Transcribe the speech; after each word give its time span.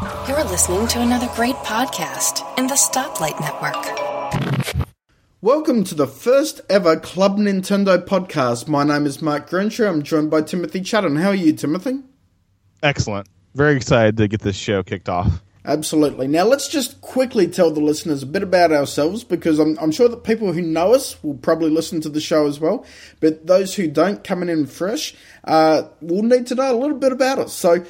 You're 0.00 0.44
listening 0.44 0.86
to 0.88 1.00
another 1.02 1.28
great 1.34 1.56
podcast 1.56 2.58
in 2.58 2.68
the 2.68 2.74
Stoplight 2.74 3.38
Network. 3.38 4.86
Welcome 5.42 5.84
to 5.84 5.94
the 5.94 6.06
first 6.06 6.62
ever 6.70 6.98
Club 6.98 7.36
Nintendo 7.36 8.02
podcast. 8.02 8.66
My 8.66 8.82
name 8.82 9.04
is 9.04 9.20
Mark 9.20 9.50
Greentree. 9.50 9.86
I'm 9.86 10.02
joined 10.02 10.30
by 10.30 10.40
Timothy 10.40 10.80
Chaten. 10.80 11.20
How 11.20 11.28
are 11.28 11.34
you, 11.34 11.52
Timothy? 11.52 11.98
Excellent. 12.82 13.28
Very 13.54 13.76
excited 13.76 14.16
to 14.16 14.26
get 14.26 14.40
this 14.40 14.56
show 14.56 14.82
kicked 14.82 15.10
off. 15.10 15.42
Absolutely. 15.66 16.26
Now, 16.26 16.44
let's 16.44 16.68
just 16.68 17.02
quickly 17.02 17.46
tell 17.46 17.70
the 17.70 17.80
listeners 17.80 18.22
a 18.22 18.26
bit 18.26 18.42
about 18.42 18.72
ourselves 18.72 19.22
because 19.22 19.58
I'm, 19.58 19.78
I'm, 19.78 19.92
sure 19.92 20.08
that 20.08 20.24
people 20.24 20.54
who 20.54 20.62
know 20.62 20.94
us 20.94 21.22
will 21.22 21.34
probably 21.34 21.68
listen 21.68 22.00
to 22.00 22.08
the 22.08 22.22
show 22.22 22.46
as 22.46 22.58
well. 22.58 22.86
But 23.20 23.46
those 23.46 23.74
who 23.74 23.86
don't, 23.86 24.24
coming 24.24 24.48
in 24.48 24.64
fresh, 24.66 25.14
uh, 25.44 25.82
will 26.00 26.22
need 26.22 26.46
to 26.46 26.54
know 26.54 26.74
a 26.74 26.78
little 26.80 26.96
bit 26.96 27.12
about 27.12 27.38
us. 27.38 27.52
So, 27.52 27.84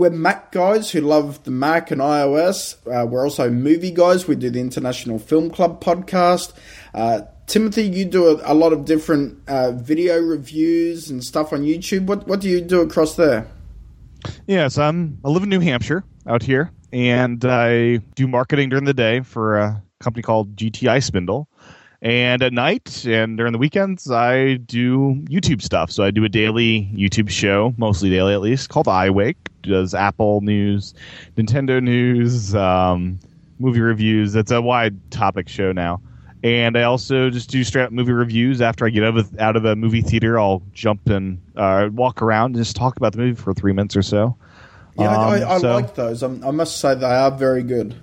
we're 0.00 0.08
Mac 0.08 0.50
guys 0.50 0.90
who 0.90 1.02
love 1.02 1.44
the 1.44 1.50
Mac 1.50 1.90
and 1.90 2.00
iOS. 2.00 2.74
Uh, 2.86 3.06
we're 3.06 3.22
also 3.22 3.50
movie 3.50 3.90
guys. 3.90 4.26
We 4.26 4.34
do 4.34 4.48
the 4.48 4.58
International 4.58 5.18
Film 5.18 5.50
Club 5.50 5.84
podcast. 5.84 6.54
Uh, 6.94 7.20
Timothy, 7.46 7.82
you 7.82 8.06
do 8.06 8.28
a, 8.28 8.52
a 8.52 8.54
lot 8.54 8.72
of 8.72 8.86
different 8.86 9.38
uh, 9.46 9.72
video 9.72 10.18
reviews 10.18 11.10
and 11.10 11.22
stuff 11.22 11.52
on 11.52 11.64
YouTube. 11.64 12.06
What 12.06 12.26
what 12.26 12.40
do 12.40 12.48
you 12.48 12.62
do 12.62 12.80
across 12.80 13.16
there? 13.16 13.46
Yes, 14.46 14.78
I'm. 14.78 15.18
I 15.22 15.28
live 15.28 15.42
in 15.42 15.50
New 15.50 15.60
Hampshire 15.60 16.02
out 16.26 16.42
here, 16.42 16.70
and 16.92 17.44
I 17.44 17.96
do 18.14 18.26
marketing 18.26 18.70
during 18.70 18.86
the 18.86 18.94
day 18.94 19.20
for 19.20 19.58
a 19.58 19.82
company 20.00 20.22
called 20.22 20.56
GTI 20.56 21.02
Spindle. 21.02 21.46
And 22.00 22.42
at 22.42 22.54
night 22.54 23.04
and 23.04 23.36
during 23.36 23.52
the 23.52 23.58
weekends, 23.58 24.10
I 24.10 24.54
do 24.54 25.22
YouTube 25.28 25.60
stuff. 25.60 25.90
So 25.90 26.02
I 26.02 26.10
do 26.10 26.24
a 26.24 26.30
daily 26.30 26.90
YouTube 26.94 27.28
show, 27.28 27.74
mostly 27.76 28.08
daily 28.08 28.32
at 28.32 28.40
least, 28.40 28.70
called 28.70 28.86
iWake. 28.86 29.49
Does 29.62 29.94
Apple 29.94 30.40
news, 30.40 30.94
Nintendo 31.36 31.82
news, 31.82 32.54
um, 32.54 33.18
movie 33.58 33.80
reviews. 33.80 34.34
It's 34.34 34.50
a 34.50 34.60
wide 34.60 35.10
topic 35.10 35.48
show 35.48 35.72
now. 35.72 36.00
And 36.42 36.76
I 36.78 36.84
also 36.84 37.28
just 37.28 37.50
do 37.50 37.62
straight 37.62 37.84
up 37.84 37.92
movie 37.92 38.12
reviews. 38.12 38.62
After 38.62 38.86
I 38.86 38.90
get 38.90 39.04
out 39.04 39.18
of, 39.18 39.38
out 39.38 39.56
of 39.56 39.66
a 39.66 39.76
movie 39.76 40.00
theater, 40.00 40.38
I'll 40.38 40.62
jump 40.72 41.08
and 41.08 41.40
uh, 41.54 41.90
walk 41.92 42.22
around 42.22 42.56
and 42.56 42.64
just 42.64 42.76
talk 42.76 42.96
about 42.96 43.12
the 43.12 43.18
movie 43.18 43.34
for 43.34 43.52
three 43.52 43.74
minutes 43.74 43.94
or 43.94 44.02
so. 44.02 44.36
Yeah, 44.98 45.14
um, 45.14 45.20
I, 45.20 45.50
I, 45.54 45.58
so, 45.58 45.74
like 45.74 45.94
those. 45.94 46.22
I'm, 46.22 46.42
i 46.44 46.50
must 46.50 46.78
say 46.78 46.94
they 46.94 47.06
are 47.06 47.30
very 47.30 47.62
good. 47.62 47.94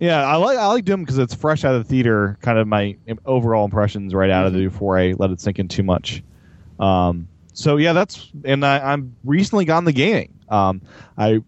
Yeah, 0.00 0.24
I 0.26 0.36
like 0.36 0.56
I 0.56 0.66
like 0.68 0.86
them 0.86 1.02
because 1.02 1.18
it's 1.18 1.34
fresh 1.34 1.62
out 1.62 1.74
of 1.74 1.86
the 1.86 1.88
theater. 1.88 2.38
Kind 2.40 2.58
of 2.58 2.66
my 2.66 2.96
overall 3.26 3.66
impressions 3.66 4.14
right 4.14 4.30
out 4.30 4.46
of 4.46 4.56
it 4.56 4.64
before 4.64 4.98
I 4.98 5.12
let 5.12 5.30
it 5.30 5.42
sink 5.42 5.58
in 5.58 5.68
too 5.68 5.82
much. 5.82 6.22
Um, 6.78 7.28
so 7.52 7.76
yeah, 7.76 7.92
that's 7.92 8.30
and 8.44 8.64
I, 8.64 8.92
I'm 8.92 9.14
recently 9.24 9.66
gotten 9.66 9.84
the 9.84 9.92
gaming. 9.92 10.32
Um, 10.50 10.82
I 11.16 11.42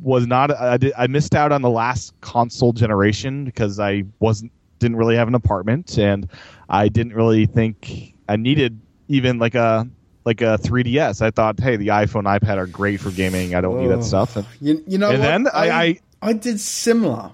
was 0.00 0.26
not 0.26 0.50
I 0.50 0.76
did 0.76 0.92
I 0.96 1.06
missed 1.06 1.34
out 1.34 1.52
on 1.52 1.62
the 1.62 1.70
last 1.70 2.18
console 2.20 2.72
generation 2.72 3.44
because 3.44 3.80
I 3.80 4.04
wasn't 4.20 4.52
didn't 4.78 4.96
really 4.96 5.16
have 5.16 5.28
an 5.28 5.34
apartment 5.34 5.98
and 5.98 6.28
I 6.68 6.88
didn't 6.88 7.14
really 7.14 7.46
think 7.46 8.14
I 8.28 8.36
needed 8.36 8.80
even 9.08 9.38
like 9.38 9.54
a 9.54 9.88
like 10.24 10.40
a 10.40 10.58
3ds. 10.58 11.20
I 11.20 11.30
thought, 11.30 11.58
hey, 11.58 11.76
the 11.76 11.88
iPhone, 11.88 12.24
iPad 12.24 12.56
are 12.56 12.66
great 12.66 13.00
for 13.00 13.10
gaming. 13.10 13.54
I 13.54 13.60
don't 13.60 13.80
need 13.80 13.88
that 13.88 14.04
stuff. 14.04 14.36
And, 14.36 14.46
you, 14.60 14.82
you 14.86 14.98
know, 14.98 15.10
and 15.10 15.18
what? 15.18 15.26
then 15.26 15.48
I, 15.48 15.70
I 15.70 16.00
I 16.22 16.32
did 16.32 16.60
similar. 16.60 17.32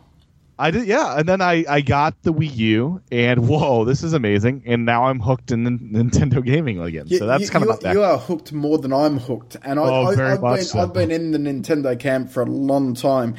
I 0.60 0.72
did, 0.72 0.86
yeah, 0.86 1.16
and 1.16 1.28
then 1.28 1.40
I, 1.40 1.64
I 1.68 1.80
got 1.82 2.20
the 2.22 2.32
Wii 2.32 2.56
U, 2.56 3.00
and 3.12 3.48
whoa, 3.48 3.84
this 3.84 4.02
is 4.02 4.12
amazing! 4.12 4.64
And 4.66 4.84
now 4.84 5.04
I'm 5.04 5.20
hooked 5.20 5.52
in 5.52 5.64
Nintendo 5.92 6.44
gaming 6.44 6.80
again. 6.80 7.06
You, 7.06 7.18
so 7.18 7.26
that's 7.26 7.48
kind 7.48 7.64
of 7.64 7.80
you 7.92 8.02
are 8.02 8.18
hooked 8.18 8.52
more 8.52 8.78
than 8.78 8.92
I'm 8.92 9.18
hooked, 9.18 9.56
and 9.62 9.78
I, 9.78 9.82
oh, 9.84 10.06
I, 10.06 10.16
very 10.16 10.32
I've, 10.32 10.40
much 10.40 10.58
been, 10.58 10.64
so. 10.64 10.80
I've 10.80 10.92
been 10.92 11.10
in 11.12 11.30
the 11.30 11.38
Nintendo 11.38 11.98
camp 11.98 12.30
for 12.30 12.42
a 12.42 12.46
long 12.46 12.94
time. 12.94 13.36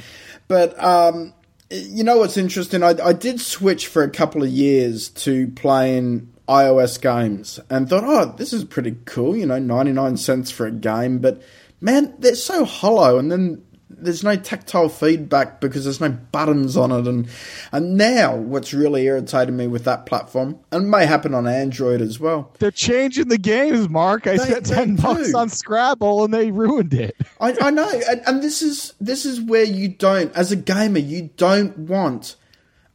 But 0.48 0.82
um, 0.82 1.34
you 1.70 2.06
know 2.06 2.18
what's 2.18 2.38
interesting? 2.38 2.84
I, 2.84 2.96
I 3.04 3.14
did 3.14 3.42
switch 3.42 3.88
for 3.88 4.02
a 4.02 4.10
couple 4.10 4.42
of 4.42 4.50
years 4.50 5.10
to 5.10 5.50
playing 5.50 6.32
iOS 6.48 7.02
games, 7.02 7.60
and 7.70 7.90
thought, 7.90 8.06
oh, 8.06 8.34
this 8.38 8.54
is 8.54 8.64
pretty 8.64 8.96
cool. 9.04 9.36
You 9.36 9.46
know, 9.46 9.60
ninety 9.60 9.92
nine 9.92 10.16
cents 10.16 10.52
for 10.52 10.66
a 10.66 10.72
game, 10.72 11.20
but 11.20 11.42
man, 11.82 12.14
they're 12.20 12.36
so 12.36 12.66
hollow. 12.66 13.18
And 13.18 13.32
then 13.32 13.64
there's 13.90 14.24
no 14.24 14.36
tactile 14.36 14.90
feedback 14.90 15.60
because 15.60 15.84
there's 15.84 16.00
no 16.00 16.10
buttons 16.10 16.78
on 16.78 16.92
it. 16.92 17.08
And 17.08 17.28
and 17.72 17.98
now 17.98 18.36
what's 18.36 18.74
really 18.74 19.06
irritated 19.06 19.54
me 19.54 19.68
with 19.68 19.84
that 19.86 20.06
platform 20.06 20.60
and 20.72 20.90
may 20.90 21.06
happen 21.06 21.34
on 21.34 21.48
android 21.48 22.02
as 22.02 22.20
well. 22.20 22.54
They're 22.60 22.72
changing 22.72 23.30
the 23.30 23.38
games 23.38 23.90
mark. 23.90 24.28
I 24.28 24.38
they, 24.38 24.46
spent 24.46 24.66
10 24.68 24.96
bucks 24.98 25.34
on 25.34 25.50
scrabble 25.50 26.24
and 26.24 26.34
they 26.34 26.52
ruined 26.52 26.94
it. 26.94 27.16
I, 27.42 27.56
I, 27.62 27.72
know. 27.72 27.90
And, 28.10 28.22
and 28.28 28.44
this 28.44 28.62
is 28.62 28.94
this 29.02 29.26
is 29.26 29.42
where 29.42 29.64
you 29.64 29.90
don't 29.90 30.34
as 30.36 30.52
a 30.52 30.56
gamer 30.56 31.00
you 31.00 31.30
don't 31.38 31.78
want 31.78 32.36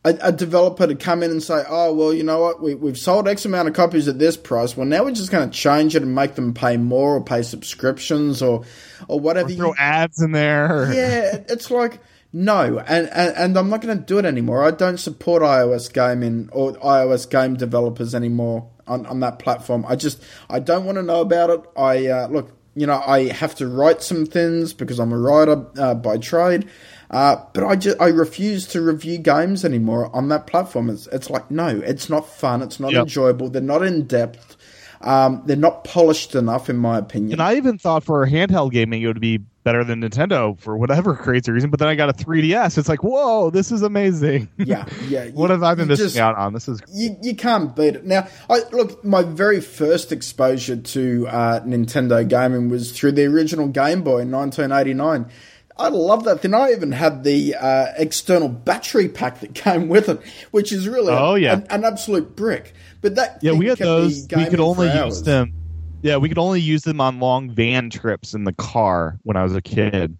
a, 0.04 0.16
a, 0.20 0.32
developer 0.32 0.86
to 0.86 0.94
come 0.94 1.22
in 1.22 1.30
and 1.30 1.42
say, 1.42 1.64
"Oh, 1.66 1.92
well, 1.94 2.12
you 2.12 2.22
know 2.22 2.40
what? 2.40 2.62
We, 2.62 2.74
we've 2.74 2.98
sold 2.98 3.26
X 3.26 3.46
amount 3.46 3.68
of 3.68 3.74
copies 3.74 4.06
at 4.06 4.18
this 4.18 4.36
price. 4.36 4.76
Well, 4.76 4.86
now 4.86 5.04
we're 5.04 5.12
just 5.12 5.30
going 5.30 5.48
to 5.48 5.56
change 5.56 5.96
it 5.96 6.02
and 6.02 6.14
make 6.14 6.34
them 6.34 6.52
pay 6.52 6.76
more 6.76 7.16
or 7.16 7.24
pay 7.24 7.42
subscriptions 7.42 8.42
or 8.42 8.64
or 9.08 9.20
whatever." 9.20 9.50
Or 9.50 9.56
throw 9.56 9.68
you, 9.68 9.74
ads 9.78 10.20
in 10.20 10.32
there. 10.32 10.92
Yeah, 10.92 11.42
it's 11.48 11.70
like 11.70 12.00
no, 12.36 12.80
and, 12.80 13.08
and 13.10 13.36
and 13.36 13.56
I'm 13.56 13.70
not 13.70 13.80
going 13.80 13.96
to 13.96 14.04
do 14.04 14.18
it 14.18 14.24
anymore. 14.24 14.64
I 14.64 14.72
don't 14.72 14.98
support 14.98 15.42
iOS 15.42 15.92
gaming 15.92 16.48
or 16.50 16.72
iOS 16.72 17.30
game 17.30 17.54
developers 17.54 18.12
anymore 18.12 18.68
on 18.88 19.06
on 19.06 19.20
that 19.20 19.38
platform. 19.38 19.86
I 19.88 19.94
just 19.94 20.20
I 20.50 20.58
don't 20.58 20.84
want 20.84 20.96
to 20.96 21.02
know 21.02 21.20
about 21.20 21.50
it. 21.50 21.60
I 21.76 22.08
uh, 22.08 22.26
look, 22.26 22.50
you 22.74 22.88
know, 22.88 23.00
I 23.06 23.28
have 23.28 23.54
to 23.56 23.68
write 23.68 24.02
some 24.02 24.26
things 24.26 24.72
because 24.72 24.98
I'm 24.98 25.12
a 25.12 25.18
writer 25.18 25.64
uh, 25.78 25.94
by 25.94 26.18
trade. 26.18 26.68
Uh, 27.08 27.36
but 27.52 27.62
I 27.62 27.76
just 27.76 28.00
I 28.00 28.08
refuse 28.08 28.66
to 28.68 28.80
review 28.80 29.18
games 29.18 29.64
anymore 29.64 30.10
on 30.12 30.28
that 30.30 30.48
platform. 30.48 30.90
It's, 30.90 31.06
it's 31.08 31.30
like 31.30 31.52
no, 31.52 31.68
it's 31.68 32.10
not 32.10 32.28
fun. 32.28 32.62
It's 32.62 32.80
not 32.80 32.90
yep. 32.90 33.02
enjoyable. 33.02 33.48
They're 33.48 33.62
not 33.62 33.84
in 33.84 34.08
depth. 34.08 34.56
Um, 35.04 35.42
they're 35.44 35.56
not 35.56 35.84
polished 35.84 36.34
enough, 36.34 36.70
in 36.70 36.76
my 36.76 36.98
opinion. 36.98 37.32
And 37.32 37.42
I 37.42 37.56
even 37.56 37.78
thought 37.78 38.04
for 38.04 38.26
handheld 38.26 38.72
gaming 38.72 39.02
it 39.02 39.06
would 39.06 39.20
be 39.20 39.38
better 39.38 39.84
than 39.84 40.02
Nintendo 40.02 40.58
for 40.58 40.76
whatever 40.76 41.14
crazy 41.16 41.52
reason. 41.52 41.70
But 41.70 41.80
then 41.80 41.88
I 41.88 41.94
got 41.94 42.08
a 42.08 42.12
3DS. 42.12 42.78
It's 42.78 42.88
like, 42.88 43.02
whoa, 43.02 43.50
this 43.50 43.72
is 43.72 43.82
amazing. 43.82 44.48
Yeah, 44.56 44.86
yeah. 45.08 45.26
what 45.32 45.50
have 45.50 45.62
I 45.62 45.74
been 45.74 45.88
missing 45.88 46.06
just, 46.06 46.16
out 46.18 46.36
on? 46.36 46.52
This 46.52 46.68
is 46.68 46.80
you, 46.92 47.16
you 47.22 47.36
can't 47.36 47.74
beat 47.76 47.96
it. 47.96 48.04
Now, 48.04 48.28
I, 48.48 48.60
look, 48.72 49.04
my 49.04 49.22
very 49.22 49.60
first 49.60 50.12
exposure 50.12 50.76
to 50.76 51.28
uh, 51.28 51.60
Nintendo 51.60 52.26
gaming 52.26 52.68
was 52.68 52.92
through 52.92 53.12
the 53.12 53.24
original 53.24 53.68
Game 53.68 54.02
Boy 54.02 54.20
in 54.20 54.30
1989. 54.30 55.30
I 55.76 55.88
love 55.88 56.24
that 56.24 56.40
thing. 56.40 56.54
I 56.54 56.70
even 56.70 56.92
had 56.92 57.24
the 57.24 57.56
uh, 57.56 57.86
external 57.96 58.48
battery 58.48 59.08
pack 59.08 59.40
that 59.40 59.54
came 59.54 59.88
with 59.88 60.08
it, 60.08 60.20
which 60.50 60.72
is 60.72 60.88
really 60.88 61.12
oh, 61.12 61.34
a, 61.34 61.38
yeah. 61.38 61.54
an, 61.54 61.66
an, 61.70 61.84
absolute 61.84 62.36
brick. 62.36 62.74
But 63.04 63.16
that 63.16 63.38
yeah, 63.42 63.52
we 63.52 63.66
had 63.66 63.76
those. 63.76 64.26
We 64.34 64.46
could 64.46 64.60
only 64.60 64.90
use 64.90 65.22
them. 65.22 65.52
Yeah, 66.00 66.16
we 66.16 66.26
could 66.30 66.38
only 66.38 66.62
use 66.62 66.84
them 66.84 67.02
on 67.02 67.20
long 67.20 67.50
van 67.50 67.90
trips 67.90 68.32
in 68.32 68.44
the 68.44 68.54
car 68.54 69.18
when 69.24 69.36
I 69.36 69.42
was 69.42 69.54
a 69.54 69.60
kid. 69.60 70.16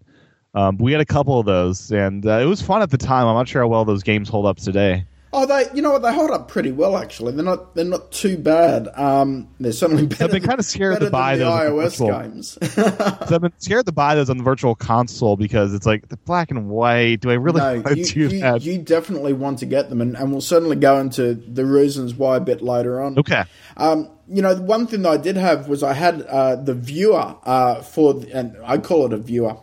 Um, 0.53 0.77
we 0.77 0.91
had 0.91 1.01
a 1.01 1.05
couple 1.05 1.39
of 1.39 1.47
those, 1.47 1.91
and 1.91 2.23
uh, 2.27 2.33
it 2.33 2.45
was 2.45 2.61
fun 2.61 2.83
at 2.83 2.91
the 2.91 2.97
time. 2.99 3.25
I'm 3.25 3.33
not 3.33 3.47
sure 3.47 3.63
how 3.63 3.67
well 3.67 3.85
those 3.85 4.03
games 4.03 4.29
hold 4.29 4.45
up 4.45 4.57
today. 4.57 5.03
Oh, 5.37 5.45
they 5.45 5.65
you 5.73 5.81
know 5.81 5.91
what 5.91 6.01
they 6.01 6.13
hold 6.13 6.31
up 6.31 6.47
pretty 6.47 6.71
well 6.71 6.95
actually. 6.95 7.33
They're 7.33 7.43
not 7.43 7.75
they're 7.75 7.83
not 7.83 8.09
too 8.13 8.37
bad. 8.37 8.87
Um, 8.95 9.49
they're 9.59 9.73
certainly 9.73 10.07
better. 10.07 10.23
I've 10.23 10.31
been 10.31 10.43
kind 10.43 10.59
of 10.59 10.65
scared 10.65 11.01
to 11.01 11.09
buy 11.09 11.35
those 11.35 11.51
iOS 11.51 12.21
games. 12.23 12.57
so 12.73 13.35
I've 13.35 13.41
been 13.41 13.51
scared 13.57 13.85
to 13.87 13.91
buy 13.91 14.15
those 14.15 14.29
on 14.29 14.37
the 14.37 14.45
virtual 14.45 14.75
console 14.75 15.35
because 15.35 15.73
it's 15.73 15.85
like 15.85 16.07
the 16.07 16.15
black 16.15 16.51
and 16.51 16.69
white. 16.69 17.19
Do 17.19 17.31
I 17.31 17.33
really 17.33 17.59
no, 17.59 17.81
want 17.81 17.85
to 17.85 17.97
you, 17.97 18.05
do 18.05 18.19
you, 18.35 18.39
that? 18.39 18.61
You 18.61 18.77
definitely 18.77 19.33
want 19.33 19.59
to 19.59 19.65
get 19.65 19.89
them, 19.89 19.99
and, 19.99 20.15
and 20.15 20.31
we'll 20.31 20.39
certainly 20.39 20.77
go 20.77 20.99
into 21.01 21.33
the 21.33 21.65
reasons 21.65 22.13
why 22.13 22.37
a 22.37 22.39
bit 22.39 22.61
later 22.61 23.01
on. 23.01 23.19
Okay. 23.19 23.43
Um, 23.75 24.09
you 24.29 24.41
know, 24.41 24.55
one 24.55 24.87
thing 24.87 25.01
that 25.01 25.11
I 25.11 25.17
did 25.17 25.35
have 25.35 25.67
was 25.67 25.83
I 25.83 25.91
had 25.91 26.21
uh, 26.21 26.55
the 26.55 26.73
viewer 26.73 27.35
uh, 27.43 27.81
for, 27.81 28.23
and 28.33 28.55
I 28.63 28.77
call 28.77 29.05
it 29.05 29.11
a 29.11 29.17
viewer, 29.17 29.57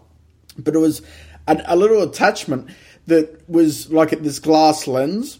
but 0.59 0.75
it 0.75 0.81
was 0.81 1.01
a, 1.49 1.63
a 1.65 1.77
little 1.77 2.03
attachment 2.03 2.69
that 3.07 3.49
was 3.49 3.91
like 3.91 4.11
this 4.11 4.39
glass 4.39 4.87
lens 4.87 5.39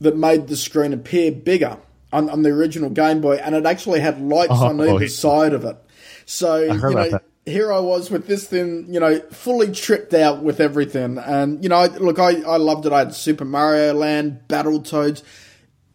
that 0.00 0.16
made 0.16 0.48
the 0.48 0.56
screen 0.56 0.92
appear 0.92 1.32
bigger 1.32 1.78
on, 2.12 2.30
on 2.30 2.42
the 2.42 2.50
original 2.50 2.90
Game 2.90 3.20
Boy, 3.20 3.36
and 3.36 3.54
it 3.54 3.66
actually 3.66 4.00
had 4.00 4.20
lights 4.20 4.52
oh, 4.52 4.68
on 4.68 4.80
either 4.80 5.08
side 5.08 5.52
of 5.52 5.64
it. 5.64 5.76
So 6.24 6.60
you 6.62 6.94
know, 6.94 7.20
here 7.44 7.72
I 7.72 7.78
was 7.78 8.10
with 8.10 8.26
this 8.26 8.46
thing, 8.46 8.86
you 8.88 9.00
know, 9.00 9.20
fully 9.30 9.70
tripped 9.72 10.14
out 10.14 10.42
with 10.42 10.60
everything, 10.60 11.18
and 11.18 11.62
you 11.62 11.68
know, 11.68 11.84
look, 11.84 12.18
I, 12.18 12.42
I 12.42 12.56
loved 12.56 12.86
it. 12.86 12.92
I 12.92 13.00
had 13.00 13.14
Super 13.14 13.44
Mario 13.44 13.94
Land, 13.94 14.40
Battletoads. 14.48 15.22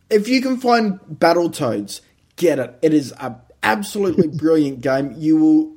If 0.09 0.27
you 0.27 0.42
can 0.42 0.57
find 0.57 1.00
Battletoads, 1.01 2.01
get 2.36 2.59
it. 2.59 2.77
It 2.81 2.94
is 2.94 3.12
a 3.13 3.36
absolutely 3.63 4.27
brilliant 4.38 4.81
game. 4.81 5.15
You 5.18 5.38
will 5.38 5.75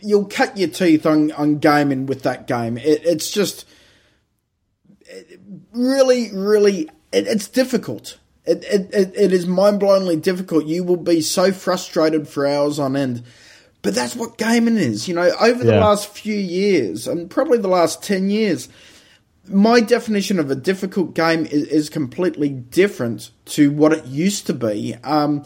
you'll 0.00 0.26
cut 0.26 0.56
your 0.56 0.68
teeth 0.68 1.06
on 1.06 1.32
on 1.32 1.58
gaming 1.58 2.06
with 2.06 2.22
that 2.22 2.46
game. 2.46 2.78
It, 2.78 3.04
it's 3.04 3.30
just 3.30 3.66
really, 5.72 6.30
really 6.32 6.88
it, 7.12 7.26
it's 7.26 7.48
difficult. 7.48 8.18
It, 8.44 8.64
it, 8.64 9.14
it, 9.14 9.32
is 9.32 9.46
mind 9.46 9.80
blowingly 9.80 10.20
difficult. 10.20 10.64
You 10.66 10.82
will 10.82 10.96
be 10.96 11.20
so 11.20 11.52
frustrated 11.52 12.26
for 12.28 12.46
hours 12.46 12.78
on 12.78 12.96
end. 12.96 13.22
But 13.82 13.94
that's 13.94 14.16
what 14.16 14.38
gaming 14.38 14.76
is. 14.76 15.06
You 15.06 15.14
know, 15.14 15.30
over 15.40 15.62
the 15.64 15.72
Yeah. 15.74 15.84
last 15.84 16.08
few 16.08 16.34
years, 16.36 17.06
and 17.06 17.30
probably 17.30 17.58
the 17.58 17.68
last 17.68 18.02
10 18.02 18.30
years, 18.30 18.68
my 19.48 19.80
definition 19.80 20.38
of 20.38 20.50
a 20.50 20.54
difficult 20.54 21.14
game 21.14 21.44
is, 21.46 21.64
is 21.64 21.90
completely 21.90 22.48
different 22.48 23.30
to 23.46 23.70
what 23.70 23.92
it 23.92 24.04
used 24.06 24.46
to 24.46 24.54
be. 24.54 24.94
Um, 25.04 25.44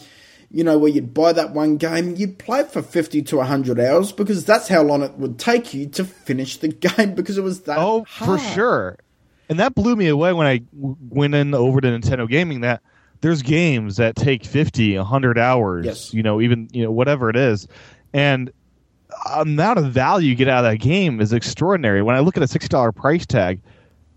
you 0.49 0.63
know, 0.63 0.77
where 0.77 0.91
you'd 0.91 1.13
buy 1.13 1.33
that 1.33 1.51
one 1.51 1.77
game, 1.77 2.15
you'd 2.15 2.37
play 2.37 2.59
it 2.61 2.71
for 2.71 2.81
50 2.81 3.21
to 3.23 3.37
100 3.37 3.79
hours 3.79 4.11
because 4.11 4.45
that's 4.45 4.67
how 4.67 4.81
long 4.83 5.01
it 5.01 5.13
would 5.17 5.39
take 5.39 5.73
you 5.73 5.87
to 5.87 6.05
finish 6.05 6.57
the 6.57 6.67
game 6.69 7.15
because 7.15 7.37
it 7.37 7.43
was 7.43 7.61
that 7.61 7.79
Oh, 7.79 8.05
for 8.05 8.37
sure. 8.37 8.97
And 9.49 9.59
that 9.59 9.75
blew 9.75 9.95
me 9.95 10.07
away 10.07 10.33
when 10.33 10.47
I 10.47 10.57
w- 10.75 10.95
went 11.09 11.35
in 11.35 11.53
over 11.53 11.81
to 11.81 11.87
Nintendo 11.87 12.27
Gaming 12.29 12.61
that 12.61 12.81
there's 13.21 13.41
games 13.41 13.97
that 13.97 14.15
take 14.15 14.45
50, 14.45 14.97
100 14.97 15.37
hours, 15.37 15.85
Yes. 15.85 16.13
you 16.13 16.23
know, 16.23 16.41
even, 16.41 16.67
you 16.71 16.83
know, 16.83 16.91
whatever 16.91 17.29
it 17.29 17.35
is. 17.35 17.67
And 18.13 18.51
amount 19.33 19.79
of 19.79 19.85
value 19.91 20.29
you 20.29 20.35
get 20.35 20.47
out 20.47 20.65
of 20.65 20.71
that 20.71 20.77
game 20.77 21.21
is 21.21 21.33
extraordinary. 21.33 22.01
When 22.01 22.15
I 22.15 22.19
look 22.19 22.35
at 22.37 22.43
a 22.43 22.47
$60 22.47 22.91
price 22.95 23.25
tag, 23.25 23.59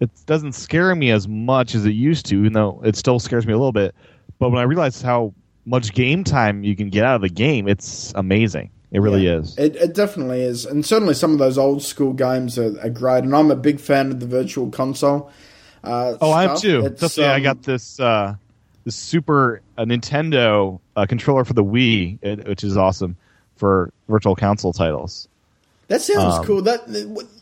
it 0.00 0.10
doesn't 0.26 0.52
scare 0.52 0.94
me 0.94 1.10
as 1.10 1.26
much 1.28 1.74
as 1.74 1.84
it 1.86 1.90
used 1.92 2.26
to, 2.26 2.38
even 2.40 2.52
though 2.52 2.80
it 2.84 2.96
still 2.96 3.18
scares 3.18 3.46
me 3.46 3.52
a 3.52 3.56
little 3.56 3.72
bit. 3.72 3.94
But 4.38 4.50
when 4.50 4.58
I 4.60 4.64
realize 4.64 5.00
how 5.02 5.32
much 5.64 5.92
game 5.92 6.22
time 6.24 6.62
you 6.64 6.76
can 6.76 6.90
get 6.90 7.04
out 7.04 7.16
of 7.16 7.22
the 7.22 7.28
game, 7.28 7.66
it's 7.68 8.12
amazing. 8.14 8.70
It 8.92 9.00
really 9.00 9.26
Yeah, 9.26 9.38
is. 9.38 9.58
It, 9.58 9.76
it 9.76 9.94
definitely 9.94 10.42
is, 10.42 10.64
and 10.64 10.86
certainly 10.86 11.14
some 11.14 11.32
of 11.32 11.38
those 11.38 11.58
old 11.58 11.82
school 11.82 12.12
games 12.12 12.58
are, 12.58 12.78
are 12.80 12.90
great. 12.90 13.24
And 13.24 13.34
I'm 13.34 13.50
a 13.50 13.56
big 13.56 13.80
fan 13.80 14.10
of 14.10 14.20
the 14.20 14.26
Virtual 14.26 14.70
Console. 14.70 15.30
Uh, 15.82 16.16
Oh, 16.20 16.30
I 16.30 16.44
am 16.44 16.56
stuff. 16.56 16.62
too. 16.62 16.86
It's, 16.86 17.18
yeah, 17.18 17.32
I 17.32 17.36
um, 17.36 17.42
got 17.42 17.62
this 17.62 17.98
uh, 18.00 18.34
this 18.84 18.96
Super 18.96 19.60
uh, 19.76 19.84
Nintendo 19.84 20.80
uh, 20.94 21.06
controller 21.06 21.44
for 21.44 21.52
the 21.52 21.64
Wii, 21.64 22.18
it, 22.22 22.46
which 22.46 22.62
is 22.64 22.76
awesome 22.76 23.16
for 23.56 23.92
virtual 24.08 24.36
console 24.36 24.72
titles. 24.72 25.28
That 25.88 26.00
sounds 26.02 26.34
um, 26.34 26.44
cool. 26.44 26.62
That 26.62 26.88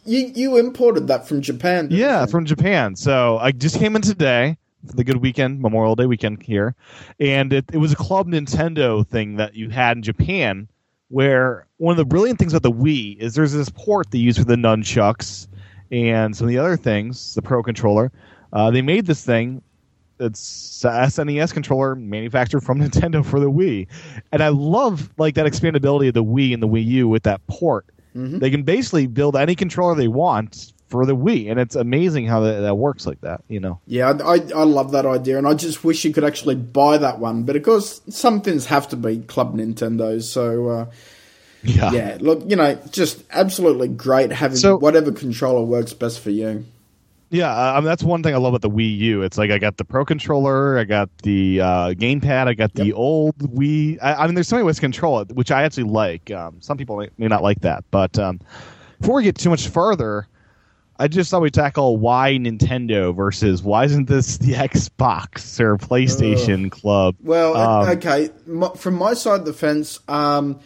you 0.04 0.32
you 0.34 0.56
imported 0.58 1.06
that 1.08 1.26
from 1.26 1.40
Japan. 1.42 1.88
Yeah, 1.90 2.22
you? 2.22 2.26
from 2.26 2.44
Japan. 2.44 2.96
So 2.96 3.38
I 3.38 3.52
just 3.52 3.78
came 3.78 3.96
in 3.96 4.02
today 4.02 4.56
for 4.86 4.96
the 4.96 5.04
good 5.04 5.18
weekend, 5.18 5.60
Memorial 5.60 5.94
Day 5.94 6.06
weekend 6.06 6.42
here, 6.42 6.74
and 7.18 7.52
it, 7.52 7.64
it 7.72 7.78
was 7.78 7.92
a 7.92 7.96
Club 7.96 8.28
Nintendo 8.28 9.06
thing 9.06 9.36
that 9.36 9.54
you 9.54 9.70
had 9.70 9.96
in 9.96 10.02
Japan. 10.02 10.68
Where 11.08 11.66
one 11.76 11.92
of 11.92 11.96
the 11.96 12.04
brilliant 12.04 12.38
things 12.38 12.54
about 12.54 12.62
the 12.62 12.72
Wii 12.72 13.18
is 13.18 13.34
there's 13.34 13.52
this 13.52 13.68
port 13.68 14.10
they 14.10 14.18
use 14.18 14.38
for 14.38 14.44
the 14.44 14.56
nunchucks 14.56 15.46
and 15.90 16.34
some 16.34 16.46
of 16.46 16.48
the 16.48 16.58
other 16.58 16.76
things, 16.76 17.34
the 17.34 17.42
Pro 17.42 17.62
controller. 17.62 18.10
Uh, 18.52 18.70
they 18.70 18.82
made 18.82 19.06
this 19.06 19.24
thing 19.24 19.62
it's 20.20 20.84
a 20.84 20.88
SNES 20.88 21.52
controller 21.52 21.94
manufactured 21.94 22.60
from 22.60 22.80
Nintendo 22.80 23.24
for 23.24 23.40
the 23.40 23.50
Wii, 23.50 23.86
and 24.32 24.42
I 24.42 24.48
love 24.48 25.10
like 25.18 25.34
that 25.34 25.46
expandability 25.46 26.08
of 26.08 26.14
the 26.14 26.24
Wii 26.24 26.54
and 26.54 26.62
the 26.62 26.68
Wii 26.68 26.84
U 26.84 27.08
with 27.08 27.24
that 27.24 27.44
port. 27.46 27.86
They 28.38 28.50
can 28.50 28.62
basically 28.62 29.08
build 29.08 29.34
any 29.34 29.56
controller 29.56 29.96
they 29.96 30.06
want 30.06 30.72
for 30.94 31.04
the 31.06 31.16
Wii, 31.16 31.50
and 31.50 31.58
it's 31.58 31.74
amazing 31.74 32.24
how 32.28 32.38
that, 32.42 32.60
that 32.60 32.76
works 32.76 33.04
like 33.04 33.20
that. 33.22 33.42
You 33.48 33.58
know, 33.58 33.80
Yeah, 33.88 34.10
I, 34.24 34.34
I, 34.34 34.62
love 34.62 34.92
that 34.92 35.04
idea, 35.04 35.38
and 35.38 35.44
I 35.44 35.54
just 35.54 35.82
wish 35.82 36.04
you 36.04 36.12
could 36.12 36.22
actually 36.22 36.54
buy 36.54 36.98
that 36.98 37.18
one. 37.18 37.42
But 37.42 37.56
of 37.56 37.64
course, 37.64 38.00
some 38.10 38.40
things 38.42 38.66
have 38.66 38.86
to 38.90 38.96
be 38.96 39.18
Club 39.18 39.56
Nintendo. 39.56 40.22
So 40.22 40.68
uh, 40.68 40.86
yeah, 41.64 41.90
yeah, 41.90 42.18
look, 42.20 42.44
you 42.46 42.54
know, 42.54 42.76
just 42.92 43.24
absolutely 43.32 43.88
great 43.88 44.30
having 44.30 44.56
So- 44.56 44.76
whatever 44.78 45.10
controller 45.10 45.64
works 45.64 45.92
best 45.92 46.20
for 46.20 46.30
you. 46.30 46.64
Yeah, 47.30 47.52
I 47.52 47.74
mean, 47.76 47.86
that's 47.86 48.04
one 48.04 48.22
thing 48.22 48.32
I 48.32 48.36
love 48.36 48.54
about 48.54 48.62
the 48.62 48.70
Wii 48.70 48.96
U. 48.98 49.22
It's 49.22 49.36
like 49.36 49.50
I 49.50 49.58
got 49.58 49.76
the 49.76 49.84
Pro 49.84 50.04
controller, 50.04 50.78
I 50.78 50.84
got 50.84 51.08
the 51.24 51.60
uh, 51.60 51.88
gamepad, 51.94 52.46
I 52.46 52.54
got 52.54 52.72
the 52.74 52.86
Yep. 52.86 52.94
old 52.96 53.38
Wii. 53.38 53.98
I, 54.00 54.14
I 54.14 54.26
mean, 54.26 54.36
there's 54.36 54.46
so 54.46 54.54
many 54.54 54.66
ways 54.66 54.76
to 54.76 54.82
control 54.82 55.18
it, 55.18 55.32
which 55.32 55.50
I 55.50 55.64
actually 55.64 55.90
like. 55.90 56.30
Um, 56.30 56.58
some 56.60 56.78
people 56.78 56.96
may, 56.98 57.08
may 57.18 57.26
not 57.26 57.42
like 57.42 57.62
that, 57.62 57.82
but 57.90 58.16
um, 58.20 58.38
before 59.00 59.16
we 59.16 59.24
get 59.24 59.34
too 59.36 59.50
much 59.50 59.66
further, 59.66 60.28
I 60.98 61.08
just 61.08 61.30
thought 61.30 61.42
we'd 61.42 61.52
tackle 61.54 61.96
why 61.96 62.32
Nintendo 62.40 63.14
versus 63.14 63.62
why 63.62 63.84
isn't 63.84 64.06
this 64.08 64.38
the 64.38 64.52
Xbox 64.54 65.58
or 65.60 65.76
PlayStation 65.76 66.70
Club? 66.70 67.16
Well, 67.20 67.56
Um, 67.56 67.88
okay, 67.98 68.30
from 68.76 68.94
my 68.94 69.14
side 69.14 69.40
of 69.40 69.46
the 69.46 69.52
fence, 69.52 69.98
um, 70.08 70.60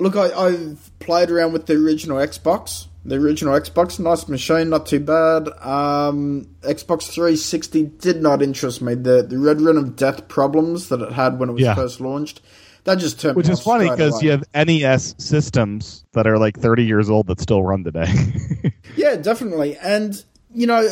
look, 0.00 0.16
I, 0.16 0.32
I've 0.32 0.90
played 0.98 1.30
around 1.30 1.52
with 1.52 1.66
the 1.66 1.74
original 1.74 2.18
Xbox. 2.18 2.86
The 3.04 3.14
original 3.14 3.58
Xbox, 3.58 3.98
nice 4.00 4.28
machine, 4.28 4.68
not 4.70 4.86
too 4.86 5.00
bad. 5.00 5.48
Um, 5.64 6.48
Xbox 6.62 7.04
360 7.04 7.84
did 8.00 8.20
not 8.20 8.42
interest 8.42 8.82
me. 8.82 8.96
The 8.96 9.22
the 9.22 9.38
Red 9.38 9.60
Ring 9.62 9.78
of 9.78 9.96
Death 9.96 10.28
problems 10.28 10.88
that 10.90 11.00
it 11.00 11.12
had 11.12 11.38
when 11.38 11.48
it 11.48 11.52
was 11.52 11.62
Yeah. 11.62 11.74
first 11.74 12.00
launched, 12.00 12.40
that 12.88 12.98
just 12.98 13.20
turned 13.20 13.36
Which 13.36 13.48
is 13.50 13.60
funny 13.60 13.88
because 13.90 14.22
you 14.22 14.30
have 14.30 14.42
NES 14.54 15.14
systems 15.18 16.04
that 16.12 16.26
are 16.26 16.38
like 16.38 16.58
30 16.58 16.84
years 16.84 17.10
old 17.10 17.26
that 17.26 17.38
still 17.40 17.62
run 17.62 17.84
today. 17.84 18.06
Yeah, 18.96 19.14
definitely. 19.16 19.76
And 19.76 20.20
you 20.52 20.66
know, 20.66 20.88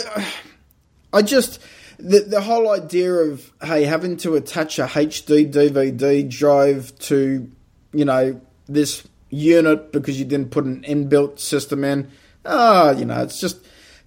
I 1.12 1.22
just 1.22 1.60
the 1.98 2.20
the 2.20 2.40
whole 2.40 2.70
idea 2.70 3.12
of 3.12 3.50
hey 3.62 3.84
having 3.84 4.16
to 4.19 4.37
attach 4.37 4.78
a 4.78 4.84
HD 4.84 5.50
DVD 5.50 6.28
drive 6.28 6.96
to 7.00 7.50
you 7.93 8.04
know 8.04 8.40
this 8.69 9.02
unit 9.31 9.90
because 9.93 10.19
you 10.20 10.25
didn't 10.25 10.50
put 10.52 10.64
an 10.66 10.82
inbuilt 10.87 11.40
system 11.40 11.82
in. 11.82 12.08
Ah, 12.44 12.93
you 12.93 13.04
know, 13.06 13.22
it's 13.22 13.40
just 13.40 13.58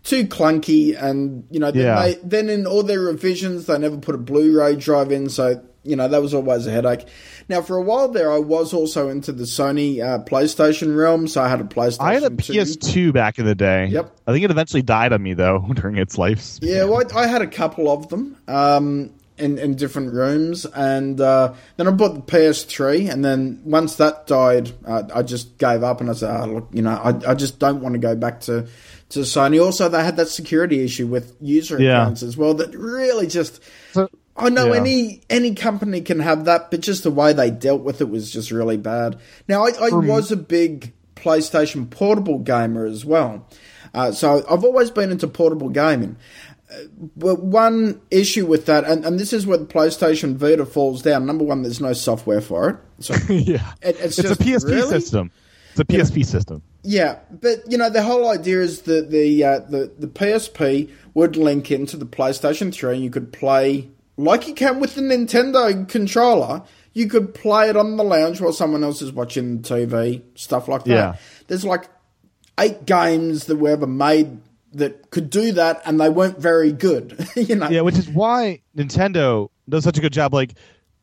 too 0.04 0.26
clunky. 0.26 0.96
And 1.02 1.46
you 1.52 1.60
know, 1.60 1.72
then, 1.72 1.84
Yeah. 1.84 2.02
they, 2.02 2.14
then 2.24 2.50
in 2.50 2.66
all 2.66 2.84
their 2.84 3.02
revisions, 3.02 3.66
they 3.66 3.78
never 3.80 3.98
put 3.98 4.16
a 4.16 4.20
Blu-ray 4.20 4.78
drive 4.78 5.12
in, 5.12 5.30
so 5.30 5.62
you 5.90 5.96
know 5.96 6.08
that 6.08 6.22
was 6.22 6.34
always 6.34 6.68
a 6.68 6.72
headache. 6.72 7.06
Now, 7.50 7.62
for 7.64 7.78
a 7.78 7.82
while 7.82 8.08
there, 8.10 8.32
I 8.32 8.38
was 8.38 8.74
also 8.74 9.10
into 9.10 9.32
the 9.32 9.44
Sony 9.46 10.02
uh, 10.04 10.24
PlayStation 10.24 10.96
realm, 10.96 11.28
so 11.28 11.42
I 11.42 11.50
had 11.50 11.60
a 11.60 11.64
PlayStation. 11.64 12.02
I 12.02 12.14
had 12.14 12.24
a 12.24 12.30
2. 12.30 12.54
PS2 12.54 13.12
back 13.14 13.40
in 13.40 13.46
the 13.46 13.56
day. 13.56 13.88
Yep. 13.88 14.16
I 14.28 14.32
think 14.34 14.46
it 14.46 14.52
eventually 14.52 14.84
died 14.84 15.14
on 15.14 15.24
me 15.24 15.34
though 15.34 15.60
during 15.74 15.98
its 15.98 16.18
life. 16.18 16.60
Yeah, 16.62 16.84
well, 16.84 17.02
I, 17.16 17.22
I 17.24 17.28
had 17.28 17.42
a 17.42 17.48
couple 17.48 17.90
of 17.92 18.08
them 18.10 18.38
um, 18.48 19.10
in 19.40 19.58
in 19.58 19.76
different 19.76 20.14
rooms, 20.14 20.66
and 20.66 21.20
uh, 21.20 21.54
then 21.78 21.88
I 21.88 21.92
bought 21.92 22.14
the 22.14 22.22
PS3, 22.22 23.10
and 23.12 23.26
then 23.26 23.62
once 23.66 23.96
that 23.96 24.28
died, 24.28 24.72
uh, 24.86 25.04
I 25.14 25.24
just 25.24 25.58
gave 25.58 25.82
up, 25.82 26.02
and 26.02 26.10
I 26.10 26.14
said, 26.14 26.30
oh, 26.42 26.46
"Look, 26.46 26.68
you 26.72 26.82
know, 26.84 26.92
I, 26.92 27.32
I 27.32 27.34
just 27.34 27.58
don't 27.58 27.82
want 27.82 27.94
to 27.94 28.00
go 28.00 28.16
back 28.16 28.42
to 28.42 28.68
to 29.10 29.20
Sony." 29.22 29.64
Also, 29.64 29.90
they 29.90 30.04
had 30.04 30.18
that 30.18 30.28
security 30.28 30.84
issue 30.84 31.08
with 31.08 31.36
user 31.42 31.82
Yeah. 31.82 32.02
accounts 32.02 32.22
as 32.22 32.38
well 32.38 32.54
that 32.56 32.76
really 32.76 33.26
just. 33.28 33.62
So- 33.94 34.10
I 34.40 34.50
know 34.50 34.74
yeah. 34.74 34.80
any 34.80 35.22
any 35.30 35.56
company 35.56 36.02
can 36.02 36.20
have 36.20 36.46
that, 36.46 36.72
but 36.72 36.82
just 36.82 37.04
the 37.04 37.12
way 37.12 37.34
they 37.34 37.52
dealt 37.52 37.82
with 37.82 38.02
it 38.02 38.10
was 38.10 38.32
just 38.32 38.52
really 38.52 38.78
bad. 38.78 39.20
Now, 39.48 39.66
I, 39.66 39.72
I 39.82 39.90
was 39.92 40.32
a 40.32 40.38
big 40.38 40.94
PlayStation 41.16 41.90
portable 41.90 42.40
gamer 42.40 42.86
as 42.86 43.06
well, 43.06 43.48
uh, 43.94 44.12
so 44.12 44.44
I've 44.50 44.64
always 44.64 44.90
been 44.92 45.12
into 45.12 45.28
portable 45.28 45.70
gaming. 45.70 46.18
Uh, 46.72 46.76
But 47.18 47.44
one 47.44 48.00
issue 48.12 48.46
with 48.46 48.66
that, 48.68 48.84
and, 48.86 49.04
and 49.06 49.20
this 49.20 49.34
is 49.34 49.46
where 49.48 49.58
the 49.58 49.66
PlayStation 49.66 50.36
Vita 50.36 50.66
falls 50.66 51.02
down. 51.02 51.26
Number 51.26 51.44
one, 51.44 51.64
there's 51.64 51.82
no 51.82 51.94
software 51.94 52.42
for 52.42 52.70
it. 52.70 52.78
So 53.04 53.16
yeah. 53.34 53.74
It- 53.82 53.98
it's 54.00 54.20
it's 54.20 54.30
just- 54.30 54.42
a 54.42 54.44
PSP 54.44 54.66
really? 54.70 54.90
system. 54.90 55.32
It's 55.72 55.80
a 55.80 55.86
PSP 55.86 56.26
system. 56.26 56.62
Yeah, 56.82 57.20
but 57.30 57.60
you 57.70 57.78
know 57.78 57.90
the 57.90 58.02
whole 58.02 58.30
idea 58.30 58.62
is 58.62 58.84
that 58.84 59.12
the 59.12 59.44
uh, 59.44 59.60
the 59.60 59.92
the 60.00 60.08
PSP 60.08 60.90
would 61.14 61.36
link 61.36 61.72
into 61.72 61.98
the 61.98 62.06
PlayStation 62.06 62.74
Three, 62.74 62.96
and 62.96 63.04
you 63.04 63.10
could 63.10 63.34
play 63.34 63.90
like 64.20 64.48
you 64.48 64.54
can 64.54 64.80
with 64.80 64.96
the 64.96 65.02
Nintendo 65.02 65.88
controller. 65.88 66.64
You 66.94 67.08
could 67.08 67.34
play 67.34 67.70
it 67.70 67.78
on 67.78 67.98
the 67.98 68.04
lounge 68.04 68.42
while 68.42 68.52
someone 68.52 68.84
else 68.84 69.02
is 69.02 69.12
watching 69.12 69.62
TV, 69.62 70.22
stuff 70.36 70.68
like 70.68 70.84
that. 70.86 70.90
Yeah. 70.90 71.16
There's 71.48 71.64
like 71.64 71.88
eight 72.60 72.86
games 72.86 73.46
that 73.46 73.56
were 73.58 73.70
ever 73.70 73.88
made 73.88 74.40
that 74.74 75.10
could 75.12 75.30
do 75.30 75.52
that, 75.54 75.82
and 75.86 76.00
they 76.00 76.10
weren't 76.10 76.40
very 76.40 76.72
good. 76.72 77.28
you 77.36 77.56
know, 77.56 77.70
Yeah, 77.70 77.82
which 77.82 77.98
is 77.98 78.10
why 78.10 78.62
Nintendo 78.76 79.50
does 79.68 79.84
such 79.84 79.98
a 79.98 80.02
good 80.02 80.14
job. 80.14 80.34
Like 80.34 80.54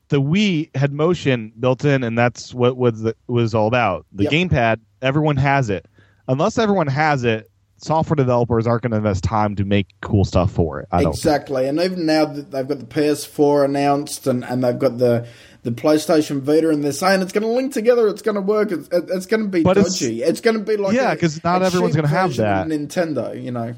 the 0.08 0.20
Wii 0.20 0.74
had 0.76 0.92
motion 0.92 1.52
built 1.58 1.84
in, 1.84 2.04
and 2.04 2.18
that's 2.18 2.52
what 2.52 2.76
was 2.76 3.00
the, 3.02 3.16
was 3.26 3.54
all 3.54 3.66
about. 3.68 4.06
The 4.12 4.24
Yep. 4.24 4.32
gamepad, 4.32 4.80
everyone 5.02 5.36
has 5.36 5.70
it. 5.70 5.86
Unless 6.28 6.58
everyone 6.58 6.88
has 6.88 7.24
it, 7.24 7.48
software 7.78 8.14
developers 8.16 8.66
aren't 8.66 8.82
going 8.82 8.90
to 8.92 8.96
invest 8.98 9.22
time 9.24 9.54
to 9.56 9.64
make 9.64 9.88
cool 10.00 10.24
stuff 10.24 10.50
for 10.52 10.80
it. 10.80 10.88
Exactly, 10.92 11.66
and 11.68 11.78
even 11.80 12.06
now 12.06 12.24
that 12.24 12.50
they've 12.50 12.66
got 12.66 12.78
the 12.78 12.84
PS4 12.86 13.64
announced 13.64 14.26
and, 14.26 14.44
and 14.44 14.62
they've 14.64 14.78
got 14.78 14.98
the 14.98 15.26
the 15.62 15.72
PlayStation 15.72 16.40
Vita, 16.42 16.68
and 16.70 16.84
they're 16.84 16.92
saying 16.92 17.22
it's 17.22 17.32
going 17.32 17.42
to 17.42 17.48
link 17.48 17.72
together, 17.72 18.06
it's 18.06 18.22
going 18.22 18.36
to 18.36 18.40
work, 18.40 18.70
it's, 18.70 18.86
it- 18.88 19.06
it's 19.08 19.26
going 19.26 19.42
to 19.42 19.48
be 19.48 19.64
But 19.64 19.76
it's- 19.76 19.98
dodgy. 19.98 20.22
It's, 20.22 20.40
going 20.40 20.56
to 20.56 20.62
be 20.62 20.76
like 20.76 20.94
Yeah, 20.94 21.12
'cause 21.16 21.42
not 21.42 21.60
everyone's 21.62 21.96
gonna 21.96 22.06
have 22.06 22.36
that. 22.36 22.68
Nintendo, 22.68 23.42
you 23.42 23.50
know. 23.50 23.74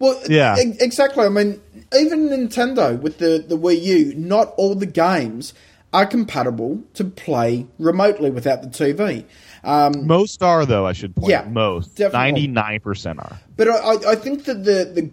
Well, 0.00 0.20
Yeah. 0.28 0.56
e- 0.58 0.76
exactly. 0.80 1.24
I 1.24 1.28
mean, 1.28 1.60
even 1.96 2.28
Nintendo 2.28 3.00
with 3.00 3.18
the 3.18 3.44
the 3.46 3.56
Wii 3.56 3.80
U, 3.82 4.14
not 4.16 4.52
all 4.56 4.74
the 4.74 4.86
games 4.86 5.54
are 5.92 6.06
compatible 6.06 6.80
to 6.94 7.04
play 7.04 7.66
remotely 7.78 8.30
without 8.30 8.62
the 8.62 8.68
TV. 8.68 9.24
Um, 9.64 10.06
Most 10.06 10.42
are 10.42 10.64
though. 10.66 10.86
I 10.86 10.92
should 10.92 11.14
point. 11.16 11.30
Yeah, 11.30 11.40
out. 11.40 11.50
most 11.50 11.96
definitely. 11.96 12.18
ninety 12.18 12.46
nine 12.48 12.80
percent 12.80 13.18
are. 13.18 13.38
but 13.56 13.68
I, 13.68 14.12
I- 14.12 14.14
think 14.16 14.44
that 14.44 14.64
the 14.64 14.84
the 14.94 15.10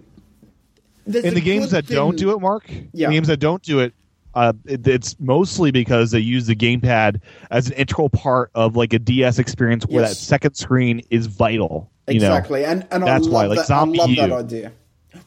there's 1.08 1.25
In 1.25 1.34
the 1.36 1.42
games 1.42 1.72
that 1.72 1.86
don't 1.88 2.18
do 2.18 2.32
it, 2.32 2.40
Mark. 2.40 2.70
Yeah. 2.94 3.10
Games 3.12 3.28
that 3.28 3.38
don't 3.38 3.62
do 3.62 3.80
it 3.80 3.94
Uh, 4.34 4.54
it, 4.66 4.86
it's 4.88 5.16
mostly 5.20 5.72
because 5.72 6.12
they 6.12 6.20
use 6.20 6.46
the 6.48 6.56
gamepad 6.56 7.22
as 7.52 7.68
an 7.68 7.74
integral 7.74 8.10
part 8.10 8.52
of 8.56 8.75
like 8.75 8.92
a 8.94 9.00
DS 9.00 9.40
experience 9.40 9.86
where 9.86 10.02
Yes. 10.04 10.10
that 10.12 10.16
second 10.24 10.56
screen 10.56 11.02
is 11.10 11.28
vital. 11.28 11.90
You 12.08 12.20
know? 12.20 12.28
Exactly, 12.36 12.66
and 12.66 12.86
and 12.92 13.04
That's 13.04 13.28
I 13.28 13.30
love 13.30 13.32
why, 13.32 13.46
like 13.48 13.58
that. 13.60 13.68
Zombie 13.68 14.00
I 14.00 14.04
love 14.06 14.16
that 14.18 14.30
U. 14.30 14.36
idea. 14.36 14.72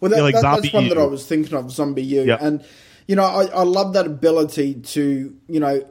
Well, 0.01 0.11
that, 0.11 0.17
Yeah, 0.19 0.23
like 0.23 0.35
that- 0.35 0.43
that's 0.63 0.73
one 0.75 0.89
that 0.91 0.99
I 0.99 1.05
was 1.07 1.25
thinking 1.27 1.55
of, 1.57 1.65
ZombiU, 1.67 2.27
Yep. 2.27 2.39
and 2.43 2.65
you 3.09 3.17
know, 3.17 3.25
I, 3.25 3.45
I 3.47 3.63
love 3.63 3.95
that 3.95 4.07
ability 4.07 4.75
to 4.75 5.35
you 5.49 5.61
know 5.61 5.83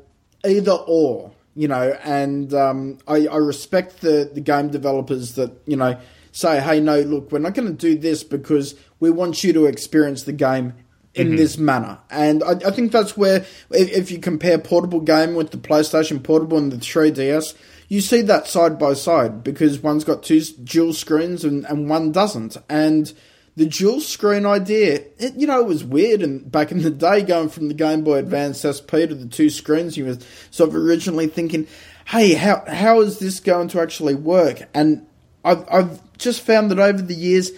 either 0.45 0.71
or, 0.73 1.31
you 1.57 1.67
know, 1.67 1.97
and 2.03 2.53
um, 2.53 2.99
I, 3.07 3.27
I 3.27 3.37
respect 3.37 4.01
the 4.01 4.29
the 4.31 4.41
game 4.41 4.69
developers 4.69 5.33
that 5.33 5.51
you 5.65 5.75
know 5.75 5.99
say, 6.31 6.61
hey, 6.61 6.79
no, 6.79 6.99
look, 6.99 7.31
we're 7.31 7.39
not 7.39 7.55
going 7.55 7.67
to 7.67 7.73
do 7.73 7.97
this 7.97 8.23
because 8.23 8.75
we 8.99 9.09
want 9.09 9.43
you 9.43 9.53
to 9.53 9.65
experience 9.65 10.23
the 10.23 10.33
game 10.33 10.73
in 11.15 11.35
this 11.35 11.57
manner. 11.57 11.97
And 12.11 12.43
I, 12.43 12.51
I 12.51 12.71
think 12.71 12.91
that's 12.91 13.17
where, 13.17 13.37
if, 13.71 13.91
if 13.91 14.11
you 14.11 14.19
compare 14.19 14.59
portable 14.59 14.99
game 14.99 15.33
with 15.33 15.49
the 15.49 15.57
PlayStation 15.57 16.21
Portable 16.21 16.59
and 16.59 16.71
the 16.71 16.77
3DS, 16.77 17.55
you 17.87 18.01
see 18.01 18.21
that 18.21 18.47
side 18.47 18.77
by 18.77 18.93
side 18.93 19.43
because 19.43 19.79
one's 19.79 20.03
got 20.03 20.21
two 20.21 20.41
dual 20.41 20.93
screens 20.93 21.43
and, 21.43 21.65
and 21.65 21.89
one 21.89 22.11
doesn't. 22.11 22.57
And 22.69 23.11
the 23.57 23.65
dual 23.65 23.99
screen 23.99 24.45
idea, 24.45 25.01
it, 25.17 25.33
you 25.35 25.47
know, 25.47 25.59
it 25.59 25.65
was 25.67 25.83
weird 25.83 26.21
and 26.21 26.49
back 26.49 26.71
in 26.71 26.83
the 26.83 26.91
day 26.91 27.23
going 27.23 27.49
from 27.49 27.67
the 27.67 27.73
Game 27.73 28.03
Boy 28.03 28.17
Advance 28.19 28.61
SP 28.61 29.09
to 29.09 29.15
the 29.15 29.27
two 29.27 29.49
screens. 29.49 29.97
You 29.97 30.05
was 30.05 30.25
sort 30.51 30.69
of 30.69 30.75
originally 30.75 31.25
thinking, 31.27 31.67
hey, 32.05 32.35
how 32.35 32.63
how 32.67 33.01
is 33.01 33.17
this 33.19 33.39
going 33.39 33.67
to 33.69 33.81
actually 33.81 34.13
work? 34.15 34.61
And 34.75 35.05
I've, 35.43 35.65
I've 35.71 36.17
just 36.19 36.41
found 36.41 36.69
that 36.71 36.77
over 36.79 37.01
the 37.01 37.15
years, 37.15 37.51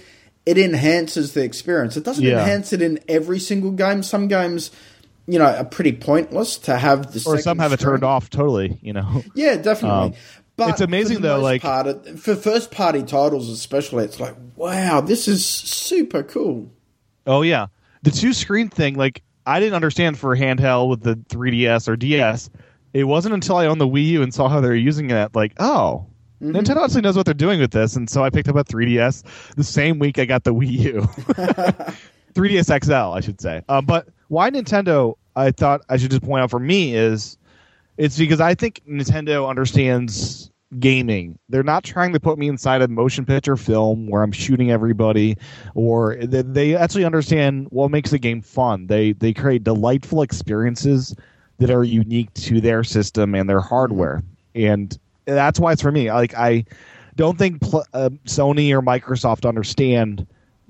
it 0.45 0.57
enhances 0.57 1.33
the 1.33 1.43
experience. 1.43 1.97
It 1.97 2.05
doesn't 2.05 2.23
Yeah. 2.23 2.39
enhance 2.39 2.71
it 2.71 2.81
in 2.81 2.99
every 3.09 3.39
single 3.39 3.71
game. 3.71 4.01
Some 4.01 4.29
games, 4.29 4.71
you 5.27 5.37
know, 5.37 5.45
are 5.45 5.65
pretty 5.65 5.91
pointless 5.91 6.57
to 6.59 6.77
have 6.77 7.11
the 7.11 7.21
or 7.29 7.39
some 7.39 7.59
have 7.59 7.73
it 7.73 7.79
turned 7.81 8.05
off 8.05 8.29
totally. 8.29 8.79
You 8.81 8.93
know. 8.93 9.21
Yeah, 9.35 9.57
definitely. 9.57 10.07
Um, 10.09 10.13
but 10.59 10.69
it's 10.71 10.81
amazing, 10.81 11.21
though, 11.21 11.39
like- 11.39 11.63
it- 11.65 12.19
for 12.19 12.35
first 12.35 12.71
party 12.71 13.03
titles 13.03 13.49
especially, 13.49 14.05
it's 14.05 14.19
like, 14.19 14.35
wow, 14.55 15.01
this 15.01 15.27
is 15.27 15.45
super 15.45 16.23
cool. 16.23 16.71
Oh 17.25 17.41
yeah, 17.41 17.67
the 18.03 18.11
two 18.11 18.33
screen 18.33 18.69
thing. 18.69 18.95
Like 18.95 19.21
I 19.45 19.59
didn't 19.59 19.75
understand 19.75 20.17
for 20.19 20.35
handheld 20.35 20.89
with 20.89 21.01
the 21.03 21.15
3DS 21.15 21.87
or 21.87 21.95
DS. 21.95 22.49
It 22.93 23.03
wasn't 23.05 23.33
until 23.35 23.57
I 23.57 23.65
owned 23.67 23.79
the 23.81 23.87
Wii 23.87 24.05
U 24.07 24.21
and 24.23 24.33
saw 24.33 24.47
how 24.49 24.61
they 24.61 24.67
were 24.69 24.75
using 24.75 25.09
it. 25.11 25.35
Like, 25.35 25.53
oh, 25.59 26.05
Mm-hmm. 26.41 26.55
Nintendo 26.55 26.85
actually 26.85 27.01
knows 27.01 27.17
what 27.17 27.25
they're 27.25 27.33
doing 27.33 27.59
with 27.59 27.71
this. 27.71 27.97
And 27.97 28.09
so 28.09 28.23
I 28.23 28.29
picked 28.29 28.47
up 28.47 28.55
a 28.55 28.63
3DS 28.63 29.55
the 29.57 29.63
same 29.65 29.99
week 29.99 30.17
I 30.17 30.23
got 30.23 30.45
the 30.45 30.53
Wii 30.53 30.69
U, 30.71 31.01
3DS 32.33 32.83
XL, 32.85 32.93
I 33.13 33.19
should 33.19 33.41
say. 33.41 33.61
Um, 33.69 33.85
but 33.85 34.07
why 34.29 34.49
Nintendo? 34.49 35.15
I 35.35 35.51
thought 35.51 35.81
I 35.89 35.97
should 35.97 36.11
just 36.11 36.23
point 36.23 36.41
out 36.43 36.49
for 36.49 36.59
me 36.59 36.95
is 36.95 37.37
it's 37.99 38.17
because 38.17 38.39
I 38.39 38.55
think 38.55 38.81
Nintendo 38.89 39.47
understands 39.47 40.49
gaming. 40.79 41.37
They're 41.49 41.63
not 41.63 41.83
trying 41.83 42.13
to 42.13 42.19
put 42.19 42.39
me 42.39 42.47
inside 42.47 42.81
a 42.81 42.87
motion 42.87 43.25
picture 43.25 43.57
film 43.57 44.07
where 44.07 44.23
I'm 44.23 44.31
shooting 44.31 44.71
everybody, 44.71 45.35
or 45.75 46.15
they, 46.15 46.41
they 46.41 46.75
actually 46.77 47.03
understand 47.03 47.67
what 47.71 47.91
makes 47.91 48.13
a 48.13 48.17
game 48.17 48.41
fun. 48.41 48.87
They 48.87 49.11
they 49.11 49.33
create 49.33 49.65
delightful 49.65 50.21
experiences 50.21 51.13
that 51.57 51.69
are 51.69 51.83
unique 51.83 52.33
to 52.35 52.61
their 52.61 52.85
system 52.85 53.35
and 53.35 53.49
their 53.49 53.59
hardware, 53.59 54.23
and 54.55 54.97
that's 55.25 55.59
why 55.59 55.73
it's 55.73 55.81
for 55.81 55.91
me. 55.91 56.09
Like 56.09 56.33
I 56.35 56.63
don't 57.17 57.37
think 57.37 57.59
pl- 57.59 57.85
uh, 57.93 58.11
Sony 58.25 58.71
or 58.71 58.81
Microsoft 58.81 59.47
understand 59.47 60.25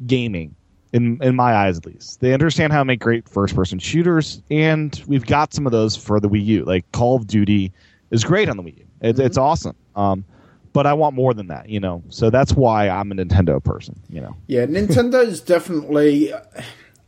gaming 0.08 0.56
in 0.94 1.22
in 1.22 1.36
my 1.36 1.54
eyes 1.54 1.78
at 1.78 1.86
least. 1.86 2.20
They 2.20 2.34
understand 2.34 2.74
how 2.74 2.80
to 2.80 2.86
make 2.86 3.00
great 3.00 3.28
first 3.28 3.56
person 3.56 3.80
shooters, 3.80 4.42
and 4.50 5.02
we've 5.08 5.26
got 5.26 5.54
some 5.54 5.66
of 5.66 5.72
those 5.72 5.96
for 5.96 6.20
the 6.20 6.30
Wii 6.30 6.46
U. 6.46 6.66
Like 6.66 6.92
Call 6.92 7.16
of 7.16 7.28
Duty 7.28 7.72
is 8.12 8.24
great 8.24 8.50
on 8.50 8.58
the 8.58 8.64
Wii 8.64 8.78
U. 8.80 8.86
It's 9.02 9.20
it's 9.20 9.38
awesome. 9.38 9.76
Um, 9.96 10.26
but 10.74 10.86
I 10.86 10.94
want 10.94 11.16
more 11.16 11.34
than 11.34 11.48
that, 11.48 11.70
you 11.70 11.80
know. 11.80 12.04
So 12.10 12.30
that's 12.30 12.54
why 12.54 12.90
I'm 12.90 13.12
a 13.12 13.16
Nintendo 13.16 13.64
person, 13.64 14.00
you 14.10 14.22
know. 14.22 14.36
Yeah, 14.48 14.66
Nintendo 14.66 15.26
is 15.26 15.42
definitely, 15.42 16.32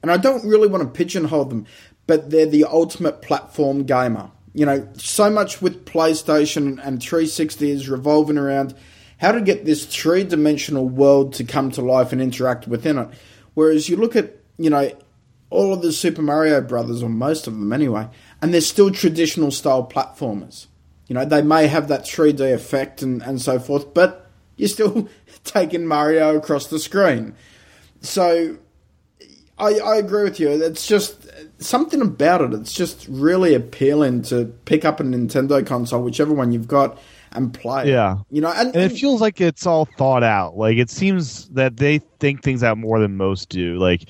and 0.02 0.12
I 0.12 0.18
don't 0.18 0.44
really 0.46 0.68
want 0.68 0.84
to 0.84 0.90
pigeonhole 0.90 1.46
them, 1.46 1.66
but 2.08 2.32
they're 2.32 2.46
the 2.46 2.66
ultimate 2.66 3.22
platform 3.22 3.84
gamer. 3.84 4.32
You 4.54 4.66
know, 4.66 4.88
so 4.98 5.30
much 5.30 5.62
with 5.62 5.86
PlayStation 5.86 6.86
and 6.86 7.02
360 7.02 7.72
is 7.72 7.88
revolving 7.88 8.38
around 8.38 8.76
how 9.20 9.32
to 9.32 9.40
get 9.40 9.64
this 9.64 9.86
three 9.86 10.24
dimensional 10.24 10.90
world 10.90 11.34
to 11.36 11.44
come 11.44 11.72
to 11.72 11.82
life 11.82 12.12
and 12.12 12.22
interact 12.22 12.68
within 12.68 12.98
it. 12.98 13.08
Whereas 13.54 13.90
you 13.90 13.98
look 13.98 14.16
at, 14.16 14.36
you 14.58 14.70
know, 14.70 14.92
all 15.50 15.74
of 15.74 15.82
the 15.82 15.92
Super 15.92 16.22
Mario 16.22 16.62
Brothers, 16.62 17.04
or 17.04 17.10
most 17.10 17.46
of 17.48 17.54
them 17.54 17.74
anyway, 17.74 18.08
and 18.42 18.54
they're 18.54 18.62
still 18.62 18.92
traditional 18.92 19.52
style 19.52 19.86
platformers. 19.86 20.68
You 21.08 21.16
know, 21.16 21.26
they 21.26 21.42
may 21.42 21.68
have 21.68 21.90
that 21.90 22.06
3D 22.06 22.54
effect 22.54 23.02
and, 23.02 23.22
and 23.22 23.42
so 23.42 23.60
forth, 23.60 23.94
but 23.94 24.30
you're 24.56 24.70
still 24.70 25.10
taking 25.44 25.86
Mario 25.86 26.38
across 26.38 26.68
the 26.68 26.80
screen. 26.80 27.36
So 28.00 28.58
I, 29.58 29.80
I 29.80 29.98
agree 29.98 30.24
with 30.24 30.40
you. 30.40 30.50
It's 30.50 30.88
just 30.88 31.30
something 31.60 32.02
about 32.02 32.42
it. 32.42 32.54
It's 32.54 32.74
just 32.74 33.06
really 33.10 33.54
appealing 33.54 34.24
to 34.24 34.46
pick 34.66 34.86
up 34.86 35.00
a 35.00 35.04
Nintendo 35.04 35.66
console, 35.66 36.02
whichever 36.02 36.34
one 36.34 36.52
you've 36.52 36.68
got, 36.68 36.98
and 37.34 37.54
play. 37.54 37.90
Yeah. 37.90 38.18
You 38.30 38.42
know, 38.42 38.52
and, 38.52 38.76
And 38.76 38.92
it 38.92 38.98
feels 38.98 39.22
like 39.22 39.42
it's 39.42 39.66
all 39.66 39.86
thought 39.86 40.24
out. 40.24 40.58
Like 40.58 40.78
it 40.78 40.90
seems 40.90 41.50
that 41.50 41.78
they 41.78 42.00
think 42.20 42.44
things 42.44 42.64
out 42.64 42.78
more 42.78 43.00
than 43.00 43.18
most 43.18 43.50
do. 43.50 43.78
Like 43.78 44.10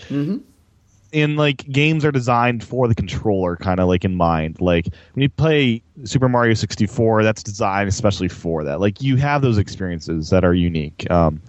in 1.12 1.36
like 1.36 1.70
games 1.70 2.06
are 2.06 2.12
designed 2.12 2.64
for 2.64 2.88
the 2.88 2.96
controller 2.96 3.58
kind 3.58 3.80
of 3.80 3.88
like 3.88 4.06
in 4.06 4.16
mind. 4.16 4.60
Like 4.62 4.88
when 5.14 5.24
you 5.24 5.30
play 5.30 5.84
Super 6.04 6.30
Mario 6.30 6.54
64, 6.54 7.24
that's 7.24 7.44
designed 7.44 7.90
especially 7.90 8.30
for 8.30 8.64
that. 8.64 8.80
Like 8.80 9.02
you 9.02 9.18
have 9.18 9.42
those 9.42 9.58
experiences 9.58 10.30
that 10.30 10.44
are 10.44 10.54
unique. 10.54 11.10
Um 11.12 11.42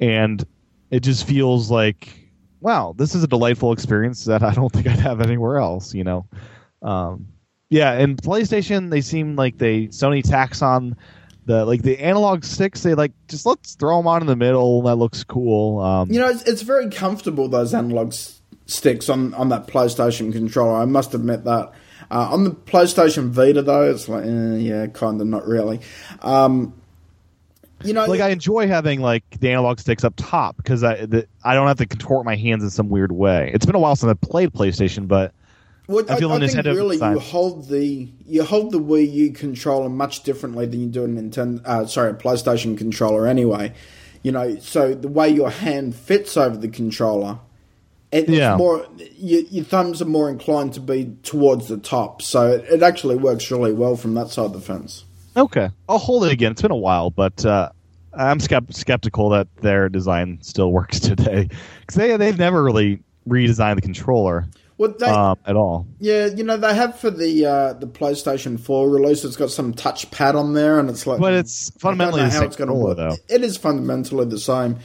and 0.00 0.44
it 0.90 1.00
just 1.00 1.26
feels 1.26 1.70
like 1.70 2.22
wow, 2.60 2.94
this 2.96 3.14
is 3.14 3.22
a 3.22 3.28
delightful 3.28 3.72
experience 3.72 4.24
that 4.24 4.42
I 4.42 4.52
don't 4.52 4.72
think 4.72 4.86
I'd 4.86 4.98
have 4.98 5.20
anywhere 5.20 5.58
else, 5.58 5.94
you 5.94 6.04
know. 6.04 6.26
Um 6.82 7.26
yeah, 7.68 7.92
and 7.92 8.16
PlayStation 8.16 8.90
they 8.90 9.00
seem 9.00 9.36
like 9.36 9.58
they 9.58 9.88
Sony 9.88 10.22
tax 10.22 10.62
on 10.62 10.96
the 11.46 11.64
like 11.64 11.82
the 11.82 11.98
analog 12.00 12.44
sticks 12.44 12.82
they 12.82 12.94
like 12.94 13.12
just 13.28 13.46
let's 13.46 13.76
throw 13.76 13.98
them 13.98 14.08
on 14.08 14.20
in 14.20 14.26
the 14.26 14.34
middle 14.36 14.82
that 14.82 14.96
looks 14.96 15.22
cool 15.22 15.78
um 15.78 16.10
you 16.10 16.18
know, 16.18 16.28
it's, 16.28 16.42
it's 16.42 16.62
very 16.62 16.90
comfortable 16.90 17.48
those 17.48 17.72
analog 17.72 18.08
s- 18.08 18.40
sticks 18.66 19.08
on 19.08 19.32
on 19.34 19.48
that 19.50 19.66
PlayStation 19.66 20.32
controller. 20.32 20.76
I 20.76 20.84
must 20.84 21.14
admit 21.14 21.44
that. 21.44 21.72
Uh, 22.08 22.28
on 22.30 22.44
the 22.44 22.50
PlayStation 22.50 23.30
Vita, 23.30 23.62
though, 23.62 23.90
it's 23.90 24.08
like, 24.08 24.24
eh, 24.24 24.56
yeah, 24.58 24.86
kind 24.86 25.20
of 25.20 25.26
not 25.26 25.44
really. 25.46 25.80
Um, 26.20 26.72
you 27.84 27.92
know, 27.92 28.06
like 28.06 28.20
I 28.20 28.28
enjoy 28.30 28.68
having 28.68 29.00
like 29.00 29.24
the 29.40 29.50
analog 29.50 29.80
sticks 29.80 30.04
up 30.04 30.14
top 30.16 30.56
because 30.56 30.82
I 30.82 31.06
the, 31.06 31.26
I 31.44 31.54
don't 31.54 31.66
have 31.66 31.78
to 31.78 31.86
contort 31.86 32.24
my 32.24 32.36
hands 32.36 32.62
in 32.62 32.70
some 32.70 32.88
weird 32.88 33.12
way. 33.12 33.50
It's 33.52 33.66
been 33.66 33.74
a 33.74 33.78
while 33.78 33.96
since 33.96 34.10
I 34.10 34.14
played 34.14 34.52
PlayStation, 34.52 35.08
but 35.08 35.32
Well, 35.88 36.04
I 36.08 36.14
I, 36.14 36.16
I 36.16 36.46
think 36.48 36.64
really 36.66 36.96
you 36.96 37.18
hold 37.20 37.68
the 37.68 38.08
you 38.26 38.42
hold 38.44 38.72
the 38.72 38.80
Wii 38.80 39.12
U 39.12 39.32
controller 39.32 39.88
much 39.88 40.22
differently 40.24 40.66
than 40.66 40.80
you 40.80 40.86
do 40.88 41.04
a 41.04 41.08
Nintendo. 41.08 41.60
Uh, 41.64 41.86
sorry, 41.86 42.10
a 42.10 42.14
PlayStation 42.14 42.76
controller. 42.76 43.26
Anyway, 43.26 43.72
you 44.22 44.32
know, 44.32 44.56
so 44.58 44.94
the 44.94 45.08
way 45.08 45.28
your 45.28 45.50
hand 45.50 45.94
fits 45.94 46.36
over 46.36 46.56
the 46.56 46.68
controller, 46.68 47.38
it, 48.10 48.28
Yeah. 48.28 48.54
it's 48.54 48.58
more 48.58 48.86
your, 49.16 49.42
your 49.42 49.64
thumbs 49.64 50.02
are 50.02 50.06
more 50.06 50.28
inclined 50.28 50.74
to 50.74 50.80
be 50.80 51.14
towards 51.22 51.68
the 51.68 51.76
top. 51.78 52.20
So 52.22 52.50
it, 52.52 52.64
it 52.68 52.82
actually 52.82 53.16
works 53.16 53.50
really 53.52 53.72
well 53.72 53.94
from 53.96 54.14
that 54.14 54.28
side 54.30 54.46
of 54.46 54.52
the 54.54 54.60
fence. 54.60 55.04
okay, 55.36 55.68
I'll 55.88 55.98
hold 55.98 56.24
it 56.24 56.32
again. 56.32 56.50
It's 56.52 56.62
been 56.62 56.70
a 56.72 56.76
while, 56.76 57.10
but 57.10 57.44
uh, 57.46 57.68
I'm 58.12 58.38
skept- 58.38 58.74
skeptical 58.74 59.28
that 59.30 59.46
their 59.58 59.88
design 59.88 60.38
still 60.42 60.72
works 60.72 60.98
today 61.10 61.48
because 61.80 61.94
they 61.94 62.16
they've 62.16 62.38
never 62.38 62.64
really 62.64 63.04
redesigned 63.28 63.76
the 63.76 63.82
controller 63.82 64.46
Well, 64.78 64.94
they, 64.98 65.06
um, 65.06 65.38
at 65.46 65.56
all. 65.56 65.86
yeah, 66.00 66.26
you 66.26 66.44
know 66.44 66.58
they 66.58 66.74
have 66.74 66.98
for 66.98 67.10
the 67.10 67.46
uh, 67.46 67.72
the 67.74 67.86
PlayStation 67.86 68.60
Four 68.60 68.90
release. 68.90 69.24
It's 69.24 69.36
got 69.36 69.50
some 69.50 69.72
touchpad 69.72 70.34
on 70.34 70.52
there, 70.52 70.78
and 70.78 70.90
it's 70.90 71.06
like, 71.06 71.18
But 71.18 71.32
it's 71.32 71.70
fundamentally 71.78 72.28
how 72.28 72.42
it's 72.44 72.56
going 72.56 72.68
to 72.68 72.74
work. 72.74 72.96
though. 72.98 73.16
It 73.28 73.42
is 73.42 73.56
fundamentally 73.56 74.26
the 74.26 74.38
same. 74.38 74.78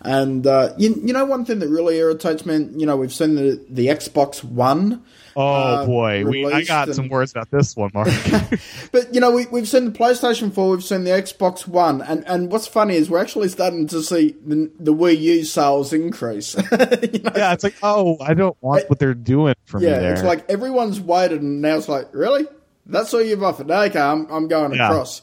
And 0.00 0.46
uh, 0.46 0.74
you, 0.76 0.94
you 1.02 1.12
know 1.12 1.24
one 1.24 1.44
thing 1.44 1.58
that 1.60 1.68
really 1.68 1.96
irritates 1.96 2.44
me. 2.46 2.68
You 2.76 2.86
know 2.86 2.96
we've 2.96 3.12
seen 3.12 3.34
the 3.36 3.64
the 3.70 3.86
Xbox 3.86 4.44
One. 4.44 5.02
Oh 5.40 5.46
uh, 5.46 5.86
boy, 5.86 6.24
we, 6.24 6.44
I 6.52 6.64
got 6.64 6.88
and- 6.88 6.96
some 6.96 7.08
words 7.08 7.30
about 7.30 7.48
this 7.50 7.76
one, 7.76 7.92
Mark. 7.94 8.08
But 8.90 9.14
you 9.14 9.20
know 9.20 9.30
we 9.30 9.46
we've 9.46 9.68
seen 9.68 9.84
the 9.84 9.98
PlayStation 9.98 10.52
Four, 10.52 10.70
we've 10.70 10.82
seen 10.82 11.04
the 11.04 11.10
Xbox 11.10 11.68
One, 11.68 12.02
and 12.02 12.26
and 12.26 12.50
what's 12.50 12.66
funny 12.66 12.96
is 12.96 13.08
we're 13.08 13.20
actually 13.20 13.48
starting 13.48 13.86
to 13.88 14.02
see 14.02 14.34
the, 14.44 14.68
the 14.80 14.92
Wii 14.92 15.18
U 15.20 15.44
sales 15.44 15.92
increase. 15.92 16.56
You 17.08 17.20
know? 17.20 17.32
yeah, 17.36 17.52
it's 17.52 17.62
like 17.62 17.76
oh, 17.82 18.16
I 18.20 18.34
don't 18.34 18.56
want 18.60 18.88
what 18.90 18.98
they're 18.98 19.14
doing 19.14 19.54
for 19.64 19.80
yeah. 19.80 19.92
me 19.92 19.98
there. 20.00 20.12
It's 20.14 20.22
like 20.22 20.48
everyone's 20.50 21.00
waited, 21.00 21.40
and 21.42 21.62
now 21.62 21.76
it's 21.76 21.88
like 21.88 22.08
really. 22.12 22.46
That's 22.86 23.12
all 23.12 23.22
you've 23.22 23.42
offered. 23.42 23.70
Okay, 23.70 24.00
I'm, 24.00 24.26
I'm 24.30 24.48
going 24.48 24.72
Yeah. 24.74 24.88
across. 24.88 25.20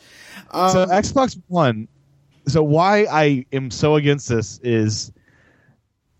so 0.54 0.86
Xbox 0.86 1.42
One. 1.48 1.88
So 2.48 2.62
why 2.64 3.08
I 3.12 3.46
am 3.52 3.72
so 3.72 3.96
against 3.96 4.30
this 4.30 4.60
is, 4.64 5.12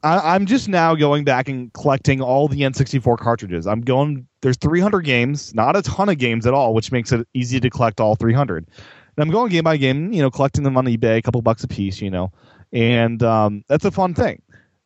I, 0.06 0.36
am 0.36 0.46
just 0.46 0.70
now 0.70 0.94
going 0.94 1.24
back 1.24 1.50
and 1.50 1.74
collecting 1.74 2.22
all 2.22 2.48
the 2.48 2.62
N64 2.62 3.18
cartridges. 3.18 3.66
I'm 3.66 3.82
going. 3.82 4.28
There's 4.42 4.58
300 4.58 5.02
games, 5.02 5.56
not 5.56 5.76
a 5.76 5.82
ton 5.82 6.10
of 6.10 6.20
games 6.20 6.46
at 6.46 6.54
all, 6.54 6.76
which 6.76 6.92
makes 6.92 7.12
it 7.12 7.28
easy 7.34 7.60
to 7.60 7.70
collect 7.72 8.00
all 8.00 8.16
300. 8.16 8.68
And 8.68 8.76
I'm 9.18 9.32
going 9.32 9.50
game 9.50 9.64
by 9.64 9.78
game, 9.78 10.14
you 10.14 10.22
know, 10.22 10.30
collecting 10.30 10.64
them 10.64 10.78
on 10.78 10.86
eBay, 10.86 11.18
a 11.18 11.22
couple 11.24 11.42
bucks 11.42 11.64
a 11.64 11.68
piece, 11.68 12.02
you 12.02 12.12
know, 12.12 12.32
and 12.72 13.24
um, 13.24 13.64
that's 13.68 13.84
a 13.84 13.92
fun 13.92 14.14
thing. 14.14 14.42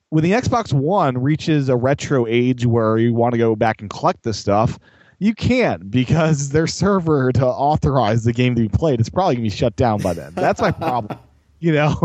When 0.10 0.24
the 0.24 0.32
Xbox 0.32 0.72
One 0.72 1.18
reaches 1.18 1.68
a 1.68 1.76
retro 1.76 2.26
age 2.26 2.66
where 2.66 2.98
you 2.98 3.14
want 3.14 3.34
to 3.34 3.38
go 3.38 3.56
back 3.58 3.82
and 3.82 3.90
collect 3.90 4.24
this 4.24 4.40
stuff, 4.40 4.80
you 5.20 5.36
can't 5.36 5.92
because 5.92 6.50
their 6.50 6.66
server 6.66 7.34
to 7.34 7.46
authorize 7.46 8.24
the 8.24 8.32
game 8.32 8.56
to 8.56 8.62
be 8.62 8.70
played 8.70 9.02
is 9.02 9.10
probably 9.10 9.36
gonna 9.36 9.44
be 9.44 9.50
shut 9.50 9.76
down 9.76 10.02
by 10.02 10.14
then. 10.14 10.34
That's 10.36 10.62
my 10.62 10.72
problem. 10.86 11.20
you 11.62 11.74
know, 11.74 11.96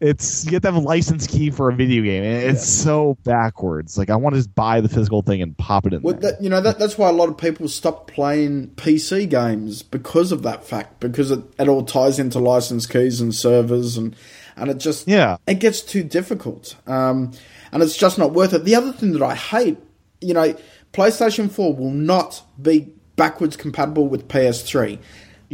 it's 0.00 0.44
you 0.44 0.52
have 0.52 0.62
to 0.62 0.68
have 0.68 0.74
a 0.74 0.84
license 0.84 1.26
key 1.26 1.50
for 1.50 1.68
a 1.68 1.74
video 1.74 2.02
game, 2.02 2.24
it's 2.24 2.78
yeah. 2.78 2.84
so 2.84 3.18
backwards. 3.22 3.96
Like 3.96 4.10
I 4.10 4.16
want 4.16 4.34
to 4.34 4.40
just 4.40 4.54
buy 4.54 4.80
the 4.80 4.88
physical 4.88 5.22
thing 5.22 5.40
and 5.40 5.56
pop 5.56 5.86
it 5.86 5.92
in. 5.92 6.02
Well, 6.02 6.14
that, 6.14 6.42
you 6.42 6.50
know 6.50 6.60
that, 6.60 6.78
that's 6.78 6.98
why 6.98 7.08
a 7.08 7.12
lot 7.12 7.28
of 7.28 7.38
people 7.38 7.68
stop 7.68 8.10
playing 8.10 8.68
PC 8.70 9.28
games 9.28 9.82
because 9.82 10.32
of 10.32 10.42
that 10.42 10.64
fact, 10.64 10.98
because 10.98 11.30
it, 11.30 11.40
it 11.58 11.68
all 11.68 11.84
ties 11.84 12.18
into 12.18 12.40
license 12.40 12.86
keys 12.86 13.20
and 13.20 13.32
servers, 13.32 13.96
and 13.96 14.16
and 14.56 14.70
it 14.70 14.78
just 14.78 15.06
yeah 15.06 15.36
it 15.46 15.60
gets 15.60 15.80
too 15.80 16.02
difficult, 16.02 16.74
um, 16.88 17.30
and 17.70 17.82
it's 17.82 17.96
just 17.96 18.18
not 18.18 18.32
worth 18.32 18.52
it. 18.52 18.64
The 18.64 18.74
other 18.74 18.92
thing 18.92 19.12
that 19.12 19.22
I 19.22 19.36
hate, 19.36 19.78
you 20.20 20.34
know, 20.34 20.56
PlayStation 20.92 21.50
Four 21.50 21.74
will 21.76 21.92
not 21.92 22.42
be 22.60 22.92
backwards 23.14 23.56
compatible 23.56 24.08
with 24.08 24.26
PS3. 24.26 24.98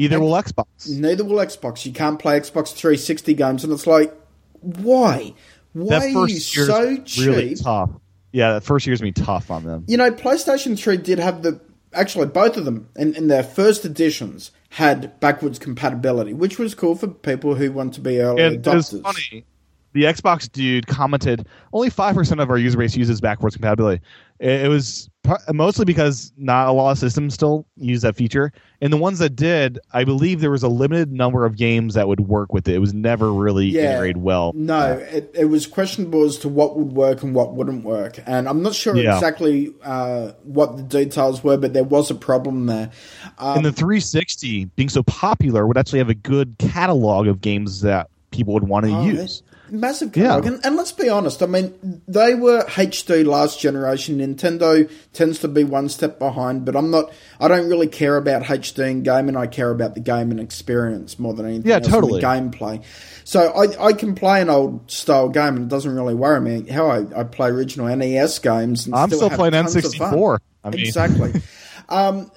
Either 0.01 0.19
will 0.19 0.33
Xbox. 0.33 0.89
Neither 0.89 1.25
will 1.25 1.37
Xbox. 1.37 1.85
You 1.85 1.93
can't 1.93 2.19
play 2.19 2.41
Xbox 2.41 2.73
360 2.73 3.35
games, 3.35 3.65
and 3.65 3.73
it's 3.73 3.87
like, 3.87 4.15
why? 4.61 5.35
Why 5.75 5.99
that 5.99 6.13
first 6.15 6.17
are 6.17 6.29
you 6.29 6.41
so 6.41 6.97
cheap? 7.05 7.27
Really 7.27 7.55
tough. 7.55 7.91
Yeah, 8.33 8.55
that 8.55 8.65
first 8.65 8.87
year's 8.87 9.03
been 9.03 9.13
tough 9.13 9.51
on 9.51 9.65
them. 9.65 9.85
You 9.89 9.99
know, 9.99 10.11
PlayStation 10.11 10.79
3 10.79 10.97
did 10.97 11.19
have 11.19 11.43
the 11.43 11.61
actually 11.93 12.27
both 12.27 12.57
of 12.57 12.65
them 12.65 12.89
in, 12.97 13.15
in 13.15 13.29
their 13.29 13.43
first 13.43 13.85
editions 13.85 14.53
had 14.71 15.19
backwards 15.21 15.59
compatibility, 15.59 16.33
which 16.33 16.59
was 16.59 16.75
cool 16.75 16.95
for 16.95 17.09
people 17.09 17.55
who 17.55 17.71
want 17.71 17.93
to 17.95 18.01
be 18.01 18.21
early 18.21 18.43
and 18.43 18.63
adopters. 18.63 19.03
funny. 19.03 19.45
The 19.93 20.05
Xbox 20.05 20.51
dude 20.51 20.87
commented 20.87 21.47
only 21.73 21.91
five 21.91 22.15
percent 22.15 22.41
of 22.41 22.49
our 22.49 22.57
user 22.57 22.79
base 22.79 22.97
uses 22.97 23.21
backwards 23.21 23.57
compatibility. 23.57 24.03
It, 24.41 24.63
it 24.63 24.69
was 24.69 25.11
mostly 25.53 25.85
because 25.85 26.33
not 26.39 26.67
a 26.69 26.73
lot 26.73 26.93
of 26.93 26.99
systems 26.99 27.35
still 27.35 27.67
use 27.77 28.01
that 28.03 28.17
feature, 28.17 28.53
and 28.81 28.91
the 28.91 28.97
ones 28.97 29.19
that 29.19 29.37
did, 29.37 29.79
I 29.93 30.03
believe 30.05 30.41
there 30.41 30.51
was 30.51 30.63
a 30.63 30.69
limited 30.69 31.13
number 31.13 31.45
of 31.45 31.57
games 31.57 31.93
that 31.93 32.09
would 32.09 32.21
work 32.21 32.53
with 32.53 32.67
it. 32.67 32.75
It 32.75 32.79
was 32.79 32.95
never 32.95 33.33
really 33.33 33.67
yeah, 33.67 33.91
integrated 33.91 34.17
well. 34.17 34.53
No, 34.55 34.93
it, 34.93 35.31
it 35.35 35.45
was 35.45 35.67
questionable 35.67 36.25
as 36.25 36.39
to 36.39 36.49
what 36.49 36.79
would 36.79 36.93
work 36.93 37.23
and 37.23 37.35
what 37.35 37.53
wouldn't 37.53 37.85
work, 37.85 38.19
and 38.27 38.49
I'm 38.49 38.63
not 38.63 38.75
sure 38.75 38.97
yeah. 38.97 39.15
exactly 39.15 39.75
uh, 39.83 40.33
what 40.43 40.79
the 40.79 40.83
details 40.83 41.45
were, 41.45 41.59
but 41.59 41.75
there 41.75 41.85
was 41.85 42.11
a 42.11 42.15
problem 42.15 42.65
there. 42.65 42.91
Um, 43.39 43.59
and 43.59 43.67
the 43.67 43.73
360 43.73 44.65
being 44.77 44.89
so 44.89 45.03
popular 45.03 45.67
would 45.67 45.77
actually 45.77 45.99
have 45.99 46.11
a 46.11 46.15
good 46.15 46.57
catalog 46.59 47.27
of 47.27 47.43
games 47.43 47.83
that 47.83 48.09
people 48.31 48.55
would 48.55 48.65
want 48.65 48.87
to 48.87 48.93
oh, 48.93 49.05
use 49.05 49.43
massive 49.71 50.13
catalog. 50.13 50.45
Yeah. 50.45 50.53
And, 50.53 50.67
and, 50.67 50.77
let's 50.77 50.93
be 50.93 51.09
honest, 51.09 51.43
I 51.43 51.47
mean, 51.47 52.03
they 52.07 52.35
were 52.35 52.63
HD 52.65 53.25
last 53.25 53.61
generation. 53.61 54.19
Nintendo 54.19 54.91
tends 55.13 55.39
to 55.41 55.49
be 55.49 55.65
one 55.65 55.89
step 55.89 56.19
behind, 56.19 56.65
but 56.65 56.77
I'm 56.77 56.91
not, 56.91 57.13
I 57.39 57.49
don't 57.49 57.69
really 57.69 57.87
care 57.87 58.17
about 58.17 58.43
HD 58.43 58.91
in 58.91 59.03
gaming. 59.03 59.37
I 59.37 59.47
care 59.47 59.71
about 59.71 59.95
the 59.95 60.01
gaming 60.01 60.39
experience 60.39 61.19
more 61.19 61.35
than 61.35 61.47
anything 61.47 61.69
yeah, 61.69 61.77
else. 61.77 61.89
Totally. 61.89 62.21
gameplay. 62.21 62.83
So 63.25 63.51
I, 63.51 63.87
I 63.87 63.93
can 63.93 64.15
play 64.15 64.41
an 64.43 64.51
old 64.51 64.91
style 64.91 65.29
game 65.29 65.57
and 65.57 65.65
it 65.65 65.69
doesn't 65.69 65.95
really 65.95 66.15
worry 66.15 66.41
me 66.41 66.71
how 66.71 66.87
I, 66.87 67.21
I 67.21 67.25
play 67.25 67.49
original 67.51 67.95
NES 67.95 68.39
games. 68.39 68.87
And 68.87 68.95
I'm 68.95 69.09
still, 69.09 69.29
still 69.29 69.31
playing 69.31 69.55
N64. 69.55 70.39
I 70.65 70.71
mean. 70.71 70.81
Exactly. 70.81 71.33
um, 71.89 72.31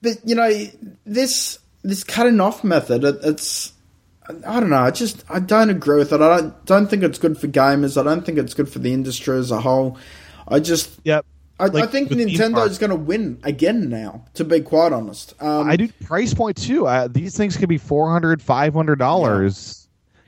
but, 0.00 0.18
you 0.24 0.34
know, 0.34 0.50
this, 1.04 1.58
this 1.82 2.04
cutting 2.04 2.40
off 2.40 2.64
method, 2.64 3.04
it, 3.04 3.16
it's, 3.22 3.72
I 4.28 4.60
don't 4.60 4.70
know. 4.70 4.76
I 4.76 4.90
just 4.90 5.24
I 5.28 5.40
don't 5.40 5.70
agree 5.70 5.98
with 5.98 6.12
it. 6.12 6.20
I 6.20 6.38
don't, 6.38 6.66
don't 6.66 6.86
think 6.88 7.02
it's 7.02 7.18
good 7.18 7.38
for 7.38 7.48
gamers. 7.48 8.00
I 8.00 8.04
don't 8.04 8.24
think 8.24 8.38
it's 8.38 8.54
good 8.54 8.68
for 8.68 8.78
the 8.78 8.92
industry 8.92 9.36
as 9.38 9.50
a 9.50 9.60
whole. 9.60 9.98
I 10.46 10.60
just 10.60 11.00
yep. 11.04 11.26
I, 11.58 11.66
like 11.66 11.84
I 11.84 11.86
think 11.86 12.10
Nintendo 12.10 12.66
is 12.66 12.78
going 12.78 12.90
to 12.90 12.96
win 12.96 13.38
again 13.44 13.88
now. 13.88 14.24
To 14.34 14.44
be 14.44 14.60
quite 14.60 14.92
honest, 14.92 15.34
um, 15.40 15.68
I 15.68 15.76
do 15.76 15.88
price 16.04 16.34
point 16.34 16.56
too. 16.56 16.86
Uh, 16.86 17.08
these 17.08 17.36
things 17.36 17.56
could 17.56 17.68
be 17.68 17.78
400 17.78 18.40
500 18.40 18.98
dollars 18.98 19.81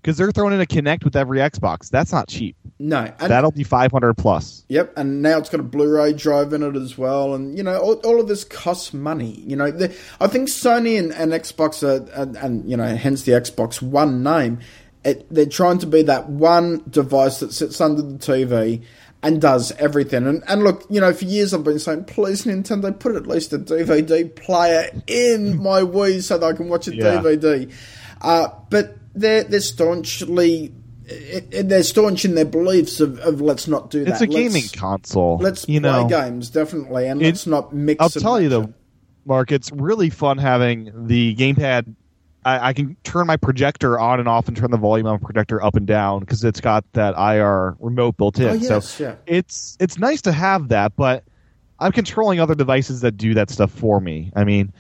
because 0.05 0.19
they're 0.19 0.31
throwing 0.31 0.53
in 0.53 0.61
a 0.61 0.67
Kinect 0.67 1.03
with 1.03 1.17
every 1.17 1.39
Xbox. 1.39 1.89
That's 1.89 2.13
not 2.13 2.29
cheap. 2.29 2.57
No, 2.79 3.11
that'll 3.19 3.53
be 3.53 3.65
five 3.65 3.91
hundred 3.91 4.15
plus. 4.15 4.67
Yep, 4.69 4.93
and 4.99 5.23
now 5.23 5.39
it's 5.39 5.49
got 5.49 5.61
a 5.61 5.65
Blu-ray 5.65 6.13
drive 6.13 6.53
in 6.53 6.63
it 6.63 6.77
as 6.77 6.99
well, 6.99 7.35
and 7.35 7.57
you 7.57 7.65
know 7.65 7.79
all, 7.79 7.95
all 8.05 8.21
of 8.21 8.29
this 8.29 8.45
costs 8.45 8.93
money. 8.93 9.41
You 9.41 9.57
know, 9.57 9.71
the, 9.71 9.97
I 10.21 10.27
think 10.27 10.49
Sony 10.49 10.99
and, 10.99 11.13
and 11.13 11.33
Xbox 11.33 11.83
are, 11.83 12.21
and, 12.21 12.37
and, 12.37 12.71
you 12.71 12.77
know, 12.77 12.95
hence 12.95 13.23
the 13.23 13.33
Xbox 13.33 13.81
One 13.81 14.23
name. 14.23 14.61
It, 15.05 15.27
they're 15.33 15.47
trying 15.47 15.79
to 15.79 15.87
be 15.87 16.03
that 16.03 16.29
one 16.29 16.83
device 16.89 17.41
that 17.41 17.53
sits 17.53 17.81
under 17.81 18.01
the 18.01 18.19
TV 18.19 18.83
and 19.23 19.41
does 19.41 19.71
everything. 19.73 20.27
And, 20.27 20.43
and 20.49 20.65
look, 20.65 20.85
you 20.89 20.99
know, 20.99 21.13
for 21.13 21.27
years 21.27 21.53
I've 21.53 21.63
been 21.63 21.79
saying, 21.79 22.05
please 22.05 22.45
Nintendo, 22.45 22.99
put 22.99 23.15
at 23.15 23.27
least 23.27 23.53
a 23.53 23.59
DVD 23.59 24.35
player 24.35 24.91
in 25.07 25.63
my 25.63 25.83
Wii 25.83 26.23
so 26.23 26.39
that 26.39 26.47
I 26.47 26.53
can 26.55 26.71
watch 26.71 26.89
a 26.89 26.95
yeah. 26.95 27.17
DVD. 27.17 27.71
Uh, 28.23 28.49
but 28.71 28.97
they're 29.15 29.45
they're 29.45 29.61
staunchly 29.61 30.73
eh, 31.09 31.41
eh, 31.53 31.63
they're 31.65 31.83
staunch 31.83 32.25
in 32.25 32.35
their 32.35 32.45
beliefs 32.45 33.01
of, 33.01 33.19
of 33.21 33.41
let's 33.41 33.69
not 33.69 33.91
do 33.91 34.05
that. 34.05 34.11
It's 34.11 34.21
a 34.21 34.27
let's, 34.27 34.35
gaming 34.35 34.69
console. 34.75 35.39
Let's 35.39 35.69
you 35.69 35.81
play 35.81 35.91
know, 35.91 36.09
games 36.09 36.51
definitely, 36.51 37.07
and 37.09 37.23
it, 37.23 37.27
let's 37.27 37.47
not 37.47 37.73
mix. 37.73 38.01
I'll 38.01 38.09
tell 38.09 38.41
you 38.41 38.49
though, 38.49 38.73
Mark, 39.25 39.53
it's 39.53 39.71
really 39.73 40.11
fun 40.11 40.39
having 40.39 41.07
the 41.07 41.35
gamepad. 41.37 41.95
I, 42.47 42.69
I, 42.69 42.73
can 42.75 42.95
turn 43.05 43.27
my 43.27 43.39
projector 43.39 43.99
on 43.99 44.21
and 44.21 44.29
off 44.29 44.49
and 44.49 44.57
turn 44.57 44.71
the 44.71 44.77
volume 44.77 45.07
on 45.07 45.19
projector 45.19 45.65
up 45.65 45.77
and 45.77 45.87
down 45.87 46.21
because 46.21 46.45
it's 46.45 46.61
got 46.61 46.85
that 46.93 47.15
IR 47.17 47.75
remote 47.81 48.19
built 48.19 48.39
in. 48.39 48.49
Oh, 48.49 48.53
yes, 48.53 48.91
so 48.91 49.05
yeah. 49.05 49.15
it's 49.27 49.79
it's 49.81 49.97
nice 49.97 50.21
to 50.23 50.33
have 50.33 50.69
that, 50.69 50.95
but 50.95 51.25
I'm 51.79 51.93
controlling 51.93 52.41
other 52.41 52.55
devices 52.55 53.01
that 53.01 53.17
do 53.17 53.33
that 53.35 53.49
stuff 53.49 53.71
for 53.71 53.99
me. 53.99 54.31
I 54.37 54.45
mean, 54.45 54.75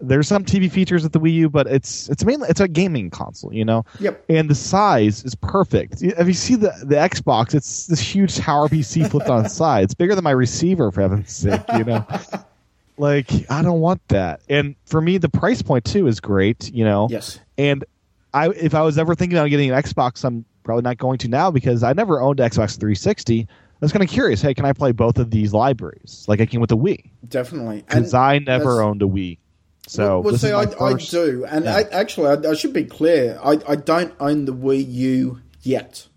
there's 0.00 0.28
some 0.28 0.44
TV 0.44 0.70
features 0.70 1.02
with 1.02 1.12
the 1.12 1.20
Wii 1.20 1.32
U, 1.34 1.50
but 1.50 1.66
it's 1.66 2.08
it's 2.08 2.24
mainly 2.24 2.48
it's 2.48 2.60
a 2.60 2.68
gaming 2.68 3.10
console, 3.10 3.52
you 3.52 3.64
know. 3.64 3.84
Yep. 4.00 4.24
And 4.28 4.50
the 4.50 4.54
size 4.54 5.24
is 5.24 5.34
perfect. 5.34 6.02
If 6.02 6.26
you 6.26 6.34
see 6.34 6.56
the 6.56 6.72
the 6.84 6.96
Xbox, 6.96 7.54
it's 7.54 7.86
this 7.86 8.00
huge 8.00 8.36
tower 8.36 8.68
PC 8.68 9.08
flipped 9.10 9.28
on 9.28 9.44
its 9.44 9.54
side. 9.54 9.84
It's 9.84 9.94
bigger 9.94 10.14
than 10.14 10.24
my 10.24 10.30
receiver, 10.30 10.90
for 10.90 11.00
heaven's 11.00 11.32
sake, 11.32 11.60
you 11.76 11.84
know. 11.84 12.06
like 12.98 13.30
I 13.50 13.62
don't 13.62 13.80
want 13.80 14.06
that. 14.08 14.40
And 14.48 14.74
for 14.86 15.00
me, 15.00 15.18
the 15.18 15.28
price 15.28 15.62
point 15.62 15.84
too 15.84 16.06
is 16.06 16.20
great, 16.20 16.72
you 16.72 16.84
know. 16.84 17.08
Yes. 17.10 17.40
And 17.56 17.84
I 18.32 18.50
if 18.50 18.74
I 18.74 18.82
was 18.82 18.98
ever 18.98 19.14
thinking 19.14 19.38
about 19.38 19.50
getting 19.50 19.70
an 19.70 19.80
Xbox, 19.80 20.24
I'm 20.24 20.44
probably 20.64 20.82
not 20.82 20.98
going 20.98 21.18
to 21.18 21.28
now 21.28 21.50
because 21.50 21.82
I 21.82 21.92
never 21.92 22.20
owned 22.20 22.38
Xbox 22.38 22.78
360. 22.78 23.46
I 23.48 23.84
was 23.84 23.92
kind 23.92 24.02
of 24.02 24.08
curious. 24.08 24.40
Hey, 24.40 24.54
can 24.54 24.64
I 24.64 24.72
play 24.72 24.92
both 24.92 25.18
of 25.18 25.30
these 25.30 25.52
libraries 25.52 26.24
like 26.26 26.40
I 26.40 26.46
can 26.46 26.60
with 26.60 26.70
the 26.70 26.76
Wii? 26.76 27.10
Definitely. 27.28 27.82
Because 27.82 28.14
I 28.14 28.38
never 28.38 28.80
owned 28.80 29.02
a 29.02 29.06
Wii. 29.06 29.38
So 29.86 30.20
well, 30.20 30.36
see, 30.38 30.52
I, 30.52 30.66
first, 30.66 30.80
I, 30.80 30.94
do, 31.18 31.44
and 31.44 31.64
yeah. 31.66 31.76
I, 31.76 31.82
actually, 31.92 32.28
I, 32.28 32.50
I, 32.50 32.54
should 32.54 32.72
be 32.72 32.84
clear. 32.84 33.38
I, 33.42 33.58
I 33.68 33.76
don't 33.76 34.14
own 34.18 34.46
the 34.46 34.54
Wii 34.54 34.90
U 34.90 35.40
yet, 35.60 36.08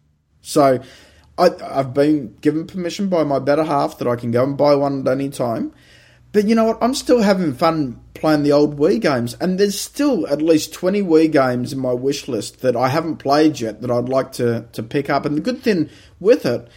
so 0.41 0.79
I, 1.37 1.49
have 1.61 1.93
been 1.93 2.35
given 2.39 2.65
permission 2.65 3.09
by 3.09 3.23
my 3.23 3.39
better 3.39 3.65
half 3.65 3.97
that 3.97 4.07
I 4.07 4.15
can 4.15 4.31
go 4.31 4.43
and 4.43 4.57
buy 4.57 4.75
one 4.75 5.01
at 5.01 5.11
any 5.11 5.29
time. 5.29 5.73
But 6.31 6.47
you 6.47 6.55
know 6.55 6.63
what? 6.63 6.77
I'm 6.81 6.93
still 6.93 7.21
having 7.21 7.53
fun 7.53 7.99
playing 8.13 8.43
the 8.43 8.53
old 8.53 8.77
Wii 8.77 9.01
games, 9.01 9.35
and 9.41 9.59
there's 9.59 9.79
still 9.79 10.27
at 10.27 10.41
least 10.41 10.73
20 10.73 11.01
Wii 11.01 11.31
games 11.31 11.73
in 11.73 11.79
my 11.79 11.93
wish 11.93 12.27
list 12.29 12.61
that 12.61 12.75
I 12.75 12.87
haven't 12.87 13.17
played 13.17 13.59
yet 13.59 13.81
that 13.81 13.91
I'd 13.91 14.07
like 14.07 14.31
to 14.33 14.65
to 14.71 14.83
pick 14.83 15.09
up. 15.09 15.25
And 15.25 15.35
the 15.35 15.41
good 15.41 15.61
thing 15.61 15.89
with 16.21 16.45
it 16.45 16.69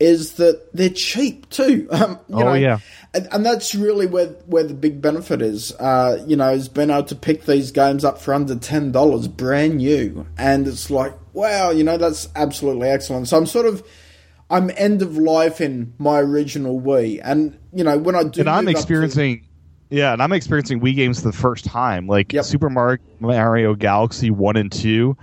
is 0.00 0.34
that 0.34 0.72
they're 0.72 0.90
cheap 0.90 1.48
too. 1.50 1.88
Um, 1.98 2.20
oh 2.30 2.38
know, 2.38 2.54
yeah, 2.54 2.78
and, 3.12 3.26
and, 3.32 3.46
that's 3.46 3.74
really 3.74 4.06
where 4.06 4.28
where 4.46 4.62
the 4.62 4.74
big 4.74 5.02
benefit 5.02 5.42
is. 5.42 5.72
Uh, 5.72 6.22
you 6.28 6.36
know, 6.36 6.50
is 6.50 6.68
being 6.68 6.90
able 6.90 7.02
to 7.04 7.16
pick 7.16 7.44
these 7.44 7.72
games 7.72 8.04
up 8.04 8.20
for 8.20 8.32
under 8.34 8.54
ten 8.54 8.92
dollars, 8.92 9.26
brand 9.26 9.78
new, 9.78 10.24
and 10.36 10.68
it's 10.68 10.90
like, 10.90 11.12
wow, 11.32 11.70
you 11.70 11.82
know, 11.82 11.96
that's 11.96 12.28
absolutely 12.36 12.88
excellent. 12.88 13.28
So 13.28 13.36
I'm 13.36 13.46
sort 13.46 13.66
of. 13.66 13.82
I'm 14.50 14.70
end 14.78 15.02
of 15.02 15.18
life 15.18 15.60
in 15.60 15.92
my 15.98 16.20
original 16.20 16.80
Wii, 16.80 17.20
and 17.22 17.58
you 17.74 17.84
know 17.84 17.98
when 17.98 18.14
I 18.14 18.24
do, 18.24 18.40
and 18.40 18.48
I'm 18.48 18.66
experiencing, 18.66 19.40
to, 19.40 19.96
yeah, 19.96 20.14
and 20.14 20.22
I'm 20.22 20.32
experiencing 20.32 20.80
Wii 20.80 20.94
games 20.94 21.20
for 21.20 21.28
the 21.28 21.36
first 21.36 21.66
time, 21.66 22.06
like 22.06 22.32
yep. 22.32 22.46
Super 22.46 22.70
Mario 22.70 23.74
Galaxy 23.74 24.30
One 24.30 24.56
and 24.56 24.72
Two. 24.72 25.18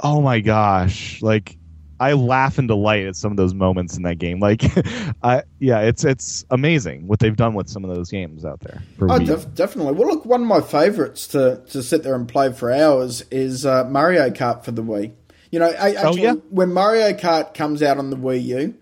Oh 0.00 0.20
my 0.20 0.40
gosh! 0.40 1.22
Like 1.22 1.58
I 1.98 2.12
laugh 2.12 2.58
in 2.58 2.66
delight 2.66 3.06
at 3.06 3.16
some 3.16 3.30
of 3.30 3.36
those 3.36 3.54
moments 3.54 3.96
in 3.96 4.02
that 4.02 4.18
game. 4.18 4.40
Like, 4.40 4.62
I 5.22 5.42
yeah, 5.58 5.80
it's 5.80 6.04
it's 6.04 6.44
amazing 6.50 7.06
what 7.06 7.20
they've 7.20 7.36
done 7.36 7.54
with 7.54 7.68
some 7.68 7.84
of 7.84 7.94
those 7.94 8.10
games 8.10 8.44
out 8.44 8.60
there. 8.60 8.82
oh, 9.00 9.18
def- 9.18 9.54
definitely. 9.54 9.94
Well, 9.94 10.08
look, 10.08 10.24
one 10.26 10.42
of 10.42 10.46
my 10.46 10.60
favorites 10.60 11.26
to 11.28 11.62
to 11.70 11.82
sit 11.82 12.02
there 12.02 12.14
and 12.14 12.28
play 12.28 12.52
for 12.52 12.70
hours 12.70 13.22
is 13.30 13.64
uh, 13.64 13.84
Mario 13.84 14.30
Kart 14.30 14.64
for 14.64 14.72
the 14.72 14.82
Wii. 14.82 15.12
You 15.50 15.60
know, 15.60 15.68
I, 15.68 15.94
actually, 15.94 16.26
oh, 16.26 16.34
yeah? 16.34 16.34
when 16.50 16.72
Mario 16.72 17.12
Kart 17.12 17.54
comes 17.54 17.82
out 17.82 17.98
on 17.98 18.10
the 18.10 18.16
Wii 18.16 18.44
U, 18.44 18.74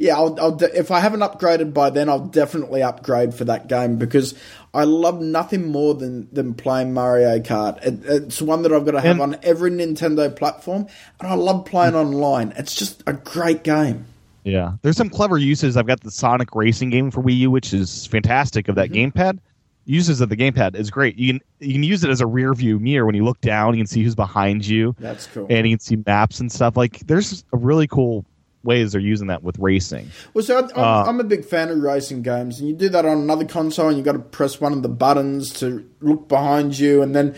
Yeah, 0.00 0.16
I'll, 0.16 0.40
I'll 0.40 0.52
de- 0.52 0.78
if 0.78 0.90
I 0.90 0.98
haven't 1.00 1.20
upgraded 1.20 1.74
by 1.74 1.90
then, 1.90 2.08
I'll 2.08 2.26
definitely 2.26 2.82
upgrade 2.82 3.34
for 3.34 3.44
that 3.44 3.68
game 3.68 3.96
because 3.96 4.34
I 4.72 4.84
love 4.84 5.20
nothing 5.20 5.70
more 5.70 5.92
than, 5.94 6.26
than 6.32 6.54
playing 6.54 6.94
Mario 6.94 7.38
Kart. 7.40 7.84
It, 7.84 8.00
it's 8.06 8.40
one 8.40 8.62
that 8.62 8.72
I've 8.72 8.86
got 8.86 8.92
to 8.92 9.02
have 9.02 9.20
And- 9.20 9.34
on 9.34 9.40
every 9.42 9.70
Nintendo 9.70 10.34
platform, 10.34 10.86
and 11.20 11.28
I 11.28 11.34
love 11.34 11.66
playing 11.66 11.92
hmm. 11.92 11.98
online. 11.98 12.54
It's 12.56 12.74
just 12.74 13.02
a 13.06 13.12
great 13.12 13.62
game. 13.62 14.06
Yeah, 14.42 14.72
there's 14.80 14.96
some 14.96 15.10
clever 15.10 15.36
uses. 15.36 15.76
I've 15.76 15.86
got 15.86 16.00
the 16.00 16.10
Sonic 16.10 16.54
Racing 16.54 16.88
game 16.88 17.10
for 17.10 17.22
Wii 17.22 17.36
U, 17.36 17.50
which 17.50 17.74
is 17.74 18.06
fantastic. 18.06 18.68
Of 18.68 18.76
that 18.76 18.88
mm-hmm. 18.88 19.18
gamepad, 19.18 19.38
uses 19.84 20.22
of 20.22 20.30
the 20.30 20.36
gamepad 20.36 20.76
is 20.76 20.90
great. 20.90 21.18
You 21.18 21.34
can 21.34 21.42
you 21.58 21.74
can 21.74 21.82
use 21.82 22.04
it 22.04 22.08
as 22.08 22.22
a 22.22 22.26
rear 22.26 22.54
view 22.54 22.78
mirror 22.78 23.04
when 23.04 23.14
you 23.14 23.24
look 23.24 23.42
down. 23.42 23.74
You 23.74 23.80
can 23.80 23.86
see 23.86 24.02
who's 24.02 24.14
behind 24.14 24.66
you, 24.66 24.96
That's 24.98 25.26
cool. 25.26 25.46
and 25.50 25.68
you 25.68 25.76
can 25.76 25.80
see 25.80 25.96
maps 26.06 26.40
and 26.40 26.50
stuff. 26.50 26.74
Like 26.74 27.00
there's 27.00 27.44
a 27.52 27.58
really 27.58 27.86
cool 27.86 28.24
ways 28.62 28.92
they're 28.92 29.00
using 29.00 29.28
that 29.28 29.42
with 29.42 29.58
racing. 29.58 30.10
Well, 30.34 30.44
so 30.44 30.58
I, 30.58 30.60
I'm, 30.60 30.70
Uh, 30.74 31.04
I'm 31.08 31.20
a 31.20 31.24
big 31.24 31.44
fan 31.44 31.70
of 31.70 31.78
racing 31.78 32.22
games, 32.22 32.60
and 32.60 32.68
you 32.68 32.74
do 32.74 32.88
that 32.90 33.04
on 33.06 33.18
another 33.18 33.44
console, 33.44 33.88
and 33.88 33.96
you've 33.96 34.04
got 34.04 34.12
to 34.12 34.18
press 34.18 34.60
one 34.60 34.72
of 34.72 34.82
the 34.82 34.88
buttons 34.88 35.52
to 35.60 35.88
look 36.00 36.28
behind 36.28 36.78
you, 36.78 37.02
and 37.02 37.14
then 37.14 37.34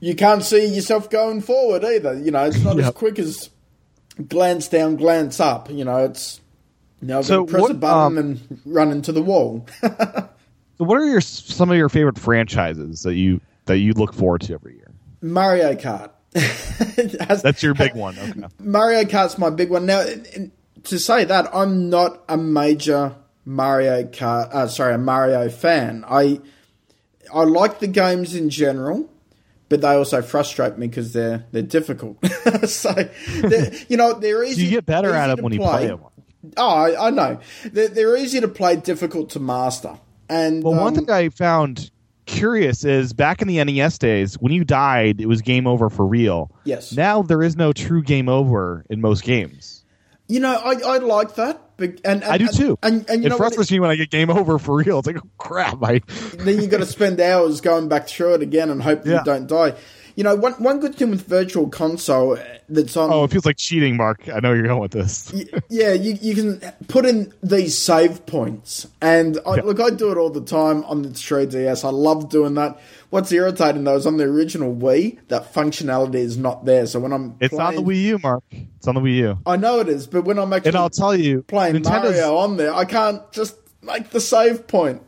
you 0.00 0.14
can't 0.14 0.42
see 0.42 0.66
yourself 0.66 1.10
going 1.10 1.40
forward 1.40 1.84
either. 1.84 2.14
You 2.18 2.30
know, 2.30 2.44
it's 2.44 2.62
not 2.62 2.78
as 2.78 2.90
quick 2.94 3.18
as 3.18 3.50
glance 4.28 4.68
down, 4.68 4.96
glance 4.96 5.40
up. 5.40 5.70
You 5.70 5.84
know, 5.84 5.98
it's 5.98 6.40
you 7.00 7.08
know, 7.08 7.22
So 7.22 7.46
press 7.46 7.62
what, 7.62 7.70
a 7.72 7.74
button 7.74 8.02
um, 8.06 8.18
and 8.18 8.60
run 8.64 8.90
into 8.90 9.12
the 9.12 9.22
wall. 9.22 9.66
So, 10.76 10.84
what 10.84 10.98
are 10.98 11.06
your 11.06 11.20
some 11.20 11.70
of 11.70 11.76
your 11.76 11.88
favorite 11.88 12.18
franchises 12.18 13.02
that 13.02 13.14
you 13.14 13.40
that 13.66 13.78
you 13.78 13.92
look 13.92 14.12
forward 14.12 14.40
to 14.40 14.54
every 14.54 14.74
year? 14.74 14.90
Mario 15.22 15.72
Kart. 15.74 16.10
That's 16.96 17.62
your 17.62 17.74
big 17.74 17.94
one. 17.94 18.18
Okay. 18.18 18.42
Mario 18.58 19.04
Kart's 19.04 19.38
my 19.38 19.50
big 19.50 19.70
one. 19.70 19.86
Now, 19.86 20.04
to 20.84 20.98
say 20.98 21.24
that, 21.24 21.54
I'm 21.54 21.88
not 21.90 22.24
a 22.28 22.36
major 22.36 23.14
Mario 23.44 24.04
Kart, 24.04 24.52
uh, 24.52 24.66
sorry, 24.66 24.94
a 24.94 24.98
Mario 24.98 25.48
fan. 25.48 26.04
I 26.08 26.40
I 27.32 27.44
like 27.44 27.78
the 27.78 27.86
games 27.86 28.34
in 28.34 28.50
general, 28.50 29.08
but 29.68 29.80
they 29.80 29.94
also 29.94 30.22
frustrate 30.22 30.76
me 30.76 30.88
because 30.88 31.12
they're 31.12 31.44
they're 31.52 31.62
difficult. 31.62 32.18
so, 32.66 32.92
they're, 33.40 33.72
you 33.88 33.96
know, 33.96 34.14
they're 34.14 34.42
easy. 34.42 34.64
You 34.64 34.70
get 34.70 34.86
better 34.86 35.14
at 35.14 35.36
to 35.36 35.40
when 35.42 35.52
you 35.52 35.60
play 35.60 35.86
them. 35.86 36.00
Oh, 36.56 36.68
I, 36.68 37.06
I 37.06 37.10
know. 37.10 37.38
They're, 37.64 37.88
they're 37.88 38.16
easy 38.16 38.40
to 38.40 38.48
play, 38.48 38.76
difficult 38.76 39.30
to 39.30 39.40
master. 39.40 39.98
And 40.28 40.62
Well, 40.62 40.74
one 40.74 40.88
um, 40.88 40.94
thing 40.94 41.10
I 41.10 41.28
found 41.28 41.90
curious 42.26 42.84
is 42.84 43.12
back 43.12 43.42
in 43.42 43.48
the 43.48 43.62
NES 43.62 43.98
days, 43.98 44.34
when 44.34 44.52
you 44.52 44.64
died, 44.64 45.20
it 45.20 45.26
was 45.26 45.42
game 45.42 45.66
over 45.66 45.90
for 45.90 46.06
real. 46.06 46.50
Yes. 46.64 46.92
Now 46.92 47.22
there 47.22 47.42
is 47.42 47.56
no 47.56 47.72
true 47.72 48.02
game 48.02 48.28
over 48.28 48.84
in 48.90 49.00
most 49.00 49.22
games. 49.24 49.84
you 50.28 50.40
know, 50.40 50.54
I, 50.54 50.74
I 50.94 50.98
like 50.98 51.34
that. 51.36 51.60
But, 51.76 52.00
and, 52.04 52.22
and 52.22 52.24
I 52.24 52.38
do 52.38 52.46
too. 52.46 52.78
And, 52.84 53.04
and 53.10 53.22
you 53.22 53.26
it 53.26 53.30
know 53.30 53.36
frustrates 53.36 53.72
me 53.72 53.80
when 53.80 53.90
I 53.90 53.96
get 53.96 54.08
game 54.08 54.30
over 54.30 54.60
for 54.60 54.76
real. 54.76 54.98
It's 55.00 55.08
like, 55.08 55.16
oh, 55.18 55.28
crap. 55.38 55.82
I, 55.82 56.00
then 56.34 56.60
you've 56.60 56.70
got 56.70 56.78
to 56.78 56.86
spend 56.86 57.20
hours 57.20 57.60
going 57.60 57.88
back 57.88 58.06
through 58.06 58.34
it 58.34 58.42
again 58.42 58.70
and 58.70 58.80
hope 58.80 59.02
Yeah. 59.06 59.18
you 59.18 59.24
don't 59.24 59.48
die. 59.48 59.74
You 60.16 60.22
know, 60.22 60.36
one 60.36 60.52
one 60.54 60.78
good 60.78 60.94
thing 60.94 61.10
with 61.10 61.26
Virtual 61.26 61.68
Console 61.68 62.34
uh, 62.34 62.40
that's 62.68 62.96
on. 62.96 63.12
oh, 63.12 63.24
it 63.24 63.32
feels 63.32 63.44
like 63.44 63.56
cheating, 63.56 63.96
Mark. 63.96 64.28
I 64.32 64.38
know 64.38 64.52
you're 64.52 64.66
going 64.68 64.80
with 64.80 64.92
this. 64.92 65.32
y- 65.34 65.46
yeah, 65.68 65.92
you, 65.92 66.16
you 66.22 66.34
can 66.36 66.60
put 66.86 67.04
in 67.04 67.32
these 67.42 67.76
save 67.76 68.24
points, 68.24 68.86
and 69.02 69.38
I, 69.44 69.56
Yeah. 69.56 69.62
look, 69.62 69.80
I 69.80 69.90
do 69.90 70.12
it 70.12 70.16
all 70.16 70.30
the 70.30 70.40
time 70.44 70.84
on 70.84 71.02
the 71.02 71.08
3DS. 71.08 71.84
I 71.84 71.88
love 71.90 72.28
doing 72.28 72.54
that. 72.54 72.78
What's 73.10 73.32
irritating 73.32 73.82
though 73.82 73.96
is 73.96 74.06
on 74.06 74.16
the 74.16 74.24
original 74.24 74.72
Wii, 74.74 75.18
that 75.28 75.52
functionality 75.52 76.16
is 76.16 76.36
not 76.36 76.64
there. 76.64 76.86
So 76.86 77.00
when 77.00 77.12
I'm 77.12 77.34
It's 77.40 77.52
playing, 77.54 77.78
on 77.78 77.84
the 77.84 77.90
Wii 77.90 78.02
U, 78.02 78.18
Mark. 78.22 78.44
It's 78.52 78.86
on 78.86 78.94
the 78.94 79.00
Wii 79.00 79.16
U. 79.16 79.38
I 79.46 79.56
know 79.56 79.80
it 79.80 79.88
is, 79.88 80.06
but 80.06 80.24
when 80.24 80.38
I'm 80.38 80.52
actually 80.52 80.68
And 80.68 80.76
I'll 80.76 80.90
tell 80.90 81.16
you, 81.16 81.42
playing 81.42 81.74
Nintendo's, 81.76 81.90
Mario 82.16 82.36
on 82.36 82.56
there, 82.56 82.72
I 82.72 82.84
can't 82.84 83.20
just 83.32 83.56
make 83.82 84.10
the 84.10 84.20
save 84.20 84.66
point. 84.68 85.02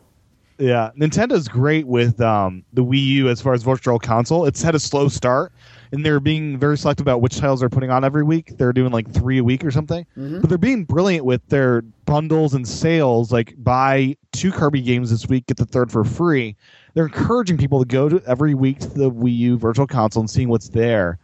Yeah, 0.59 0.91
Nintendo's 0.97 1.49
great 1.49 1.87
with 1.87 2.19
um, 2.21 2.65
the 2.73 2.83
Wii 2.83 3.05
U 3.05 3.29
as 3.29 3.43
far 3.43 3.53
as 3.53 3.63
virtual 3.63 3.99
console. 3.99 4.47
It's 4.47 4.63
had 4.63 4.75
a 4.75 4.79
slow 4.79 5.09
start, 5.09 5.53
and 5.93 6.05
they're 6.05 6.19
being 6.21 6.59
very 6.59 6.79
selective 6.79 7.05
about 7.05 7.21
which 7.21 7.37
titles 7.37 7.61
they're 7.61 7.69
putting 7.69 7.91
on 7.91 8.05
every 8.05 8.25
week. 8.25 8.57
They're 8.57 8.73
doing 8.73 8.91
like 8.91 9.11
three 9.13 9.39
a 9.39 9.45
week 9.45 9.65
or 9.65 9.71
something, 9.71 10.07
but 10.41 10.49
they're 10.49 10.57
being 10.57 10.85
brilliant 10.85 11.27
with 11.27 11.47
their 11.49 11.83
bundles 12.07 12.55
and 12.55 12.67
sales. 12.67 13.31
Like 13.33 13.55
buy 13.59 14.17
two 14.33 14.51
Kirby 14.51 14.81
games 14.81 15.11
this 15.11 15.29
week, 15.29 15.47
get 15.47 15.59
the 15.59 15.67
third 15.67 15.93
for 15.93 16.05
free. 16.05 16.57
They're 16.95 17.05
encouraging 17.07 17.59
people 17.59 17.81
to 17.81 17.87
go 17.87 18.09
to 18.09 18.23
every 18.27 18.55
week 18.55 18.79
to 18.79 18.89
the 18.89 19.11
Wii 19.11 19.37
U 19.37 19.59
virtual 19.59 19.87
console 19.87 20.23
and 20.23 20.31
seeing 20.31 20.49
what's 20.49 20.71
there. 20.71 21.19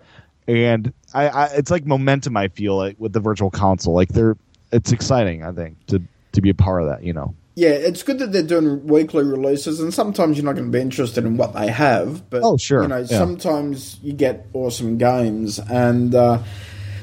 And 0.47 0.93
I, 1.15 1.29
I 1.29 1.45
it's 1.47 1.71
like 1.71 1.87
momentum. 1.87 2.37
I 2.37 2.49
feel 2.49 2.77
like 2.77 2.97
with 2.99 3.15
the 3.15 3.21
virtual 3.21 3.51
console, 3.51 3.95
like 3.95 4.11
they're 4.11 4.37
it's 4.73 4.93
exciting. 4.93 5.43
I 5.43 5.53
think 5.53 5.87
to 5.87 6.03
to 6.33 6.43
be 6.43 6.51
a 6.51 6.55
part 6.55 6.83
of 6.83 6.89
that. 6.89 7.03
You 7.03 7.15
know. 7.15 7.35
Yeah, 7.55 7.71
it's 7.71 8.03
good 8.03 8.19
that 8.21 8.33
they're 8.33 8.43
doing 8.43 8.87
weekly 8.87 9.25
releases, 9.25 9.79
and 9.79 9.93
sometimes 9.93 10.39
you're 10.39 10.45
not 10.47 10.55
going 10.55 10.73
to 10.73 10.73
be 10.73 10.81
interested 10.81 11.25
in 11.27 11.37
what 11.37 11.53
they 11.53 11.69
have. 11.71 12.31
But 12.31 12.43
Oh, 12.43 12.57
sure, 12.57 12.83
you 12.83 12.89
know, 12.89 12.99
yeah. 12.99 13.05
sometimes 13.05 13.99
you 14.03 14.15
get 14.15 14.47
awesome 14.55 14.97
games, 14.97 15.59
and 15.59 16.15
uh, 16.15 16.43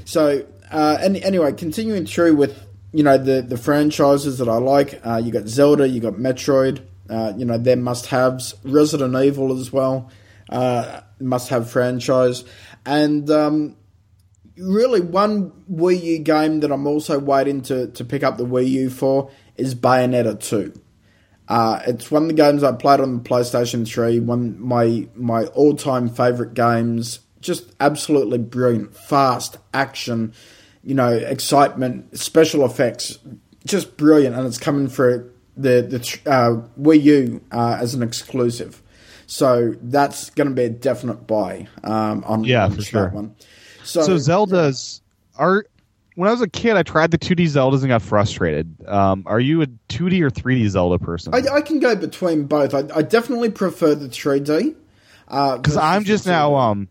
so 0.06 0.44
uh, 0.72 0.98
any, 1.02 1.22
anyway, 1.24 1.54
continuing 1.54 2.08
through 2.08 2.36
with 2.36 2.66
you 2.94 3.04
know 3.04 3.18
the 3.18 3.44
the 3.44 3.58
franchises 3.58 4.40
that 4.40 4.50
I 4.50 4.58
like, 4.58 5.00
uh, 5.06 5.22
you 5.24 5.32
got 5.32 5.48
Zelda, 5.48 5.88
you 5.88 6.00
got 6.00 6.14
Metroid, 6.14 6.82
uh, 7.10 7.34
you 7.38 7.46
know 7.46 7.60
they're 7.60 7.76
must 7.76 8.08
haves. 8.08 8.56
Resident 8.64 9.16
Evil 9.16 9.60
as 9.60 9.72
well, 9.72 10.10
uh, 10.50 11.02
must 11.20 11.50
have 11.50 11.70
franchise, 11.70 12.44
and 12.88 13.30
um, 13.30 13.76
really 14.60 15.02
one 15.02 15.52
Wii 15.72 16.02
U 16.04 16.19
game 16.19 16.60
that 16.62 16.72
I'm 16.72 16.88
also 16.88 17.19
waiting 17.19 17.62
to, 17.63 17.88
to 17.88 18.04
pick 18.06 18.24
up 18.24 18.38
the 18.38 18.45
Wii 18.45 18.69
U 18.69 18.89
for 18.89 19.32
is 19.58 19.76
Bayonetta 19.76 20.39
2. 20.39 20.74
Uh, 21.48 21.82
it's 21.88 22.12
one 22.12 22.24
of 22.24 22.28
the 22.28 22.36
games 22.36 22.63
I 22.63 22.72
played 22.74 23.00
on 23.00 23.17
the 23.17 23.30
PlayStation 23.30 23.88
3, 23.88 24.19
one 24.19 24.60
my 24.62 25.08
my 25.15 25.45
all 25.45 25.76
time 25.76 26.10
favourite 26.10 26.54
games. 26.54 27.19
Just 27.41 27.74
absolutely 27.80 28.38
brilliant, 28.38 28.95
fast 28.95 29.58
action, 29.74 30.34
you 30.84 30.93
know, 30.93 31.12
excitement, 31.12 32.17
special 32.19 32.65
effects, 32.65 33.17
just 33.65 33.98
brilliant, 33.98 34.36
and 34.36 34.45
it's 34.45 34.58
coming 34.58 34.89
for 34.89 35.32
the 35.58 35.82
the 35.82 36.19
uh, 36.30 36.62
Wii 36.80 37.02
U 37.04 37.41
uh, 37.52 37.78
as 37.80 37.95
an 37.95 38.04
exclusive. 38.04 38.82
So 39.26 39.76
that's 39.82 40.32
going 40.32 40.50
to 40.50 40.56
be 40.56 40.63
a 40.63 40.69
definite 40.69 41.28
buy 41.28 41.67
um, 41.84 42.24
on, 42.26 42.43
Yeah, 42.45 42.65
on 42.65 42.72
for 42.72 42.78
that 42.78 42.84
sure. 42.86 43.10
one. 43.10 43.36
So, 43.89 44.02
So 44.04 44.17
Zelda's 44.17 45.02
are 45.38 45.65
when 46.15 46.28
I 46.28 46.32
was 46.32 46.41
a 46.41 46.49
kid, 46.49 46.75
I 46.75 46.84
tried 46.84 47.12
the 47.12 47.17
2D 47.17 47.45
Zeldas 47.45 47.80
and 47.80 47.88
got 47.88 48.02
frustrated. 48.02 48.75
Um, 48.86 49.23
are 49.25 49.39
you 49.39 49.62
a 49.62 49.67
2D 49.67 50.21
or 50.21 50.30
3D 50.30 50.67
Zelda 50.67 50.99
person? 50.99 51.34
I, 51.34 51.41
I 51.56 51.62
can 51.62 51.80
go 51.80 51.95
between 51.95 52.45
both. 52.45 52.73
I, 52.73 52.84
I 52.93 53.02
definitely 53.04 53.49
prefer 53.49 53.95
the 53.95 54.10
3D. 54.10 54.75
Because 55.25 55.78
I'm 55.78 56.04
just 56.04 56.25
now 56.25 56.56
um, 56.56 56.88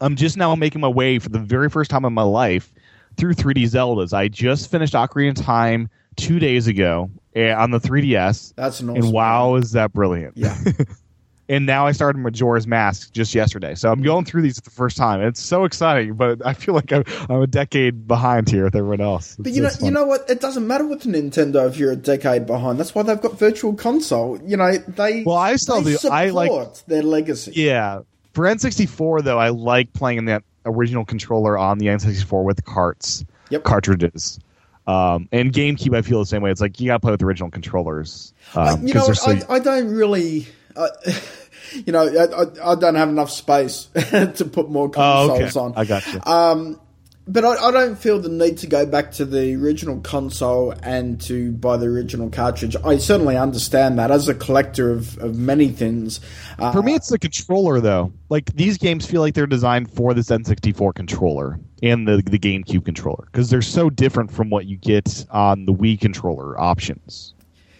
I'm 0.00 0.16
just 0.16 0.36
now 0.36 0.54
making 0.54 0.80
my 0.80 0.88
way 0.88 1.18
for 1.18 1.30
the 1.30 1.38
very 1.38 1.68
first 1.70 1.90
time 1.90 2.04
in 2.04 2.12
my 2.12 2.22
life 2.22 2.72
through 3.16 3.34
3D 3.34 3.64
Zeldas. 3.64 4.12
I 4.12 4.28
just 4.28 4.70
finished 4.70 4.94
Ocarina 4.94 5.30
of 5.30 5.44
Time 5.44 5.88
two 6.16 6.38
days 6.38 6.66
ago 6.66 7.10
eh, 7.34 7.52
on 7.52 7.70
the 7.70 7.80
3DS, 7.80 8.54
That's 8.54 8.80
an 8.80 8.90
awesome. 8.90 9.02
and 9.02 9.12
wow, 9.12 9.56
is 9.56 9.72
that 9.72 9.92
brilliant! 9.92 10.36
Yeah. 10.36 10.56
and 11.48 11.66
now 11.66 11.86
I 11.86 11.92
started 11.92 12.18
Majora's 12.20 12.66
Mask 12.66 13.12
just 13.12 13.34
yesterday, 13.34 13.74
so 13.74 13.90
I'm 13.92 14.02
going 14.02 14.24
through 14.24 14.42
these 14.42 14.56
for 14.58 14.62
the 14.62 14.70
first 14.70 14.96
time. 14.96 15.20
It's 15.20 15.40
so 15.42 15.64
exciting, 15.64 16.14
but 16.14 16.44
I 16.46 16.54
feel 16.54 16.74
like 16.74 16.92
I'm, 16.92 17.04
I'm 17.28 17.42
a 17.42 17.46
decade 17.46 18.06
behind 18.08 18.48
here 18.48 18.64
with 18.64 18.74
everyone 18.76 19.00
else. 19.00 19.36
But 19.38 19.52
you 19.52 19.62
know, 19.62 19.70
you 19.82 19.90
know 19.90 20.04
what? 20.06 20.28
It 20.30 20.40
doesn't 20.40 20.66
matter 20.66 20.86
with 20.86 21.02
Nintendo 21.02 21.68
if 21.68 21.76
you're 21.76 21.92
a 21.92 21.96
decade 21.96 22.46
behind. 22.46 22.78
That's 22.80 22.94
why 22.94 23.02
they've 23.02 23.20
got 23.20 23.38
Virtual 23.38 23.74
Console. 23.74 24.38
You 24.44 24.56
know, 24.56 24.76
they 24.78 25.22
Well, 25.24 25.36
I 25.36 25.56
still 25.56 25.82
do- 25.82 25.94
support 25.96 26.12
I 26.18 26.30
like- 26.30 26.84
their 26.86 27.02
legacy. 27.02 27.52
Yeah. 27.54 28.00
For 28.32 28.44
N64 28.46 29.22
though, 29.22 29.38
I 29.38 29.50
like 29.50 29.92
playing 29.92 30.18
in 30.18 30.24
that 30.26 30.42
original 30.66 31.04
controller 31.04 31.58
on 31.58 31.78
the 31.78 31.86
N64 31.86 32.42
with 32.44 32.64
carts, 32.64 33.24
Yep. 33.50 33.64
cartridges. 33.64 34.40
Um, 34.86 35.28
and 35.32 35.52
GameCube, 35.52 35.96
I 35.96 36.02
feel 36.02 36.18
the 36.20 36.26
same 36.26 36.42
way. 36.42 36.50
It's 36.50 36.60
like 36.60 36.78
you 36.80 36.88
got 36.88 36.94
to 36.94 37.00
play 37.00 37.10
with 37.12 37.22
original 37.22 37.50
controllers. 37.50 38.32
I- 38.54 38.70
Um, 38.70 38.86
you 38.86 38.92
'cause 38.92 39.08
know, 39.08 39.14
so- 39.14 39.46
I, 39.48 39.54
I 39.54 39.58
don't 39.58 39.88
really. 39.94 40.46
Uh, 40.76 40.88
you 41.86 41.92
know, 41.92 42.06
I, 42.06 42.42
I, 42.42 42.72
I 42.72 42.74
don't 42.74 42.94
have 42.94 43.08
enough 43.08 43.30
space 43.30 43.86
to 43.94 44.50
put 44.50 44.70
more 44.70 44.90
oh, 44.96 45.30
okay. 45.30 45.42
consoles 45.42 45.56
on. 45.56 45.72
I 45.76 45.84
got 45.84 46.06
you. 46.12 46.78
But 47.26 47.44
I, 47.44 47.54
I 47.54 47.70
don't 47.70 47.96
feel 47.96 48.20
the 48.20 48.28
need 48.28 48.58
to 48.58 48.66
go 48.66 48.84
back 48.84 49.12
to 49.12 49.24
the 49.24 49.54
original 49.54 49.98
console 50.00 50.72
and 50.82 51.18
to 51.22 51.52
buy 51.52 51.78
the 51.78 51.86
original 51.86 52.28
cartridge. 52.28 52.76
I 52.84 52.98
certainly 52.98 53.38
understand 53.38 53.98
that 53.98 54.10
as 54.10 54.28
a 54.28 54.34
collector 54.34 54.90
of, 54.90 55.16
of 55.18 55.34
many 55.38 55.70
things. 55.70 56.20
Uh, 56.58 56.70
For 56.70 56.82
me, 56.82 56.94
it's 56.94 57.08
the 57.08 57.18
controller 57.18 57.80
though. 57.80 58.12
Like 58.28 58.54
these 58.54 58.76
games 58.76 59.06
feel 59.06 59.22
like 59.22 59.32
they're 59.32 59.46
designed 59.46 59.90
for 59.90 60.12
this 60.12 60.28
N64 60.28 60.94
controller 60.94 61.58
and 61.82 62.06
the 62.06 62.16
the 62.18 62.38
GameCube 62.38 62.84
controller 62.84 63.26
because 63.32 63.48
they're 63.48 63.62
so 63.62 63.88
different 63.88 64.30
from 64.30 64.50
what 64.50 64.66
you 64.66 64.76
get 64.76 65.24
on 65.30 65.64
the 65.64 65.72
Wii 65.72 65.98
controller 65.98 66.60
options. 66.60 67.32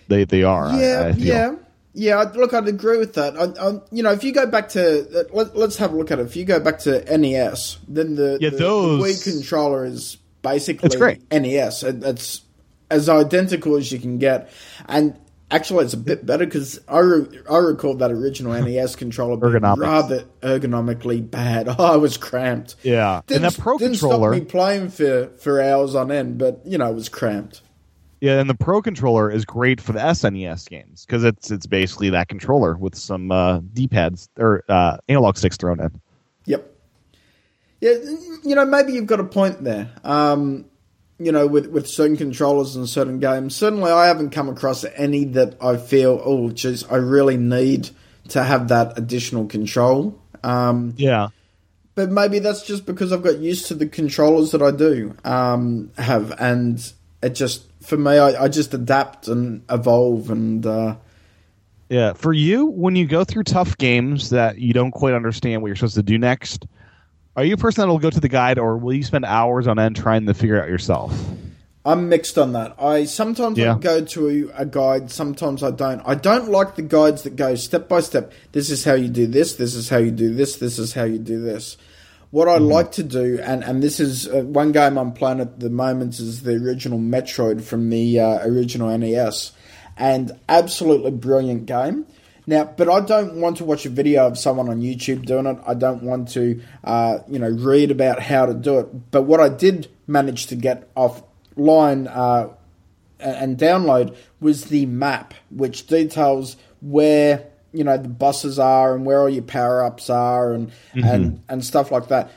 They 0.09 0.25
they 0.25 0.43
are. 0.43 0.69
I- 0.69 0.81
yeah, 0.81 1.01
I 1.01 1.09
yeah, 1.11 1.55
yeah. 1.95 2.21
Look, 2.35 2.53
I'd 2.53 2.69
agree 2.69 2.99
with 2.99 3.15
that. 3.15 3.37
I, 3.39 3.45
I, 3.69 3.81
you 3.91 4.03
know, 4.03 4.13
if 4.13 4.23
you 4.25 4.33
go 4.33 4.47
back 4.47 4.69
to 4.71 5.21
uh, 5.21 5.25
let, 5.33 5.57
let's 5.57 5.77
have 5.79 5.93
a 5.93 5.97
look 5.97 6.11
at 6.11 6.19
it. 6.19 6.27
If 6.27 6.37
you 6.37 6.45
go 6.45 6.61
back 6.61 6.81
to 6.81 7.01
NES, 7.19 7.79
then 7.89 8.15
the 8.17 8.39
Yeah, 8.41 8.51
the, 8.51 8.57
those- 8.57 9.03
the 9.25 9.31
Wii 9.33 9.39
controller 9.41 9.85
is 9.85 10.17
basically 10.43 10.87
It's 10.89 10.97
great. 10.97 11.23
NES. 11.33 11.83
It, 11.85 12.03
it's 12.05 12.43
as 12.91 13.09
identical 13.09 13.77
as 13.77 13.91
you 13.91 13.99
can 13.99 14.19
get, 14.19 14.51
and 14.87 15.19
actually 15.51 15.85
it's 15.85 15.95
a 15.95 15.99
bit 15.99 16.27
better 16.27 16.45
because 16.45 16.81
I 16.87 16.99
re- 16.99 17.41
I 17.51 17.57
recall 17.59 17.95
that 17.97 18.11
original 18.13 18.53
NES 18.63 18.95
controller 18.97 19.37
being 19.37 19.63
rather 19.63 20.25
ergonomically 20.43 21.29
bad. 21.29 21.69
Oh, 21.79 21.95
I 21.95 21.97
was 21.97 22.17
cramped. 22.19 22.77
Yeah, 22.83 23.23
Didn't, 23.27 23.45
and 23.45 23.53
that 23.55 23.61
Pro 23.61 23.79
didn't 23.79 23.93
controller. 23.99 24.33
stop 24.35 24.43
me 24.45 24.49
playing 24.51 24.89
for 24.91 25.29
for 25.39 25.61
hours 25.63 25.95
on 25.95 26.11
end, 26.13 26.39
but 26.39 26.61
you 26.67 26.77
know 26.79 26.91
it 26.91 26.95
was 26.95 27.09
cramped. 27.09 27.63
Yeah, 28.21 28.41
and 28.41 28.49
the 28.49 28.55
Pro 28.55 28.81
controller 28.81 29.31
is 29.31 29.45
great 29.45 29.81
for 29.81 29.93
the 29.93 29.99
SNES 29.99 30.69
games 30.69 31.05
because 31.05 31.25
it's 31.25 31.51
it's 31.51 31.67
basically 31.67 32.11
that 32.11 32.29
controller 32.29 32.77
with 32.77 32.95
some 32.95 33.31
uh, 33.31 33.61
D 33.73 33.89
pads 33.89 34.29
or 34.39 34.65
uh, 34.69 34.99
analog 35.09 35.37
sticks 35.37 35.57
thrown 35.57 35.81
in. 35.81 36.01
Yep. 36.47 36.71
Yeah, 37.81 37.93
you 38.45 38.55
know, 38.55 38.65
maybe 38.65 38.93
you've 38.93 39.07
got 39.07 39.21
a 39.21 39.25
point 39.25 39.63
there. 39.63 39.91
Um, 40.05 40.67
you 41.19 41.31
know, 41.31 41.47
with, 41.47 41.67
with 41.67 41.87
certain 41.87 42.17
controllers 42.17 42.75
and 42.77 42.89
certain 42.89 43.21
games. 43.21 43.55
Certainly, 43.55 43.93
I 43.93 44.07
haven't 44.07 44.31
come 44.31 44.49
across 44.49 44.85
any 44.97 45.25
that 45.27 45.57
I 45.63 45.77
feel, 45.77 46.21
oh, 46.25 46.51
geez, 46.51 46.85
I 46.91 46.97
really 46.97 47.37
need 47.37 47.91
to 48.29 48.43
have 48.43 48.69
that 48.69 48.99
additional 48.99 49.47
control. 49.47 50.21
Um, 50.43 50.95
Yeah, 50.97 51.29
but 51.95 52.11
maybe 52.11 52.41
that's 52.41 52.63
just 52.63 52.87
because 52.87 53.13
I've 53.13 53.23
got 53.23 53.39
used 53.39 53.67
to 53.67 53.75
the 53.75 53.87
controllers 53.87 54.51
that 54.51 54.63
I 54.63 54.73
do 54.73 55.15
um, 55.25 55.93
have, 55.97 56.35
and 56.41 56.93
it 57.23 57.31
just 57.31 57.67
for 57.85 57.97
me, 57.97 58.13
I, 58.13 58.45
I 58.45 58.49
just 58.49 58.75
adapt 58.75 59.29
and 59.29 59.63
evolve, 59.71 60.31
and 60.31 60.65
uh, 60.65 60.97
yeah. 61.89 62.15
For 62.15 62.33
you, 62.33 62.67
when 62.67 62.97
you 62.97 63.07
go 63.07 63.25
through 63.25 63.45
tough 63.45 63.77
games 63.79 64.31
that 64.31 64.59
you 64.59 64.73
don't 64.73 64.91
quite 64.91 65.15
understand 65.15 65.63
what 65.63 65.69
you're 65.69 65.77
supposed 65.77 65.97
to 65.97 66.03
do 66.03 66.19
next, 66.19 66.67
are 67.37 67.45
you 67.45 67.55
a 67.55 67.57
person 67.59 67.83
that'll 67.83 67.99
go 67.99 68.11
to 68.11 68.21
the 68.21 68.29
guide, 68.29 68.59
or 68.59 68.77
will 68.79 68.95
you 68.95 69.05
spend 69.05 69.25
hours 69.25 69.67
on 69.67 69.79
end 69.79 69.97
trying 69.97 70.27
to 70.27 70.35
figure 70.35 70.61
out 70.61 70.69
yourself? 70.69 71.13
I'm 71.85 72.09
mixed 72.09 72.39
on 72.39 72.53
that. 72.53 72.77
I 72.81 73.05
sometimes 73.05 73.59
Yeah. 73.59 73.75
I 73.75 73.79
go 73.79 74.03
to 74.03 74.51
a, 74.57 74.63
a 74.63 74.67
guide, 74.67 75.11
sometimes 75.11 75.63
I 75.63 75.71
don't. 75.71 76.01
I 76.07 76.15
don't 76.15 76.49
like 76.49 76.77
the 76.77 76.83
guides 76.83 77.23
that 77.23 77.37
go 77.37 77.55
step 77.57 77.89
by 77.89 78.01
step. 78.01 78.33
This 78.53 78.71
is 78.71 78.85
how 78.85 78.95
you 78.95 79.09
do 79.09 79.27
this. 79.27 79.57
This 79.57 79.75
is 79.75 79.91
how 79.91 79.99
you 79.99 80.11
do 80.11 80.35
this. 80.35 80.57
This 80.57 80.79
is 80.79 80.95
how 80.95 81.05
you 81.05 81.19
do 81.19 81.43
this. 81.43 81.77
What 82.35 82.49
I 82.49 82.59
like 82.59 82.91
to 82.93 83.05
do, 83.05 83.39
and, 83.41 83.63
and 83.63 83.81
this 83.81 84.01
is 84.01 84.27
uh, 84.27 84.41
one 84.41 84.73
game 84.73 84.99
I'm 84.99 85.13
playing 85.13 85.39
at 85.39 85.61
the 85.61 85.71
moment, 85.71 86.19
is 86.19 86.43
the 86.43 86.57
original 86.57 86.99
Metroid 86.99 87.63
from 87.63 87.91
the 87.91 88.19
uh, 88.19 88.45
original 88.45 88.89
NES, 88.99 89.53
and 89.97 90.33
absolutely 90.49 91.13
brilliant 91.13 91.67
game. 91.67 92.07
Now, 92.45 92.65
but 92.65 92.89
I 92.89 92.99
don't 92.99 93.41
want 93.41 93.59
to 93.59 93.65
watch 93.65 93.87
a 93.87 93.89
video 93.89 94.27
of 94.27 94.37
someone 94.37 94.69
on 94.69 94.81
YouTube 94.81 95.27
doing 95.27 95.47
it. 95.47 95.59
I 95.65 95.75
don't 95.75 96.03
want 96.03 96.27
to, 96.31 96.61
uh, 96.83 97.19
you 97.29 97.39
know, 97.39 97.51
read 97.51 97.93
about 97.93 98.21
how 98.21 98.47
to 98.47 98.55
do 98.55 98.81
it. 98.81 99.13
But 99.13 99.23
what 99.23 99.39
I 99.39 99.49
did 99.49 99.87
manage 100.09 100.49
to 100.49 100.57
get 100.57 100.93
offline 100.97 102.11
uh, 102.13 102.49
and 103.21 103.57
download 103.57 104.17
was 104.41 104.65
the 104.65 104.87
map, 104.87 105.35
which 105.51 105.87
details 105.87 106.57
where 106.81 107.47
you 107.75 107.85
know 107.85 107.99
the 107.99 108.09
buses 108.09 108.59
are 108.59 108.95
and 108.95 109.05
where 109.05 109.21
all 109.21 109.29
your 109.29 109.43
power 109.43 109.85
ups 109.85 110.09
are 110.09 110.53
and 110.53 110.73
and 110.95 111.43
and 111.49 111.65
stuff 111.65 111.91
like 111.91 112.09
that. 112.09 112.31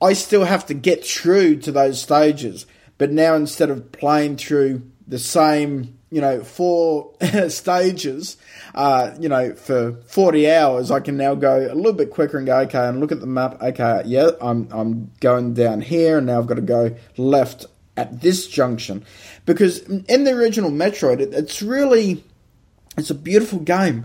I 0.00 0.12
still 0.14 0.44
have 0.44 0.66
to 0.66 0.74
get 0.74 1.04
through 1.04 1.60
to 1.60 1.72
those 1.72 2.00
stages, 2.00 2.66
but 2.98 3.10
now 3.10 3.34
instead 3.34 3.70
of 3.70 3.92
playing 3.92 4.36
through 4.36 4.82
the 5.06 5.18
same 5.18 5.98
you 6.10 6.20
know 6.20 6.44
four 6.44 7.14
stages, 7.48 8.36
uh, 8.74 9.14
you 9.18 9.28
know 9.28 9.54
for 9.54 9.94
forty 10.06 10.50
hours, 10.50 10.90
I 10.90 11.00
can 11.00 11.16
now 11.16 11.34
go 11.34 11.56
a 11.58 11.74
little 11.74 11.94
bit 11.94 12.10
quicker 12.10 12.36
and 12.36 12.46
go 12.46 12.58
okay 12.60 12.86
and 12.86 13.00
look 13.00 13.12
at 13.12 13.20
the 13.20 13.26
map. 13.26 13.60
Okay, 13.62 14.02
yeah, 14.04 14.30
I'm 14.40 14.68
I'm 14.70 15.10
going 15.20 15.54
down 15.54 15.80
here, 15.80 16.18
and 16.18 16.26
now 16.26 16.38
I've 16.38 16.46
got 16.46 16.56
to 16.56 16.60
go 16.60 16.94
left 17.16 17.66
at 17.96 18.20
this 18.20 18.46
junction 18.46 19.04
because 19.46 19.80
in 19.80 20.24
the 20.24 20.32
original 20.32 20.70
Metroid, 20.70 21.20
it, 21.20 21.32
it's 21.32 21.62
really 21.62 22.24
it's 22.96 23.10
a 23.10 23.14
beautiful 23.14 23.58
game, 23.60 24.04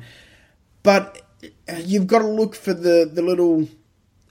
but 0.84 1.22
uh, 1.70 1.76
you've 1.78 2.08
got 2.08 2.20
to 2.20 2.28
look 2.28 2.56
for 2.56 2.74
the 2.74 3.10
the 3.12 3.22
little. 3.22 3.68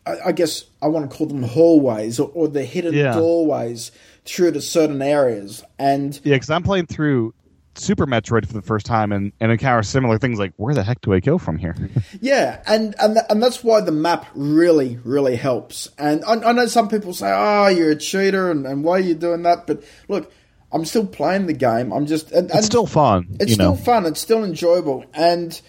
I, 0.07 0.29
I 0.29 0.33
guess 0.33 0.65
I 0.81 0.87
want 0.89 1.11
to 1.11 1.17
call 1.17 1.27
them 1.27 1.43
hallways 1.43 2.21
or, 2.21 2.31
or 2.35 2.49
the 2.49 2.65
hidden 2.65 2.95
Yeah. 2.95 3.15
doorways 3.15 3.91
through 4.25 4.53
to 4.53 4.61
certain 4.61 5.03
areas, 5.03 5.65
and 5.79 6.15
Yeah, 6.25 6.35
because 6.35 6.51
I'm 6.51 6.63
playing 6.63 6.87
through 6.87 7.35
Super 7.75 8.07
Metroid 8.07 8.47
for 8.47 8.55
the 8.55 8.63
first 8.63 8.87
time 8.87 9.13
and, 9.13 9.33
and 9.41 9.53
encounter 9.53 9.83
similar 9.83 10.19
things 10.19 10.39
like, 10.39 10.53
where 10.57 10.75
the 10.75 10.83
heck 10.83 11.01
do 11.03 11.13
I 11.13 11.21
go 11.21 11.37
from 11.39 11.59
here? 11.59 11.77
Yeah, 12.21 12.63
and 12.67 12.95
and 13.01 13.15
th- 13.17 13.27
and 13.29 13.43
that's 13.43 13.63
why 13.63 13.81
the 13.83 13.93
map 13.93 14.27
really 14.35 14.99
really 15.05 15.37
helps. 15.37 15.91
And 15.99 16.25
I, 16.25 16.35
I 16.35 16.53
know 16.53 16.67
some 16.67 16.89
people 16.89 17.13
say, 17.13 17.31
"Oh, 17.35 17.67
you're 17.69 17.91
a 17.91 17.97
cheater," 17.97 18.51
and, 18.51 18.67
and 18.67 18.83
why 18.85 18.93
are 18.99 19.01
you 19.01 19.15
doing 19.15 19.43
that? 19.43 19.67
But 19.67 19.83
look, 20.09 20.33
I'm 20.73 20.85
still 20.85 21.07
playing 21.07 21.47
the 21.47 21.53
game. 21.53 21.93
I'm 21.93 22.07
just 22.07 22.31
and, 22.33 22.49
and 22.51 22.59
it's 22.59 22.67
still 22.67 22.87
fun. 22.87 23.37
it's 23.41 23.53
still 23.55 23.75
know? 23.75 23.77
fun. 23.77 24.07
It's 24.07 24.21
still 24.21 24.45
enjoyable. 24.45 25.05
And 25.13 25.61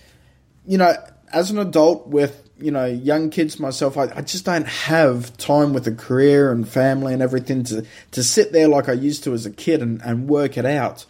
you 0.67 0.77
know, 0.77 0.93
as 1.31 1.49
an 1.51 1.57
adult 1.57 2.07
with 2.07 2.43
you 2.59 2.71
know 2.71 2.85
young 2.85 3.29
kids 3.29 3.59
myself, 3.59 3.97
I, 3.97 4.03
I 4.15 4.21
just 4.21 4.45
don't 4.45 4.67
have 4.67 5.35
time 5.37 5.73
with 5.73 5.87
a 5.87 5.91
career 5.91 6.51
and 6.51 6.67
family 6.67 7.13
and 7.13 7.21
everything 7.21 7.63
to 7.65 7.85
to 8.11 8.23
sit 8.23 8.51
there 8.51 8.67
like 8.67 8.89
I 8.89 8.93
used 8.93 9.23
to 9.23 9.33
as 9.33 9.45
a 9.45 9.51
kid 9.51 9.81
and, 9.81 10.01
and 10.03 10.27
work 10.29 10.57
it 10.57 10.65
out. 10.65 11.05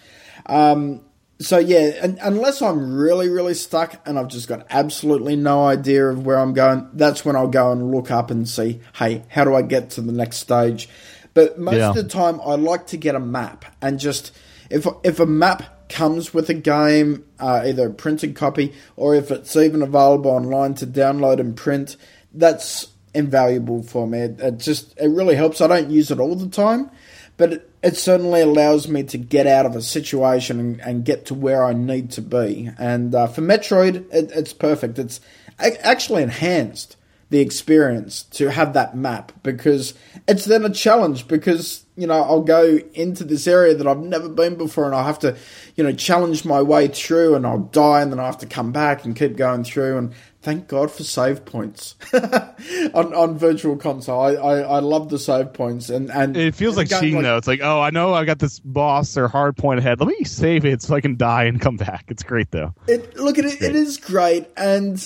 Um, 0.45 1.01
so 1.39 1.57
yeah, 1.59 1.91
and, 2.01 2.17
unless 2.21 2.61
I'm 2.61 2.95
really, 2.95 3.29
really 3.29 3.53
stuck 3.53 4.01
and 4.07 4.17
I've 4.17 4.27
just 4.27 4.47
got 4.47 4.65
absolutely 4.71 5.35
no 5.35 5.65
idea 5.65 6.07
of 6.07 6.25
where 6.25 6.37
I'm 6.37 6.53
going, 6.53 6.89
that's 6.93 7.23
when 7.23 7.35
I'll 7.35 7.47
go 7.47 7.71
and 7.71 7.91
look 7.91 8.09
up 8.09 8.31
and 8.31 8.49
see, 8.49 8.81
hey, 8.95 9.23
how 9.27 9.43
do 9.43 9.53
I 9.53 9.61
get 9.61 9.91
to 9.91 10.01
the 10.01 10.11
next 10.11 10.37
stage? 10.37 10.89
But 11.35 11.59
most 11.59 11.77
Yeah. 11.77 11.89
of 11.89 11.95
the 11.95 12.05
time, 12.05 12.41
I 12.43 12.55
like 12.55 12.87
to 12.87 12.97
get 12.97 13.13
a 13.13 13.19
map 13.19 13.65
and 13.81 13.99
just 13.99 14.31
if 14.69 14.87
if 15.03 15.19
a 15.19 15.25
map 15.27 15.76
comes 15.89 16.33
with 16.33 16.49
a 16.49 16.53
game, 16.53 17.25
uh, 17.39 17.63
either 17.65 17.87
a 17.87 17.93
printed 17.93 18.35
copy 18.35 18.73
or 18.95 19.15
if 19.15 19.31
it's 19.31 19.55
even 19.55 19.81
available 19.81 20.31
online 20.31 20.73
to 20.75 20.87
download 20.87 21.39
and 21.39 21.55
print, 21.55 21.95
that's 22.33 22.87
invaluable 23.13 23.83
for 23.83 24.07
me. 24.07 24.19
It, 24.19 24.39
it 24.39 24.57
just 24.57 24.97
it 24.97 25.09
really 25.09 25.35
helps. 25.35 25.61
I 25.61 25.67
don't 25.67 25.89
use 25.89 26.11
it 26.11 26.19
all 26.19 26.35
the 26.35 26.49
time, 26.49 26.89
but 27.37 27.53
it, 27.53 27.71
it 27.81 27.97
certainly 27.97 28.41
allows 28.41 28.87
me 28.87 29.03
to 29.03 29.17
get 29.17 29.47
out 29.47 29.65
of 29.65 29.75
a 29.75 29.81
situation 29.81 30.59
and, 30.59 30.81
and 30.81 31.05
get 31.05 31.25
to 31.27 31.33
where 31.33 31.63
I 31.63 31.73
need 31.73 32.11
to 32.11 32.21
be. 32.21 32.69
And 32.77 33.13
uh, 33.15 33.27
for 33.27 33.41
Metroid, 33.41 34.11
it, 34.13 34.31
it's 34.33 34.53
perfect. 34.53 34.99
It's 34.99 35.19
actually 35.59 36.23
enhanced 36.23 36.97
the 37.29 37.39
experience 37.39 38.23
to 38.23 38.51
have 38.51 38.73
that 38.73 38.95
map 38.95 39.31
because 39.43 39.93
it's 40.27 40.45
then 40.45 40.63
a 40.63 40.69
challenge 40.69 41.27
because 41.27 41.85
you 41.97 42.07
know 42.07 42.21
I'll 42.21 42.41
go 42.43 42.79
into 42.93 43.23
this 43.23 43.47
area 43.47 43.73
that 43.73 43.87
I've 43.87 43.99
never 43.99 44.29
been 44.29 44.55
before 44.55 44.85
and 44.85 44.93
I'll 44.95 45.03
have 45.03 45.19
to 45.19 45.35
you 45.75 45.83
know 45.83 45.91
challenge 45.91 46.45
my 46.45 46.61
way 46.61 46.87
through 46.87 47.35
and 47.35 47.45
I'll 47.45 47.59
die 47.59 48.01
and 48.01 48.11
then 48.11 48.19
I 48.19 48.25
have 48.27 48.37
to 48.39 48.45
come 48.45 48.71
back 48.71 49.03
and 49.03 49.15
keep 49.15 49.35
going 49.35 49.63
through 49.63 49.97
and 49.97 50.13
thank 50.43 50.67
God 50.67 50.91
for 50.91 51.03
save 51.03 51.43
points 51.43 51.95
on 52.13 53.13
on 53.13 53.37
virtual 53.37 53.75
console 53.75 54.21
I, 54.21 54.33
I, 54.33 54.59
I 54.59 54.79
love 54.79 55.09
the 55.09 55.17
save 55.19 55.53
points 55.53 55.89
and 55.89 56.11
and 56.11 56.37
It 56.37 56.55
feels 56.55 56.77
like 56.77 56.87
cheating 56.89 57.21
though. 57.23 57.37
It's 57.37 57.47
like, 57.47 57.61
oh, 57.63 57.81
I 57.81 57.89
know 57.89 58.13
I 58.13 58.23
got 58.25 58.39
this 58.39 58.59
boss 58.59 59.17
or 59.17 59.27
hard 59.27 59.57
point 59.57 59.79
ahead. 59.79 59.99
Let 59.99 60.07
me 60.07 60.23
save 60.23 60.63
it 60.65 60.81
so 60.83 60.95
I 60.95 61.01
can 61.01 61.17
die 61.17 61.45
and 61.45 61.59
come 61.59 61.77
back. 61.77 62.05
It's 62.09 62.23
great 62.23 62.51
though. 62.51 62.73
It, 62.87 63.17
look 63.17 63.37
at 63.39 63.45
it. 63.45 63.61
It 63.61 63.75
is 63.75 63.97
great, 63.97 64.47
and 64.55 64.97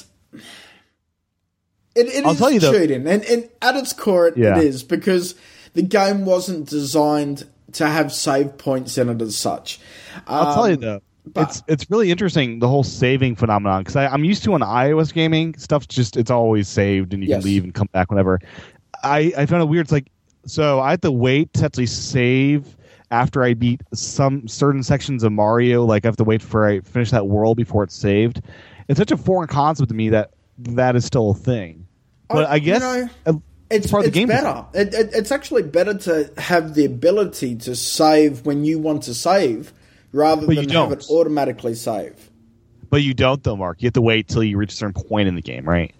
it, 1.95 2.07
it 2.07 2.25
I'll 2.25 2.31
is 2.33 2.37
tell 2.37 2.51
you 2.51 2.59
though- 2.59 2.73
cheating. 2.77 3.07
And, 3.07 3.23
and 3.25 3.49
at 3.61 3.75
its 3.75 3.93
core, 3.93 4.27
it, 4.27 4.37
Yeah. 4.37 4.57
it 4.59 4.65
is 4.65 4.83
because 4.83 5.35
the 5.73 5.81
game 5.81 6.25
wasn't 6.25 6.69
designed 6.69 7.45
to 7.73 7.87
have 7.87 8.11
save 8.13 8.57
points 8.57 8.97
in 8.97 9.09
it 9.09 9.21
as 9.21 9.37
such. 9.37 9.79
I'll 10.27 10.53
tell 10.53 10.67
you 10.67 10.75
Um, 10.75 10.81
though, 10.81 11.01
but- 11.25 11.49
it's 11.49 11.63
it's 11.67 11.85
really 11.89 12.11
interesting 12.11 12.59
the 12.59 12.67
whole 12.67 12.83
saving 12.83 13.35
phenomenon 13.35 13.81
because 13.83 13.95
I'm 13.95 14.23
used 14.23 14.43
to 14.43 14.53
on 14.53 14.61
iOS 14.61 15.13
gaming 15.13 15.55
stuff. 15.57 15.87
Just 15.87 16.17
it's 16.17 16.31
always 16.31 16.67
saved 16.67 17.13
and 17.13 17.23
you 17.23 17.29
Yes. 17.29 17.41
can 17.41 17.45
leave 17.51 17.63
and 17.63 17.73
come 17.73 17.87
back 17.93 18.09
whenever. 18.11 18.39
I 19.03 19.31
I 19.37 19.45
found 19.45 19.63
it 19.63 19.69
weird. 19.69 19.85
It's 19.85 19.91
like 19.91 20.11
so 20.45 20.79
I 20.79 20.91
have 20.91 21.01
to 21.01 21.11
wait 21.11 21.53
to 21.53 21.65
actually 21.65 21.85
save 21.85 22.75
after 23.11 23.43
I 23.43 23.53
beat 23.53 23.81
some 23.93 24.47
certain 24.47 24.83
sections 24.83 25.23
of 25.23 25.31
Mario. 25.31 25.85
Like 25.85 26.05
I 26.05 26.07
have 26.07 26.17
to 26.17 26.23
wait 26.23 26.41
for 26.41 26.65
I 26.67 26.81
finish 26.81 27.11
that 27.11 27.27
world 27.27 27.57
before 27.57 27.83
it's 27.83 27.95
saved. 27.95 28.41
It's 28.87 28.97
such 28.99 29.11
a 29.11 29.17
foreign 29.17 29.47
concept 29.47 29.89
to 29.89 29.95
me 29.95 30.09
that 30.09 30.31
that 30.59 30.95
is 30.95 31.05
still 31.05 31.31
a 31.31 31.35
thing. 31.35 31.85
But 32.29 32.49
I, 32.49 32.55
you 32.55 32.61
guess 32.61 32.81
know, 32.81 33.09
uh, 33.25 33.33
It's, 33.71 33.89
part 33.89 34.03
of 34.03 34.07
it's 34.09 34.15
the 34.15 34.19
game. 34.21 34.27
better. 34.27 34.65
It, 34.73 34.93
it, 34.93 35.09
it's 35.13 35.31
actually 35.31 35.63
better 35.63 35.93
to 35.95 36.31
have 36.37 36.73
the 36.75 36.85
ability 36.85 37.55
to 37.57 37.75
save 37.75 38.45
when 38.45 38.63
you 38.65 38.79
want 38.79 39.03
to 39.03 39.13
save 39.13 39.73
rather 40.11 40.45
But 40.47 40.55
than 40.57 40.69
have 40.69 40.91
it 40.91 41.05
automatically 41.09 41.73
save. 41.75 42.29
But 42.89 43.03
you 43.03 43.13
don't 43.13 43.41
though, 43.43 43.55
Mark. 43.55 43.81
You 43.81 43.87
have 43.87 43.93
to 43.93 44.01
wait 44.01 44.27
till 44.27 44.43
you 44.43 44.57
reach 44.57 44.73
a 44.73 44.75
certain 44.75 45.01
point 45.01 45.27
in 45.29 45.35
the 45.35 45.41
game, 45.41 45.63
right? 45.67 45.93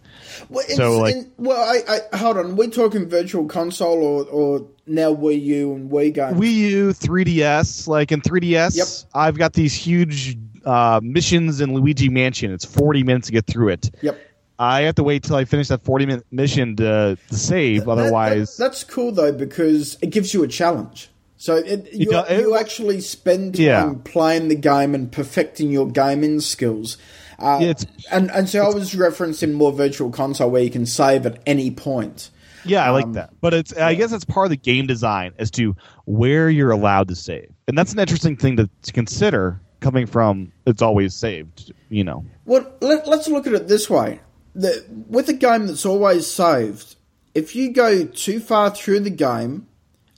Well, 0.50 0.64
it's, 0.68 0.76
So, 0.76 1.00
like- 1.00 1.16
in- 1.16 1.32
well, 1.38 1.60
I, 1.60 2.00
I 2.14 2.18
hold 2.18 2.38
on. 2.38 2.56
We're 2.56 2.70
talking 2.70 3.08
virtual 3.10 3.46
console 3.48 4.04
or, 4.04 4.26
or 4.26 4.68
now 4.88 5.14
Wii 5.14 5.42
U 5.44 5.74
and 5.76 5.90
Wii 5.92 6.14
games. 6.14 6.38
Wii 6.40 6.54
U, 6.54 6.88
3DS, 6.90 7.88
like 7.88 8.12
in 8.12 8.22
3DS, 8.22 8.76
Yep. 8.76 8.88
I've 9.14 9.38
got 9.38 9.54
these 9.54 9.74
huge 9.74 10.38
uh, 10.66 11.00
missions 11.04 11.62
in 11.62 11.74
Luigi 11.74 12.10
Mansion. 12.10 12.52
It's 12.52 12.66
40 12.66 13.04
minutes 13.04 13.28
to 13.28 13.34
get 13.34 13.46
through 13.48 13.70
it. 13.70 13.90
Yep. 14.02 14.20
I 14.62 14.82
have 14.84 14.96
to 14.96 15.04
wait 15.04 15.24
till 15.24 15.36
I 15.36 15.46
finish 15.46 15.70
that 15.70 15.84
40 15.84 16.06
minute 16.06 16.26
mission 16.32 16.76
to, 16.78 17.18
to 17.30 17.36
save. 17.36 17.86
That- 17.86 17.96
that- 17.96 18.02
Otherwise, 18.04 18.56
that's 18.58 18.84
cool 18.84 19.12
though 19.12 19.32
because 19.32 19.98
it 20.02 20.12
gives 20.12 20.34
you 20.34 20.44
a 20.44 20.48
challenge. 20.48 21.10
So 21.38 21.56
it, 21.56 21.92
you, 21.94 22.12
it- 22.12 22.40
you 22.42 22.56
actually 22.56 23.02
spend 23.02 23.56
time 23.56 23.64
Yeah. 23.64 23.94
playing 24.04 24.48
the 24.50 24.56
game 24.56 24.94
and 24.94 25.12
perfecting 25.12 25.72
your 25.72 25.88
gaming 25.90 26.40
skills. 26.42 26.98
Uh, 27.40 27.58
Yeah, 27.60 27.74
and 28.12 28.30
and 28.30 28.48
so 28.48 28.64
I 28.64 28.70
was 28.70 28.94
referencing 28.94 29.54
more 29.54 29.72
virtual 29.72 30.12
console 30.12 30.52
where 30.52 30.62
you 30.62 30.70
can 30.70 30.86
save 30.86 31.26
at 31.26 31.42
any 31.48 31.72
point. 31.72 32.30
Yeah, 32.64 32.84
I 32.86 32.90
Um, 32.90 32.94
like 32.94 33.14
that. 33.14 33.32
But 33.42 33.56
it's 33.56 33.74
I 33.76 33.96
guess 33.96 34.12
it's 34.12 34.26
part 34.26 34.46
of 34.46 34.52
the 34.52 34.58
game 34.58 34.86
design 34.86 35.32
as 35.40 35.50
to 35.52 35.76
where 36.06 36.48
you're 36.52 36.70
allowed 36.70 37.08
to 37.08 37.16
save. 37.16 37.50
And 37.68 37.76
that's 37.76 37.94
an 37.94 37.98
interesting 38.00 38.38
thing 38.38 38.58
to, 38.58 38.70
to 38.84 38.94
consider 38.94 39.60
coming 39.80 40.06
from 40.06 40.52
it's 40.68 40.84
always 40.84 41.16
saved, 41.16 41.74
you 41.90 42.04
know. 42.04 42.24
Well, 42.46 42.64
let, 42.82 43.08
let's 43.08 43.28
look 43.28 43.48
at 43.48 43.54
it 43.54 43.68
this 43.68 43.90
way: 43.90 44.20
the, 44.54 44.86
with 45.08 45.30
a 45.30 45.34
game 45.34 45.68
that's 45.68 45.86
always 45.86 46.28
saved, 46.28 46.96
if 47.34 47.56
you 47.56 47.72
go 47.72 48.06
too 48.06 48.40
far 48.40 48.70
through 48.70 49.02
the 49.02 49.10
game 49.10 49.68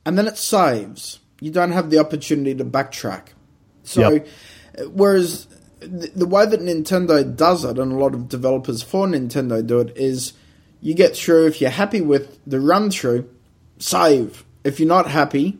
and 0.05 0.17
then 0.17 0.27
it 0.27 0.37
saves, 0.37 1.19
you 1.39 1.51
don't 1.51 1.71
have 1.71 1.89
the 1.89 1.99
opportunity 1.99 2.55
to 2.55 2.65
backtrack. 2.65 3.27
So, 3.83 4.11
Yep. 4.13 4.27
whereas 4.91 5.47
the, 5.79 6.11
the 6.15 6.25
way 6.25 6.45
that 6.45 6.61
Nintendo 6.61 7.35
does 7.35 7.63
it, 7.65 7.77
and 7.77 7.91
a 7.91 7.95
lot 7.97 8.13
of 8.13 8.29
developers 8.29 8.81
for 8.81 9.07
Nintendo 9.07 9.65
do 9.65 9.79
it, 9.79 9.95
is 9.97 10.33
you 10.81 10.93
get 10.93 11.15
through. 11.15 11.47
If 11.47 11.61
you're 11.61 11.69
happy 11.69 12.01
with 12.01 12.39
the 12.45 12.59
run 12.59 12.89
through, 12.91 13.29
save. 13.79 14.43
If 14.63 14.79
you're 14.79 14.87
not 14.87 15.07
happy, 15.07 15.59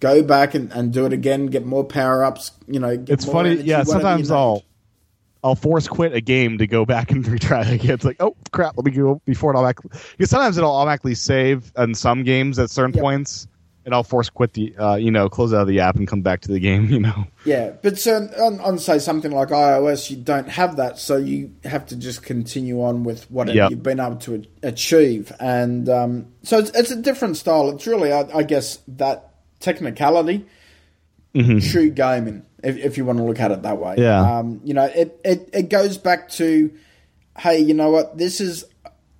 go 0.00 0.22
back 0.22 0.54
and, 0.54 0.72
and 0.72 0.92
do 0.92 1.06
it 1.06 1.12
again. 1.12 1.46
Get 1.46 1.64
more 1.64 1.84
power 1.84 2.24
ups. 2.24 2.50
You 2.66 2.80
know, 2.80 2.96
get 2.96 3.14
It's 3.14 3.24
funny, 3.24 3.50
energy, 3.52 3.68
yeah, 3.68 3.84
sometimes. 3.84 4.30
I'll 4.30 4.64
I'll 5.42 5.54
force 5.54 5.88
quit 5.88 6.12
a 6.14 6.20
game 6.20 6.58
to 6.58 6.66
go 6.66 6.84
back 6.84 7.10
and 7.10 7.24
retry 7.26 7.66
it 7.66 7.72
again. 7.72 7.92
It's 7.94 8.04
like, 8.04 8.16
oh 8.20 8.36
crap, 8.52 8.76
let 8.76 8.84
me 8.84 8.92
go 8.92 9.20
before 9.24 9.52
it 9.52 9.56
automatically 9.56 9.90
because 10.12 10.30
sometimes 10.30 10.58
it'll 10.58 10.74
automatically 10.74 11.14
save 11.14 11.72
in 11.78 11.94
some 11.94 12.22
games 12.24 12.58
at 12.58 12.70
certain 12.70 12.94
Yep. 12.94 13.02
points. 13.02 13.46
And 13.86 13.94
I'll 13.94 14.04
force 14.04 14.28
quit 14.28 14.52
the, 14.52 14.76
uh, 14.76 14.96
you 14.96 15.10
know, 15.10 15.30
close 15.30 15.54
out 15.54 15.62
of 15.62 15.66
the 15.66 15.80
app 15.80 15.96
and 15.96 16.06
come 16.06 16.20
back 16.20 16.42
to 16.42 16.48
the 16.52 16.60
game. 16.60 16.84
You 16.90 17.00
know, 17.00 17.26
Yeah, 17.46 17.70
but 17.82 17.98
so 17.98 18.28
on, 18.38 18.60
on 18.60 18.78
say 18.78 18.98
something 18.98 19.32
like 19.32 19.48
iOS, 19.48 20.10
you 20.10 20.18
don't 20.18 20.50
have 20.50 20.76
that, 20.76 20.98
so 20.98 21.16
you 21.16 21.54
have 21.64 21.86
to 21.86 21.96
just 21.96 22.22
continue 22.22 22.82
on 22.82 23.04
with 23.04 23.28
whatever 23.30 23.56
Yep. 23.56 23.70
you've 23.70 23.82
been 23.82 23.98
able 23.98 24.16
to 24.16 24.44
achieve, 24.62 25.32
and 25.40 25.88
um, 25.88 26.26
so 26.42 26.58
it's, 26.58 26.70
it's 26.72 26.90
a 26.90 26.96
different 27.00 27.38
style. 27.38 27.70
It's 27.70 27.86
really, 27.86 28.12
I, 28.12 28.28
I 28.34 28.42
guess, 28.42 28.80
that 28.86 29.32
technicality, 29.60 30.44
true 31.34 31.90
gaming, 31.90 32.44
if, 32.62 32.76
if 32.76 32.96
you 32.98 33.04
want 33.04 33.18
to 33.18 33.24
look 33.24 33.40
at 33.40 33.50
it 33.50 33.62
that 33.62 33.78
way. 33.78 33.96
Yeah. 33.98 34.38
um, 34.38 34.60
you 34.64 34.74
know, 34.74 34.84
it, 34.84 35.20
it 35.24 35.50
it 35.52 35.68
goes 35.70 35.98
back 35.98 36.28
to, 36.30 36.72
hey, 37.38 37.58
you 37.58 37.74
know 37.74 37.90
what, 37.90 38.16
this 38.18 38.40
is 38.40 38.64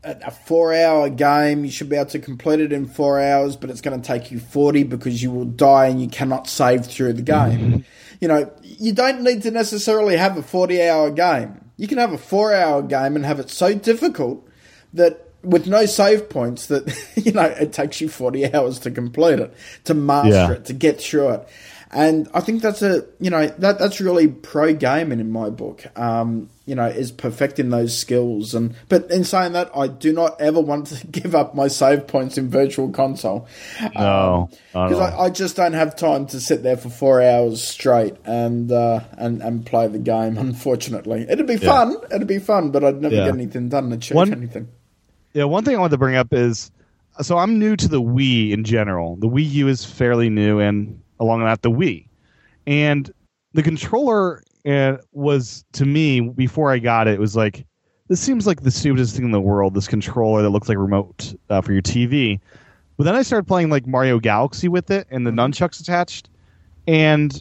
a, 0.05 0.16
a 0.26 0.31
four-hour 0.31 1.11
game. 1.11 1.64
You 1.64 1.70
should 1.70 1.88
be 1.88 1.96
able 1.96 2.11
to 2.11 2.18
complete 2.18 2.61
it 2.61 2.72
in 2.72 2.87
four 2.87 3.20
hours, 3.20 3.57
but 3.57 3.70
it's 3.70 3.81
going 3.81 4.00
to 4.00 4.07
take 4.07 4.31
you 4.31 4.38
forty 4.38 4.83
because 4.83 5.22
you 5.22 5.31
will 5.31 5.44
die 5.44 5.87
and 5.87 6.00
you 6.00 6.09
cannot 6.09 6.48
save 6.48 6.87
through 6.87 7.14
the 7.14 7.22
game. 7.22 7.85
you 8.20 8.29
know, 8.29 8.50
you 8.62 8.92
don't 8.92 9.22
need 9.22 9.42
to 9.42 9.50
necessarily 9.50 10.16
have 10.16 10.37
a 10.37 10.42
forty-hour 10.42 11.11
game. 11.11 11.61
You 11.76 11.88
can 11.88 11.98
have 11.98 12.12
a 12.12 12.18
four-hour 12.18 12.83
game 12.83 13.16
and 13.16 13.24
have 13.24 13.40
it 13.40 13.48
so 13.50 13.74
difficult 13.74 14.46
that 14.92 15.26
with 15.42 15.66
no 15.66 15.87
save 15.87 16.29
points 16.29 16.66
that 16.66 16.85
you 17.16 17.33
know 17.33 17.44
it 17.44 17.72
takes 17.72 17.98
you 18.03 18.11
40 18.11 18.53
hours 18.53 18.79
to 18.81 18.90
complete 18.90 19.38
it 19.38 19.55
to 19.85 19.94
master 19.94 20.29
Yeah. 20.31 20.53
it 20.53 20.66
to 20.66 20.74
get 20.74 21.00
through 21.00 21.31
it 21.31 21.48
and 21.92 22.29
i 22.35 22.40
think 22.40 22.62
that's 22.62 22.83
a 22.83 23.05
you 23.18 23.31
know 23.31 23.46
that 23.59 23.79
that's 23.79 24.00
really 24.00 24.29
pro 24.29 24.72
gaming 24.72 25.18
in 25.18 25.31
my 25.31 25.50
book 25.50 25.85
um 25.98 26.48
you 26.66 26.74
know 26.76 26.87
is 26.87 27.11
perfecting 27.11 27.70
those 27.70 27.96
skills 27.98 28.55
and 28.55 28.74
but 28.88 29.11
in 29.11 29.24
saying 29.24 29.53
that 29.55 29.68
i 29.76 29.88
do 29.88 30.12
not 30.12 30.40
ever 30.40 30.61
want 30.61 30.87
to 30.87 31.07
give 31.09 31.35
up 31.35 31.55
my 31.55 31.66
save 31.66 32.07
points 32.07 32.38
in 32.38 32.48
virtual 32.48 32.90
console 32.90 33.48
No, 33.96 34.48
because 34.68 34.92
all. 34.98 35.03
I, 35.03 35.24
I 35.24 35.31
just 35.31 35.57
don't 35.57 35.72
have 35.72 35.96
time 35.96 36.26
to 36.29 36.38
sit 36.40 36.62
there 36.62 36.76
for 36.76 36.90
four 36.90 37.20
hours 37.20 37.62
straight 37.62 38.14
and 38.24 38.70
uh, 38.70 39.00
and 39.18 39.42
and 39.42 39.66
play 39.66 39.88
the 39.88 39.98
game. 39.98 40.38
Unfortunately, 40.46 41.26
it'd 41.29 41.46
be 41.46 41.57
fun. 41.57 41.96
It'd 42.14 42.29
be 42.29 42.38
fun, 42.38 42.70
but 42.70 42.85
I'd 42.85 43.00
never 43.00 43.14
Yeah. 43.14 43.24
get 43.26 43.35
anything 43.35 43.68
done, 43.68 43.92
achieve 43.92 44.14
One- 44.14 44.33
anything. 44.33 44.68
Yeah, 45.33 45.44
one 45.44 45.64
thing 45.64 45.74
I 45.76 45.79
wanted 45.81 45.92
to 45.92 45.98
bring 45.98 46.16
up 46.16 46.33
is 46.33 46.70
so 47.20 47.37
I'm 47.38 47.59
new 47.59 47.76
to 47.76 47.88
the 47.88 48.00
Wii 48.00 48.53
in 48.53 48.62
general. 48.64 49.16
The 49.16 49.29
Wii 49.29 49.48
U 49.50 49.68
is 49.68 49.85
fairly 49.85 50.31
new, 50.31 50.61
and 50.61 51.00
along 51.20 51.40
with 51.42 51.48
that, 51.50 51.62
the 51.62 51.70
Wii. 51.70 52.09
And 52.66 53.11
the 53.52 53.62
controller 53.62 54.42
uh, 54.66 54.96
was, 55.12 55.64
to 55.74 55.85
me, 55.87 56.20
before 56.20 56.70
I 56.72 56.78
got 56.78 57.06
it, 57.09 57.14
it 57.14 57.20
was 57.20 57.37
like, 57.37 57.64
this 58.09 58.20
seems 58.20 58.46
like 58.46 58.62
the 58.62 58.70
stupidest 58.70 59.14
thing 59.14 59.24
in 59.26 59.30
the 59.30 59.40
world, 59.40 59.74
this 59.74 59.87
controller 59.87 60.42
that 60.42 60.50
looks 60.50 60.68
like 60.68 60.76
a 60.76 60.80
remote 60.80 61.35
uh, 61.48 61.61
for 61.61 61.72
your 61.72 61.83
TV. 61.83 62.40
But 62.96 63.04
then 63.04 63.14
I 63.14 63.22
started 63.22 63.46
playing 63.46 63.70
like 63.70 63.87
Mario 63.87 64.18
Galaxy 64.18 64.68
with 64.68 64.90
it 64.90 65.06
and 65.11 65.26
the 65.26 65.30
nunchucks 65.30 65.80
attached. 65.80 66.28
And 66.88 67.40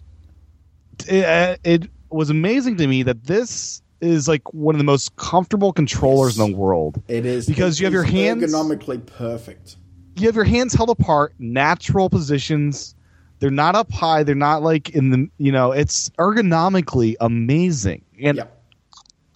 it, 1.08 1.26
uh, 1.26 1.58
it 1.64 1.90
was 2.12 2.30
amazing 2.30 2.78
to 2.78 2.88
me 2.88 3.04
that 3.04 3.24
this 3.24 3.82
is 4.02 4.28
like 4.28 4.54
one 4.54 4.76
of 4.76 4.80
the 4.80 4.86
most 4.86 5.16
comfortable 5.18 5.74
controllers 5.74 6.40
in 6.40 6.52
the 6.52 6.58
world 6.58 7.02
It 7.10 7.26
is 7.26 7.46
because 7.48 7.78
it 7.78 7.82
you 7.82 7.86
have 7.88 7.94
your 7.94 8.04
hands- 8.04 8.44
ergonomically 8.54 9.06
perfect. 9.06 9.76
you 10.16 10.28
have 10.28 10.36
your 10.36 10.46
hands 10.46 10.74
held 10.74 10.90
apart, 10.90 11.34
natural 11.40 12.10
positions. 12.10 12.96
They're 13.40 13.52
not 13.52 13.76
up 13.76 13.92
high. 13.92 14.24
They're 14.24 14.36
not 14.36 14.62
like 14.64 14.90
in 14.90 15.10
the 15.12 15.30
you 15.38 15.52
know. 15.52 15.72
It's 15.72 16.10
ergonomically 16.12 17.16
amazing, 17.20 18.04
and 18.22 18.38
Yep. 18.38 18.56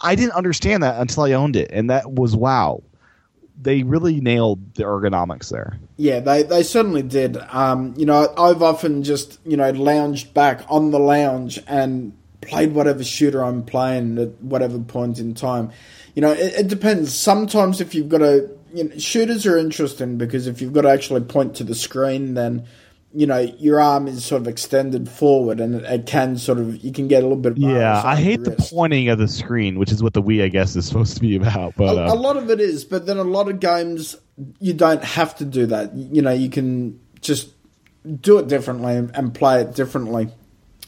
I 0.01 0.15
didn't 0.15 0.33
understand 0.33 0.83
that 0.83 0.99
until 0.99 1.23
I 1.23 1.31
owned 1.31 1.55
it, 1.55 1.71
and 1.71 1.89
that 1.89 2.11
was 2.11 2.35
wow. 2.35 2.83
They 3.61 3.83
really 3.83 4.19
nailed 4.19 4.75
the 4.75 4.83
ergonomics 4.83 5.49
there. 5.49 5.79
Yeah, 5.95 6.19
they, 6.19 6.43
they 6.43 6.63
certainly 6.63 7.03
did. 7.03 7.37
Um, 7.37 7.93
you 7.95 8.05
know, 8.05 8.33
I've 8.37 8.61
often 8.61 9.03
just, 9.03 9.39
you 9.45 9.55
know, 9.55 9.69
lounged 9.69 10.33
back 10.33 10.65
on 10.67 10.91
the 10.91 10.99
lounge 10.99 11.59
and 11.67 12.17
played 12.41 12.73
whatever 12.73 13.03
shooter 13.03 13.43
I'm 13.43 13.63
playing 13.63 14.17
at 14.17 14.41
whatever 14.41 14.79
point 14.79 15.19
in 15.19 15.33
time. 15.35 15.71
You 16.15 16.23
know, 16.23 16.31
it, 16.31 16.53
it 16.61 16.67
depends. 16.67 17.15
Sometimes 17.15 17.79
if 17.79 17.95
you've 17.95 18.09
got 18.09 18.21
a 18.21 18.49
you 18.73 18.89
know, 18.89 18.97
shooters 18.97 19.45
are 19.45 19.57
interesting 19.57 20.17
because 20.17 20.47
if 20.47 20.61
you've 20.61 20.73
got 20.73 20.81
to 20.81 20.89
actually 20.89 21.21
point 21.21 21.55
to 21.57 21.63
the 21.63 21.75
screen, 21.75 22.33
then, 22.33 22.65
you 23.15 23.27
know, 23.27 23.39
your 23.39 23.79
arm 23.79 24.07
is 24.07 24.25
sort 24.25 24.41
of 24.41 24.47
extended 24.47 25.07
forward 25.07 25.59
and 25.59 25.75
it, 25.75 25.83
it 25.83 26.05
can 26.05 26.37
sort 26.37 26.57
of, 26.57 26.83
you 26.83 26.91
can 26.91 27.07
get 27.07 27.19
a 27.19 27.25
little 27.27 27.37
bit 27.37 27.57
Yeah, 27.57 28.01
I 28.03 28.15
hate 28.15 28.39
your 28.39 28.55
the 28.55 28.67
pointing 28.69 29.09
of 29.09 29.19
the 29.19 29.27
screen, 29.27 29.77
which 29.77 29.91
is 29.91 30.01
what 30.01 30.13
the 30.13 30.21
Wii, 30.21 30.43
I 30.43 30.47
guess, 30.47 30.75
is 30.75 30.85
supposed 30.87 31.15
to 31.15 31.21
be 31.21 31.35
about. 31.35 31.75
But 31.75 31.95
a, 31.95 32.05
uh, 32.05 32.13
a 32.13 32.15
lot 32.15 32.37
of 32.37 32.49
it 32.49 32.59
is, 32.59 32.83
but 32.85 33.05
then 33.05 33.17
a 33.17 33.23
lot 33.23 33.49
of 33.49 33.59
games 33.59 34.15
you 34.59 34.73
don't 34.73 35.03
have 35.03 35.35
to 35.37 35.45
do 35.45 35.67
that. 35.67 35.95
You 35.95 36.21
know, 36.21 36.31
you 36.31 36.49
can 36.49 36.99
just 37.21 37.49
do 38.21 38.39
it 38.39 38.47
differently 38.47 38.95
and, 38.95 39.15
and 39.15 39.33
play 39.33 39.61
it 39.61 39.75
differently. 39.75 40.29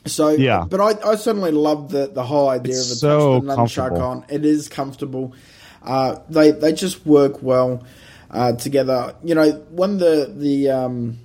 So 0.06 0.30
Yeah. 0.30 0.66
but 0.68 0.82
I, 0.82 1.12
I 1.12 1.16
certainly 1.16 1.52
love 1.52 1.92
the 1.92 2.08
the 2.08 2.24
whole 2.24 2.50
idea 2.50 2.76
It's 2.76 2.92
of 2.92 2.92
a 2.92 3.00
so 3.00 3.42
touch 3.42 3.76
the 3.76 3.82
nunchuck 3.82 4.00
on. 4.00 4.26
It 4.30 4.46
is 4.46 4.68
comfortable. 4.70 5.34
Uh, 5.82 6.18
they 6.30 6.52
they 6.52 6.74
just 6.74 7.06
work 7.06 7.42
well 7.42 7.84
uh, 8.32 8.54
together. 8.54 9.16
You 9.24 9.36
know, 9.36 9.64
of 9.72 10.00
the 10.00 10.32
the 10.36 10.70
um, 10.70 11.20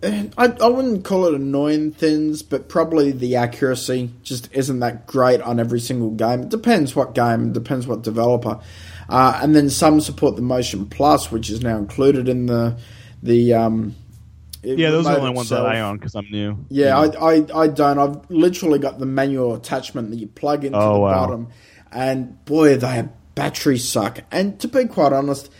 I, 0.00 0.46
I 0.60 0.68
wouldn't 0.68 1.04
call 1.04 1.26
it 1.26 1.34
annoying 1.34 1.90
things, 1.92 2.42
but 2.42 2.68
probably 2.68 3.10
the 3.10 3.34
accuracy 3.36 4.10
just 4.22 4.48
isn't 4.52 4.78
that 4.80 5.06
great 5.08 5.40
on 5.40 5.58
every 5.58 5.80
single 5.80 6.10
game. 6.12 6.42
It 6.42 6.50
depends 6.50 6.94
what 6.94 7.14
game, 7.14 7.48
it 7.48 7.52
depends 7.52 7.86
what 7.86 8.02
developer. 8.02 8.60
Uh, 9.08 9.40
and 9.42 9.56
then 9.56 9.70
some 9.70 10.00
support 10.00 10.36
the 10.36 10.42
Motion 10.42 10.86
Plus, 10.86 11.32
which 11.32 11.50
is 11.50 11.62
now 11.62 11.78
included 11.78 12.28
in 12.28 12.46
the 12.46 12.78
the 13.22 13.54
um, 13.54 13.96
yeah, 14.62 14.90
those 14.90 15.06
are 15.06 15.14
the 15.14 15.20
only 15.20 15.34
ones 15.34 15.48
that. 15.48 15.66
I 15.66 15.80
own 15.80 15.96
because 15.96 16.14
I'm 16.14 16.30
new. 16.30 16.64
Yeah, 16.68 16.98
I, 16.98 17.06
I, 17.36 17.46
I 17.62 17.66
don't. 17.68 17.98
I've 17.98 18.30
literally 18.30 18.78
got 18.78 18.98
the 18.98 19.06
manual 19.06 19.54
attachment 19.54 20.10
that 20.10 20.16
you 20.16 20.26
plug 20.26 20.64
into 20.64 20.78
Oh, 20.78 20.94
the 20.94 21.00
wow. 21.00 21.14
bottom, 21.26 21.48
and 21.90 22.44
boy, 22.44 22.76
they 22.76 23.08
batteries 23.34 23.88
suck. 23.88 24.20
And 24.30 24.60
to 24.60 24.68
be 24.68 24.84
quite 24.84 25.12
honest, 25.12 25.50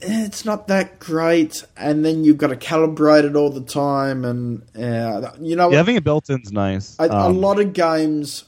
it's 0.00 0.44
not 0.44 0.68
that 0.68 0.98
great. 0.98 1.64
And 1.76 2.04
then 2.04 2.24
you've 2.24 2.38
got 2.38 2.48
to 2.48 2.56
calibrate 2.56 3.24
it 3.24 3.36
all 3.36 3.50
the 3.50 3.60
time, 3.62 4.24
and 4.24 4.62
uh, 4.76 5.30
you 5.40 5.56
know, 5.56 5.70
Yeah, 5.70 5.78
having 5.78 5.96
it 5.96 6.04
built 6.04 6.28
in's 6.30 6.52
nice. 6.52 6.96
a, 6.98 7.04
a 7.04 7.26
Um, 7.28 7.40
lot 7.40 7.60
of 7.60 7.72
games 7.72 8.44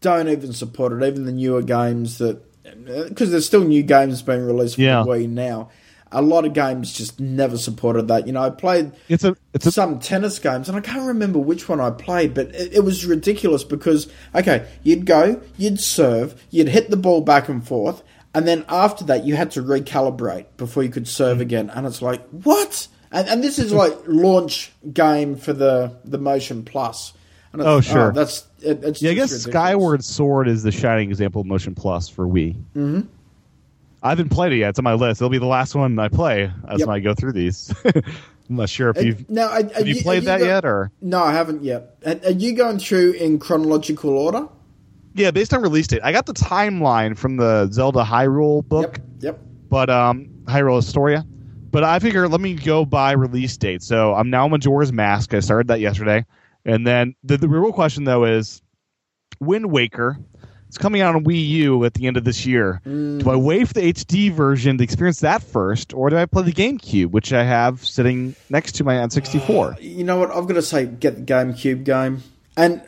don't 0.00 0.28
even 0.28 0.52
support 0.52 0.92
it. 0.92 1.06
Even 1.06 1.24
the 1.24 1.32
newer 1.32 1.62
games 1.62 2.18
that, 2.18 2.40
because 3.08 3.30
there's 3.30 3.46
still 3.46 3.64
new 3.64 3.82
games 3.82 4.22
being 4.22 4.44
released 4.44 4.76
for 4.76 4.82
Yeah. 4.82 5.02
the 5.02 5.10
Wii 5.10 5.28
now. 5.28 5.70
A 6.16 6.22
lot 6.22 6.44
of 6.44 6.52
games 6.52 6.92
just 6.92 7.18
never 7.18 7.58
supported 7.58 8.06
that. 8.06 8.28
You 8.28 8.32
know, 8.34 8.42
I 8.42 8.50
played 8.50 8.92
it's 9.08 9.24
a 9.24 9.34
it's 9.52 9.66
a 9.66 9.72
some 9.72 9.98
tennis 9.98 10.38
games, 10.38 10.68
and 10.68 10.78
I 10.78 10.80
can't 10.80 11.08
remember 11.08 11.40
which 11.40 11.68
one 11.68 11.80
I 11.80 11.90
played, 11.90 12.34
but 12.34 12.54
it, 12.54 12.74
it 12.74 12.84
was 12.84 13.04
ridiculous 13.04 13.64
because 13.64 14.06
okay, 14.32 14.64
you'd 14.84 15.06
go, 15.06 15.40
you'd 15.56 15.80
serve, 15.80 16.40
you'd 16.50 16.68
hit 16.68 16.90
the 16.90 16.96
ball 16.96 17.20
back 17.20 17.48
and 17.48 17.66
forth, 17.66 18.04
and 18.34 18.46
then 18.46 18.64
after 18.68 19.04
that, 19.04 19.24
you 19.24 19.36
had 19.36 19.52
to 19.52 19.62
recalibrate 19.62 20.46
before 20.56 20.82
you 20.82 20.90
could 20.90 21.08
serve 21.08 21.40
again, 21.40 21.70
and 21.70 21.86
it's 21.86 22.02
like 22.02 22.26
what? 22.30 22.88
And, 23.12 23.28
and 23.28 23.44
this 23.44 23.58
is 23.58 23.72
like 23.72 23.94
launch 24.06 24.72
game 24.92 25.36
for 25.36 25.52
the 25.52 25.96
the 26.04 26.18
Motion 26.18 26.64
Plus. 26.64 27.12
And 27.52 27.62
it's, 27.62 27.68
Oh, 27.68 27.80
sure. 27.80 28.12
that's 28.12 28.44
it, 28.60 28.82
it's 28.82 29.00
Yeah, 29.00 29.12
I 29.12 29.14
guess 29.14 29.30
ridiculous. 29.30 29.42
Skyward 29.44 30.04
Sword 30.04 30.48
is 30.48 30.64
the 30.64 30.72
shining 30.72 31.08
example 31.10 31.40
of 31.40 31.46
Motion 31.46 31.74
Plus 31.76 32.08
for 32.08 32.26
Wii. 32.26 32.54
Mm-hmm. 32.74 33.00
I 34.02 34.08
haven't 34.10 34.28
played 34.30 34.52
it 34.52 34.56
yet. 34.56 34.70
It's 34.70 34.78
on 34.78 34.84
my 34.84 34.94
list. 34.94 35.20
It'll 35.22 35.30
be 35.30 35.38
the 35.38 35.46
last 35.46 35.74
one 35.74 35.98
I 35.98 36.08
play 36.08 36.50
as 36.68 36.80
Yep. 36.80 36.88
I 36.88 36.98
go 37.00 37.14
through 37.14 37.32
these. 37.32 37.72
I'm 37.84 38.56
not 38.56 38.68
sure 38.68 38.90
if 38.90 39.02
you've 39.02 39.30
now, 39.30 39.46
are, 39.48 39.60
are 39.60 39.62
have 39.72 39.86
you 39.88 40.02
played 40.02 40.24
are 40.24 40.26
that 40.26 40.40
go- 40.40 40.44
yet 40.46 40.64
or 40.66 40.90
No, 41.00 41.22
I 41.22 41.32
haven't 41.32 41.62
yet. 41.62 41.96
Are 42.04 42.16
are 42.24 42.30
you 42.32 42.52
going 42.54 42.78
through 42.80 43.12
in 43.12 43.38
chronological 43.38 44.10
order? 44.18 44.48
Yeah, 45.14 45.30
based 45.30 45.54
on 45.54 45.62
release 45.62 45.86
date. 45.86 46.00
I 46.02 46.12
got 46.12 46.26
the 46.26 46.34
timeline 46.34 47.16
from 47.16 47.36
the 47.36 47.68
Zelda 47.70 48.04
Hyrule 48.04 48.66
book. 48.66 48.98
Yep. 48.98 49.00
Yep. 49.20 49.40
but 49.68 49.90
um 49.90 50.28
Hyrule 50.44 50.76
Historia. 50.76 51.24
But 51.70 51.82
I 51.82 51.98
figure 51.98 52.28
let 52.28 52.40
me 52.40 52.54
go 52.54 52.84
by 52.84 53.12
release 53.12 53.56
date. 53.56 53.82
So 53.82 54.14
I'm 54.14 54.30
now 54.30 54.46
Majora's 54.46 54.92
Mask. 54.92 55.34
I 55.34 55.40
started 55.40 55.68
that 55.68 55.80
yesterday, 55.80 56.24
and 56.64 56.86
then 56.86 57.14
the, 57.24 57.36
the 57.36 57.48
real 57.48 57.72
question 57.72 58.04
though 58.04 58.24
is 58.24 58.62
Wind 59.40 59.70
Waker. 59.70 60.18
It's 60.68 60.78
coming 60.78 61.02
out 61.02 61.14
on 61.14 61.24
Wii 61.24 61.46
U 61.48 61.84
at 61.84 61.94
the 61.94 62.08
end 62.08 62.16
of 62.16 62.24
this 62.24 62.44
year. 62.44 62.80
Do 62.84 63.30
I 63.30 63.36
wait 63.36 63.68
for 63.68 63.74
the 63.74 63.92
HD 63.92 64.32
version 64.32 64.76
to 64.78 64.82
experience 64.82 65.20
that 65.20 65.40
first, 65.40 65.94
or 65.94 66.10
do 66.10 66.16
I 66.16 66.26
play 66.26 66.42
the 66.42 66.52
GameCube, 66.52 67.12
which 67.12 67.32
I 67.32 67.44
have 67.44 67.84
sitting 67.86 68.34
next 68.50 68.72
to 68.76 68.84
my 68.84 68.94
N64? 68.94 69.80
You 69.80 70.02
know 70.02 70.18
what? 70.18 70.32
I've 70.32 70.48
got 70.48 70.54
to 70.54 70.62
say, 70.62 70.86
get 70.86 71.14
the 71.14 71.22
GameCube 71.22 71.84
game. 71.84 72.24
And 72.56 72.82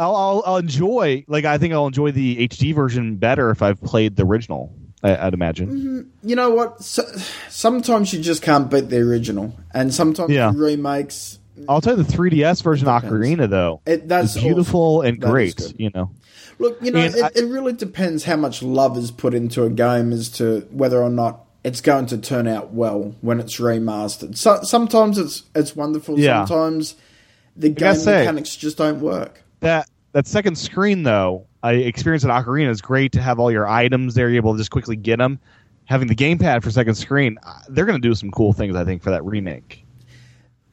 I'll, 0.00 0.16
I'll, 0.16 0.42
I'll 0.46 0.56
enjoy, 0.56 1.24
like 1.28 1.44
I 1.44 1.58
think 1.58 1.74
I'll 1.74 1.86
enjoy 1.86 2.10
the 2.12 2.48
HD 2.48 2.74
version 2.74 3.16
better 3.16 3.50
if 3.50 3.60
I've 3.62 3.80
played 3.82 4.16
the 4.16 4.24
original. 4.24 4.74
I, 5.02 5.16
I'd 5.26 5.34
imagine. 5.34 5.68
Mm-hmm. 5.68 6.28
you 6.28 6.36
know 6.36 6.50
what? 6.50 6.82
So, 6.82 7.02
sometimes 7.48 8.12
you 8.12 8.20
just 8.20 8.42
can't 8.42 8.70
beat 8.70 8.88
the 8.90 8.98
original, 8.98 9.54
and 9.72 9.94
sometimes 9.94 10.30
Yeah. 10.30 10.52
remakes. 10.54 11.38
Mm, 11.58 11.64
I'll 11.68 11.80
tell 11.80 11.96
you 11.96 12.02
the 12.02 12.12
3DS 12.12 12.62
version 12.62 12.86
of 12.88 13.02
Ocarina 13.02 13.48
though. 13.48 13.80
It, 13.86 14.08
that's 14.08 14.36
beautiful 14.38 14.98
awesome. 14.98 15.06
and 15.14 15.20
That 15.22 15.30
great. 15.30 15.74
You 15.80 15.90
know. 15.94 16.10
Look, 16.58 16.78
you 16.82 16.90
know, 16.90 17.00
it, 17.00 17.14
I- 17.22 17.30
it 17.34 17.44
really 17.46 17.72
depends 17.72 18.24
how 18.24 18.36
much 18.36 18.62
love 18.62 18.96
is 18.98 19.10
put 19.10 19.32
into 19.34 19.64
a 19.64 19.70
game 19.70 20.12
as 20.12 20.28
to 20.32 20.60
whether 20.70 21.02
or 21.02 21.08
not 21.10 21.46
it's 21.64 21.80
going 21.80 22.06
to 22.06 22.18
turn 22.18 22.46
out 22.46 22.72
well 22.72 23.14
when 23.22 23.40
it's 23.40 23.58
remastered. 23.58 24.36
So, 24.36 24.60
sometimes 24.62 25.16
it's 25.18 25.44
it's 25.54 25.74
wonderful. 25.74 26.18
Yeah. 26.20 26.44
Sometimes 26.44 26.94
the 27.56 27.70
game 27.70 27.96
mechanics 27.96 28.54
just 28.56 28.76
don't 28.76 29.00
work. 29.00 29.42
That 29.60 29.88
that 30.12 30.26
second 30.26 30.56
screen 30.56 31.02
though 31.02 31.46
i 31.62 31.72
experience 31.72 32.24
at 32.24 32.30
ocarina 32.30 32.68
is 32.68 32.80
great 32.80 33.12
to 33.12 33.20
have 33.22 33.38
all 33.38 33.50
your 33.50 33.68
items 33.68 34.14
there 34.14 34.28
you're 34.28 34.36
able 34.36 34.52
to 34.52 34.58
just 34.58 34.70
quickly 34.70 34.96
get 34.96 35.18
them 35.18 35.38
having 35.84 36.08
the 36.08 36.14
gamepad 36.14 36.62
for 36.62 36.70
second 36.70 36.94
screen 36.94 37.38
uh, 37.42 37.60
they're 37.68 37.86
going 37.86 38.00
to 38.00 38.06
do 38.08 38.14
some 38.14 38.30
cool 38.30 38.52
things 38.52 38.74
i 38.76 38.84
think 38.84 39.02
for 39.02 39.10
that 39.10 39.24
remake 39.24 39.84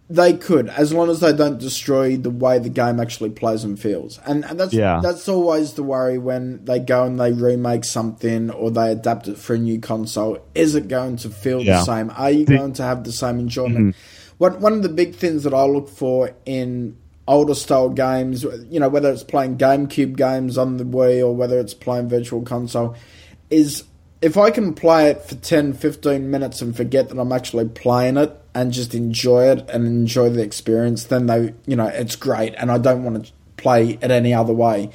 They 0.09 0.37
could, 0.37 0.69
as 0.69 0.93
long 0.93 1.09
as 1.09 1.19
they 1.19 1.33
don't 1.33 1.59
destroy 1.59 2.15
the 2.15 2.29
way 2.29 2.59
the 2.59 2.69
game 2.69 2.97
actually 3.01 3.31
plays 3.31 3.65
and 3.65 3.77
feels. 3.77 4.19
And, 4.25 4.45
and 4.45 4.57
that's 4.57 4.71
Yeah. 4.73 5.01
that's 5.03 5.27
always 5.27 5.73
the 5.73 5.83
worry 5.83 6.17
when 6.17 6.63
they 6.63 6.79
go 6.79 7.03
and 7.03 7.19
they 7.19 7.33
remake 7.33 7.83
something 7.83 8.49
or 8.49 8.71
they 8.71 8.93
adapt 8.93 9.27
it 9.27 9.37
for 9.37 9.55
a 9.55 9.57
new 9.57 9.81
console. 9.81 10.39
Is 10.55 10.75
it 10.75 10.87
going 10.87 11.17
to 11.17 11.29
feel 11.29 11.61
Yeah. 11.61 11.79
the 11.79 11.83
same? 11.83 12.09
Are 12.15 12.31
you 12.31 12.45
The- 12.45 12.55
going 12.57 12.71
to 12.79 12.83
have 12.83 13.03
the 13.03 13.11
same 13.11 13.37
enjoyment? 13.37 13.97
One 14.37 14.61
one 14.61 14.71
of 14.71 14.81
the 14.81 14.87
big 15.01 15.13
things 15.13 15.43
that 15.43 15.53
I 15.53 15.65
look 15.65 15.89
for 15.89 16.31
in 16.45 16.95
older 17.27 17.53
style 17.53 17.89
games, 17.89 18.43
you 18.69 18.79
know, 18.79 18.89
whether 18.89 19.11
it's 19.11 19.23
playing 19.23 19.57
GameCube 19.57 20.15
games 20.15 20.57
on 20.57 20.77
the 20.77 20.83
Wii 20.83 21.19
or 21.25 21.35
whether 21.35 21.59
it's 21.59 21.73
playing 21.73 22.09
Virtual 22.09 22.41
Console, 22.41 22.95
is 23.49 23.83
if 24.21 24.37
I 24.37 24.49
can 24.49 24.73
play 24.73 25.09
it 25.09 25.21
for 25.21 25.35
10, 25.35 25.73
15 25.73 26.31
minutes 26.31 26.61
and 26.61 26.75
forget 26.75 27.09
that 27.09 27.19
I'm 27.19 27.31
actually 27.31 27.67
playing 27.69 28.17
it 28.17 28.35
and 28.55 28.71
just 28.71 28.95
enjoy 28.95 29.49
it 29.51 29.69
and 29.69 29.85
enjoy 29.85 30.29
the 30.29 30.41
experience, 30.41 31.05
then 31.05 31.27
they, 31.27 31.53
you 31.65 31.75
know, 31.75 31.87
it's 31.87 32.15
great 32.15 32.55
and 32.57 32.71
I 32.71 32.77
don't 32.77 33.03
want 33.03 33.25
to 33.25 33.31
play 33.57 33.99
it 34.01 34.09
any 34.09 34.33
other 34.33 34.53
way. 34.53 34.89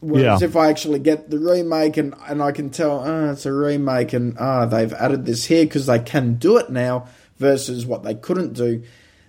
Whereas 0.00 0.40
Yeah. 0.40 0.48
if 0.48 0.56
I 0.56 0.70
actually 0.70 0.98
get 0.98 1.30
the 1.30 1.38
remake 1.38 1.96
and, 1.98 2.14
and 2.26 2.42
I 2.42 2.52
can 2.52 2.70
tell, 2.70 3.02
oh, 3.06 3.30
it's 3.30 3.44
a 3.46 3.52
remake 3.52 4.12
and 4.14 4.36
ah, 4.38 4.64
they've 4.64 4.92
added 4.94 5.26
this 5.26 5.44
here 5.44 5.64
because 5.64 5.86
they 5.86 5.98
can 5.98 6.34
do 6.34 6.56
it 6.56 6.70
now 6.70 7.06
versus 7.36 7.86
what 7.86 8.02
they 8.02 8.14
couldn't 8.14 8.54
do, 8.54 8.82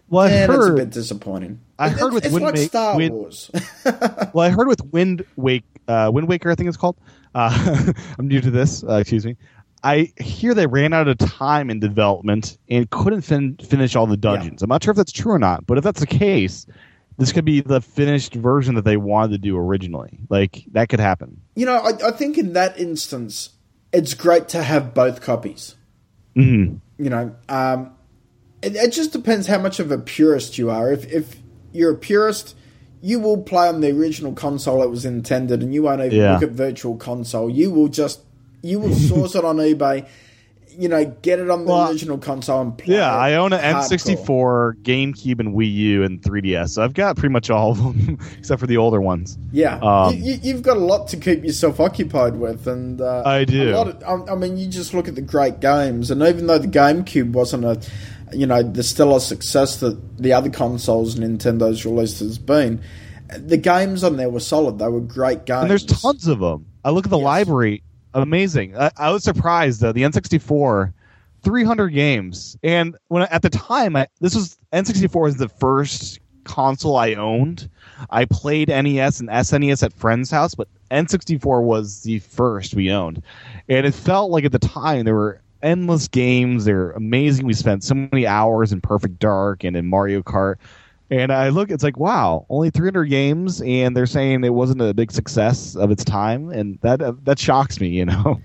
well 0.10 0.28
then 0.30 0.50
it's 0.50 0.66
a 0.66 0.74
bit 0.74 0.90
disappointing. 0.90 1.60
I 1.82 1.88
It- 1.88 1.94
heard 1.94 2.14
with 2.14 2.26
it's 2.26 2.34
Wind 2.34 2.46
like 2.46 2.58
Star 2.58 2.96
Wind- 2.96 3.14
Wars. 3.16 3.52
well 4.34 4.40
i 4.46 4.50
heard 4.50 4.68
with 4.68 4.84
wind 4.94 5.26
wake 5.36 5.64
uh, 5.88 6.10
wind 6.14 6.28
waker 6.28 6.50
i 6.52 6.56
think 6.56 6.68
it's 6.70 6.78
called. 6.78 6.96
Uh, 7.36 7.92
i'm 8.20 8.28
new 8.28 8.40
to 8.42 8.52
this 8.52 8.84
uh, 8.84 8.96
excuse 8.96 9.26
me. 9.26 9.36
I 9.84 10.14
hear 10.20 10.54
they 10.54 10.68
ran 10.68 10.94
out 10.94 11.08
of 11.08 11.18
time 11.18 11.72
in 11.72 11.80
development 11.80 12.60
and 12.70 12.88
couldn't 12.92 13.22
fin- 13.22 13.58
finish 13.58 13.96
all 13.96 14.06
the 14.06 14.16
dungeons. 14.16 14.62
I'm 14.62 14.70
not 14.70 14.84
sure 14.84 14.92
if 14.92 14.98
that's 14.98 15.12
true 15.12 15.32
or 15.34 15.40
not 15.40 15.66
but 15.66 15.78
if 15.78 15.84
that's 15.84 16.00
the 16.00 16.08
case 16.08 16.66
this 17.18 17.32
could 17.32 17.46
be 17.46 17.62
the 17.62 17.82
finished 17.82 18.34
version 18.36 18.76
that 18.76 18.86
they 18.86 18.98
wanted 18.98 19.32
to 19.32 19.38
do 19.38 19.58
originally. 19.58 20.20
Like 20.30 20.64
that 20.72 20.90
could 20.90 21.00
happen. 21.00 21.42
You 21.56 21.66
know, 21.68 21.76
I, 21.78 22.10
I 22.10 22.12
think 22.12 22.38
in 22.38 22.54
that 22.54 22.80
instance, 22.80 23.50
it's 23.94 24.14
great 24.16 24.48
to 24.50 24.64
have 24.64 24.94
both 24.94 25.22
copies. 25.22 25.76
hmm 26.36 26.76
you 26.98 27.10
know, 27.10 27.36
um, 27.50 27.92
it, 28.62 28.76
it 28.76 28.92
just 28.94 29.12
depends 29.12 29.48
how 29.48 29.58
much 29.60 29.80
of 29.80 29.92
a 29.92 29.98
purist 29.98 30.58
you 30.60 30.70
are. 30.70 30.92
If 30.92 31.12
if 31.12 31.41
you're 31.74 31.92
a 31.92 31.98
purist, 31.98 32.56
you 33.02 33.20
will 33.20 33.38
play 33.42 33.68
on 33.68 33.82
the 33.82 33.92
original 33.92 34.34
console 34.34 34.84
it 34.84 34.90
was 34.90 35.06
intended, 35.06 35.62
and 35.64 35.74
you 35.74 35.84
won't 35.84 36.02
even 36.02 36.18
Yeah. 36.18 36.34
look 36.34 36.44
at 36.44 36.52
Virtual 36.52 36.96
Console. 36.98 37.50
You 37.50 37.72
will 37.72 37.88
just 37.88 38.20
you 38.64 38.80
will 38.80 38.94
source 38.94 39.34
it 39.36 39.44
on 39.44 39.58
eBay. 39.58 40.06
You 40.78 40.88
know, 40.88 41.04
get 41.22 41.40
it 41.40 41.50
on 41.50 41.66
the 41.66 41.72
Well, 41.72 41.90
original 41.90 42.18
console 42.18 42.62
and 42.62 42.78
play. 42.78 42.96
Yeah, 42.96 43.14
I 43.14 43.34
own 43.34 43.52
an 43.52 43.60
hardcore. 43.60 43.90
N64, 43.90 44.74
GameCube, 44.84 45.40
and 45.42 45.54
Wii 45.54 45.70
U, 45.74 46.04
and 46.04 46.22
3DS. 46.22 46.70
So 46.70 46.84
I've 46.84 46.94
got 46.94 47.18
pretty 47.18 47.34
much 47.34 47.50
all 47.50 47.72
of 47.72 47.78
them, 47.80 48.18
except 48.38 48.62
for 48.62 48.68
the 48.68 48.78
older 48.78 49.02
ones. 49.02 49.38
Yeah, 49.52 49.80
Um, 49.80 50.16
you, 50.16 50.34
you, 50.36 50.40
you've 50.44 50.62
got 50.62 50.78
a 50.78 50.80
lot 50.80 51.10
to 51.10 51.18
keep 51.18 51.44
yourself 51.44 51.82
occupied 51.82 52.38
with, 52.38 52.68
and 52.68 53.02
uh, 53.02 53.24
I 53.26 53.44
do. 53.44 53.72
A 53.72 53.76
lot 53.76 53.88
of, 53.90 54.30
I, 54.30 54.32
I 54.32 54.36
mean, 54.36 54.58
you 54.58 54.68
just 54.68 54.94
look 54.94 55.10
at 55.10 55.16
the 55.16 55.22
great 55.22 55.60
games, 55.60 56.10
and 56.10 56.22
even 56.24 56.48
though 56.48 56.58
the 56.60 56.70
GameCube 56.70 57.34
wasn't 57.34 57.66
a, 57.66 57.82
you 58.34 58.46
know, 58.48 58.64
the 58.64 58.84
stellar 58.84 59.20
success 59.20 59.78
that 59.82 60.18
the 60.18 60.34
other 60.34 60.50
consoles 60.50 61.16
Nintendo's 61.16 61.86
released 61.86 62.20
has 62.20 62.38
been, 62.38 62.82
the 63.38 63.58
games 63.58 64.04
on 64.04 64.18
there 64.18 64.30
were 64.30 64.40
solid. 64.40 64.80
They 64.80 64.88
were 64.88 65.00
great 65.02 65.46
games. 65.46 65.62
And 65.62 65.70
there's 65.70 65.86
tons 65.86 66.28
of 66.28 66.40
them. 66.40 66.66
I 66.84 66.92
look 66.92 67.06
at 67.06 67.12
the 67.12 67.18
Yes. 67.18 67.24
library, 67.26 67.84
amazing. 68.14 68.78
I, 68.78 68.92
I 68.98 69.12
was 69.12 69.24
surprised 69.24 69.82
though. 69.82 69.92
The 69.94 70.02
N64, 70.02 70.94
300 71.44 71.90
games, 71.90 72.58
and 72.64 72.96
when 73.08 73.24
at 73.24 73.42
the 73.42 73.50
time, 73.50 73.96
I, 73.96 74.08
this 74.20 74.36
was 74.36 74.58
N64 74.74 75.22
was 75.22 75.38
the 75.38 75.50
first 75.50 76.20
console 76.44 76.98
I 76.98 77.14
owned. 77.14 77.70
I 78.10 78.26
played 78.26 78.68
NES 78.70 79.20
and 79.20 79.30
SNES 79.30 79.84
at 79.84 79.94
friends' 79.94 80.30
house, 80.32 80.56
but 80.56 80.68
N64 80.90 81.64
was 81.64 82.02
the 82.02 82.20
first 82.20 82.74
we 82.76 82.92
owned, 82.92 83.24
and 83.70 83.86
it 83.86 83.94
felt 83.94 84.30
like 84.32 84.44
at 84.44 84.52
the 84.52 84.60
time 84.60 85.06
there 85.06 85.16
were 85.16 85.42
endless 85.64 86.08
games. 86.08 86.66
They're 86.66 86.92
amazing. 86.92 87.46
We 87.46 87.54
spent 87.54 87.84
so 87.84 87.96
many 87.96 88.28
hours 88.28 88.72
in 88.72 88.82
Perfect 88.82 89.20
Dark 89.20 89.64
and 89.64 89.76
in 89.76 89.88
Mario 89.88 90.22
Kart. 90.22 90.56
And 91.10 91.32
I 91.32 91.50
look, 91.50 91.72
it's 91.72 91.84
like, 91.84 91.98
wow, 91.98 92.46
only 92.50 92.70
300 92.70 93.06
games, 93.06 93.62
and 93.62 93.98
they're 93.98 94.06
saying 94.06 94.46
it 94.46 94.54
wasn't 94.54 94.82
a 94.82 94.94
big 94.94 95.12
success 95.12 95.76
of 95.76 95.92
its 95.92 96.06
time, 96.06 96.50
and 96.52 96.80
that 96.84 97.02
uh, 97.02 97.14
that 97.24 97.38
shocks 97.38 97.82
me, 97.82 97.90
you 97.90 98.06
know. 98.06 98.40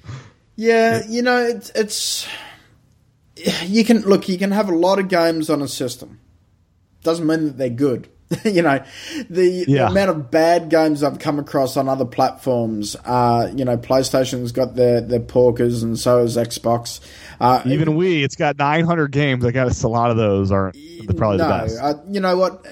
Yeah, 0.57 1.03
you 1.07 1.23
know, 1.23 1.45
it's 1.45 1.71
it's 1.75 2.27
you 3.67 3.85
can 3.85 4.01
look. 4.01 4.29
You 4.29 4.39
can 4.39 4.51
have 4.51 4.69
a 4.69 4.75
lot 4.75 4.99
of 4.99 5.09
games 5.09 5.51
on 5.51 5.63
a 5.63 5.69
system. 5.69 6.19
Doesn't 7.03 7.27
mean 7.27 7.45
that 7.45 7.59
they're 7.59 7.69
good. 7.69 8.09
you 8.45 8.63
know, 8.63 8.83
the, 9.31 9.65
the 9.67 9.87
amount 9.87 10.11
of 10.11 10.31
bad 10.31 10.69
games 10.69 11.03
I've 11.03 11.19
come 11.21 11.39
across 11.39 11.77
on 11.77 11.89
other 11.89 12.05
platforms. 12.05 12.97
Uh, 13.05 13.53
you 13.55 13.65
know, 13.65 13.77
PlayStation's 13.77 14.51
got 14.53 14.75
their 14.75 15.01
their 15.01 15.21
porkers, 15.21 15.83
and 15.83 15.99
so 15.99 16.23
has 16.23 16.37
Xbox. 16.37 17.01
Uh, 17.41 17.63
Even 17.67 17.91
Wii, 17.91 18.25
it's 18.25 18.35
got 18.35 18.57
900 18.59 19.13
games. 19.13 19.45
I 19.45 19.51
guess 19.53 19.83
a 19.83 19.89
lot 19.89 20.11
of 20.11 20.17
those 20.17 20.51
aren't 20.51 20.75
the- 20.75 21.15
probably 21.15 21.39
no, 21.39 21.45
the 21.45 21.59
best. 21.65 21.79
Uh, 21.81 21.95
you 22.09 22.21
know 22.21 22.37
what? 22.37 22.67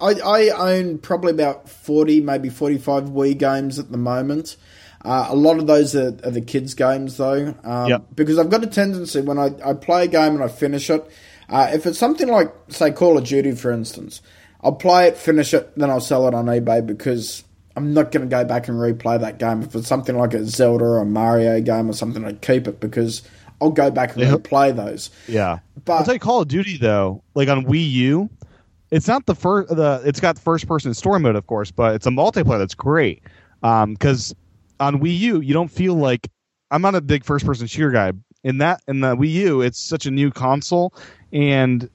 I, 0.00 0.12
I 0.20 0.48
own 0.76 0.98
probably 0.98 1.30
about 1.32 1.68
40, 1.68 2.20
maybe 2.20 2.50
45 2.50 3.04
Wii 3.04 3.36
games 3.38 3.78
at 3.78 3.90
the 3.90 3.98
moment. 3.98 4.56
Uh, 5.04 5.26
a 5.30 5.34
lot 5.36 5.58
of 5.58 5.66
those 5.66 5.94
are, 5.96 6.08
are 6.24 6.30
the 6.30 6.40
kids' 6.40 6.74
games, 6.74 7.16
though. 7.16 7.54
Um, 7.64 7.88
Yep. 7.88 8.04
Because 8.14 8.38
I've 8.38 8.50
got 8.50 8.62
a 8.62 8.66
tendency 8.66 9.20
when 9.20 9.38
I, 9.38 9.50
I 9.64 9.72
play 9.72 10.04
a 10.04 10.08
game 10.08 10.34
and 10.34 10.42
I 10.44 10.48
finish 10.48 10.90
it, 10.90 11.08
uh, 11.48 11.70
if 11.72 11.86
it's 11.86 11.98
something 11.98 12.28
like, 12.28 12.52
say, 12.68 12.90
Call 12.90 13.16
of 13.16 13.24
Duty, 13.24 13.52
for 13.52 13.70
instance, 13.72 14.20
I'll 14.62 14.72
play 14.74 15.08
it, 15.08 15.16
finish 15.16 15.54
it, 15.54 15.72
then 15.76 15.90
I'll 15.90 16.00
sell 16.00 16.26
it 16.28 16.34
on 16.34 16.46
eBay 16.46 16.84
because 16.84 17.44
I'm 17.76 17.94
not 17.94 18.10
going 18.10 18.28
to 18.28 18.30
go 18.30 18.44
back 18.44 18.66
and 18.68 18.76
replay 18.76 19.20
that 19.20 19.38
game. 19.38 19.62
If 19.62 19.74
it's 19.74 19.86
something 19.88 20.16
like 20.16 20.34
a 20.34 20.44
Zelda 20.44 20.84
or 20.84 20.98
a 20.98 21.04
Mario 21.04 21.60
game 21.60 21.88
or 21.88 21.92
something, 21.92 22.24
I'd 22.24 22.40
keep 22.42 22.66
it 22.66 22.80
because 22.80 23.22
I'll 23.60 23.70
go 23.70 23.90
back 23.90 24.16
and 24.16 24.24
replay 24.24 24.74
those. 24.74 25.10
yeah, 25.28 25.58
But- 25.84 25.94
I'll 25.98 26.04
tell 26.04 26.14
you, 26.14 26.20
Call 26.20 26.42
of 26.42 26.48
Duty 26.48 26.76
though, 26.76 27.22
like 27.34 27.48
on 27.48 27.64
Wii 27.66 27.88
U, 27.92 28.30
it's 28.90 29.06
not 29.06 29.26
the 29.26 29.34
first. 29.34 29.68
The 29.68 30.00
it's 30.06 30.18
got 30.18 30.38
first 30.38 30.66
person 30.66 30.94
story 30.94 31.20
mode, 31.20 31.36
of 31.36 31.46
course, 31.46 31.70
but 31.70 31.94
it's 31.94 32.06
a 32.06 32.10
multiplayer 32.10 32.58
that's 32.58 32.74
great. 32.74 33.22
Um, 33.62 33.92
because 33.92 34.34
on 34.80 35.00
Wii 35.00 35.18
U, 35.18 35.40
you 35.40 35.52
don't 35.52 35.70
feel 35.70 35.94
like 35.94 36.26
I'm 36.70 36.80
not 36.82 36.94
a 36.94 37.00
big 37.02 37.22
first 37.22 37.44
person 37.44 37.66
shooter 37.66 37.90
guy. 37.90 38.12
In 38.44 38.58
that 38.58 38.80
in 38.88 39.00
the 39.00 39.14
Wii 39.14 39.30
U, 39.30 39.60
it's 39.60 39.78
such 39.78 40.06
a 40.06 40.10
new 40.10 40.30
console, 40.30 40.94
and 41.34 41.90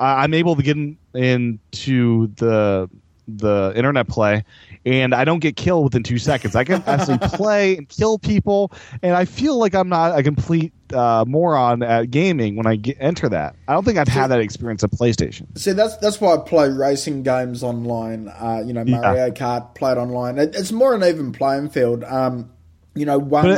I'm 0.00 0.34
able 0.34 0.56
to 0.56 0.62
get 0.62 0.76
in, 0.76 0.98
into 1.14 2.28
the 2.36 2.88
the 3.28 3.72
internet 3.76 4.08
play, 4.08 4.44
and 4.84 5.14
I 5.14 5.24
don't 5.24 5.40
get 5.40 5.56
killed 5.56 5.84
within 5.84 6.02
two 6.02 6.18
seconds. 6.18 6.56
I 6.56 6.64
can 6.64 6.82
actually 6.86 7.18
play 7.22 7.76
and 7.76 7.88
kill 7.88 8.18
people, 8.18 8.72
and 9.02 9.14
I 9.14 9.24
feel 9.24 9.58
like 9.58 9.74
I'm 9.74 9.88
not 9.88 10.18
a 10.18 10.22
complete 10.22 10.72
uh, 10.92 11.24
moron 11.26 11.82
at 11.82 12.10
gaming 12.10 12.56
when 12.56 12.66
I 12.66 12.76
get, 12.76 12.96
enter 13.00 13.28
that. 13.28 13.56
I 13.68 13.74
don't 13.74 13.84
think 13.84 13.98
I'd 13.98 14.08
had 14.08 14.28
that 14.28 14.40
experience 14.40 14.82
at 14.82 14.90
PlayStation. 14.90 15.46
See, 15.58 15.72
that's 15.72 15.96
that's 15.98 16.20
why 16.20 16.34
I 16.34 16.38
play 16.38 16.68
racing 16.68 17.22
games 17.22 17.62
online. 17.62 18.28
Uh, 18.28 18.62
you 18.64 18.72
know, 18.72 18.84
Mario 18.84 19.26
yeah. 19.26 19.30
Kart, 19.30 19.74
played 19.74 19.98
online. 19.98 20.38
It, 20.38 20.54
it's 20.54 20.72
more 20.72 20.94
an 20.94 21.04
even 21.04 21.32
playing 21.32 21.70
field. 21.70 22.04
Um, 22.04 22.50
you 22.94 23.06
know, 23.06 23.18
one 23.18 23.48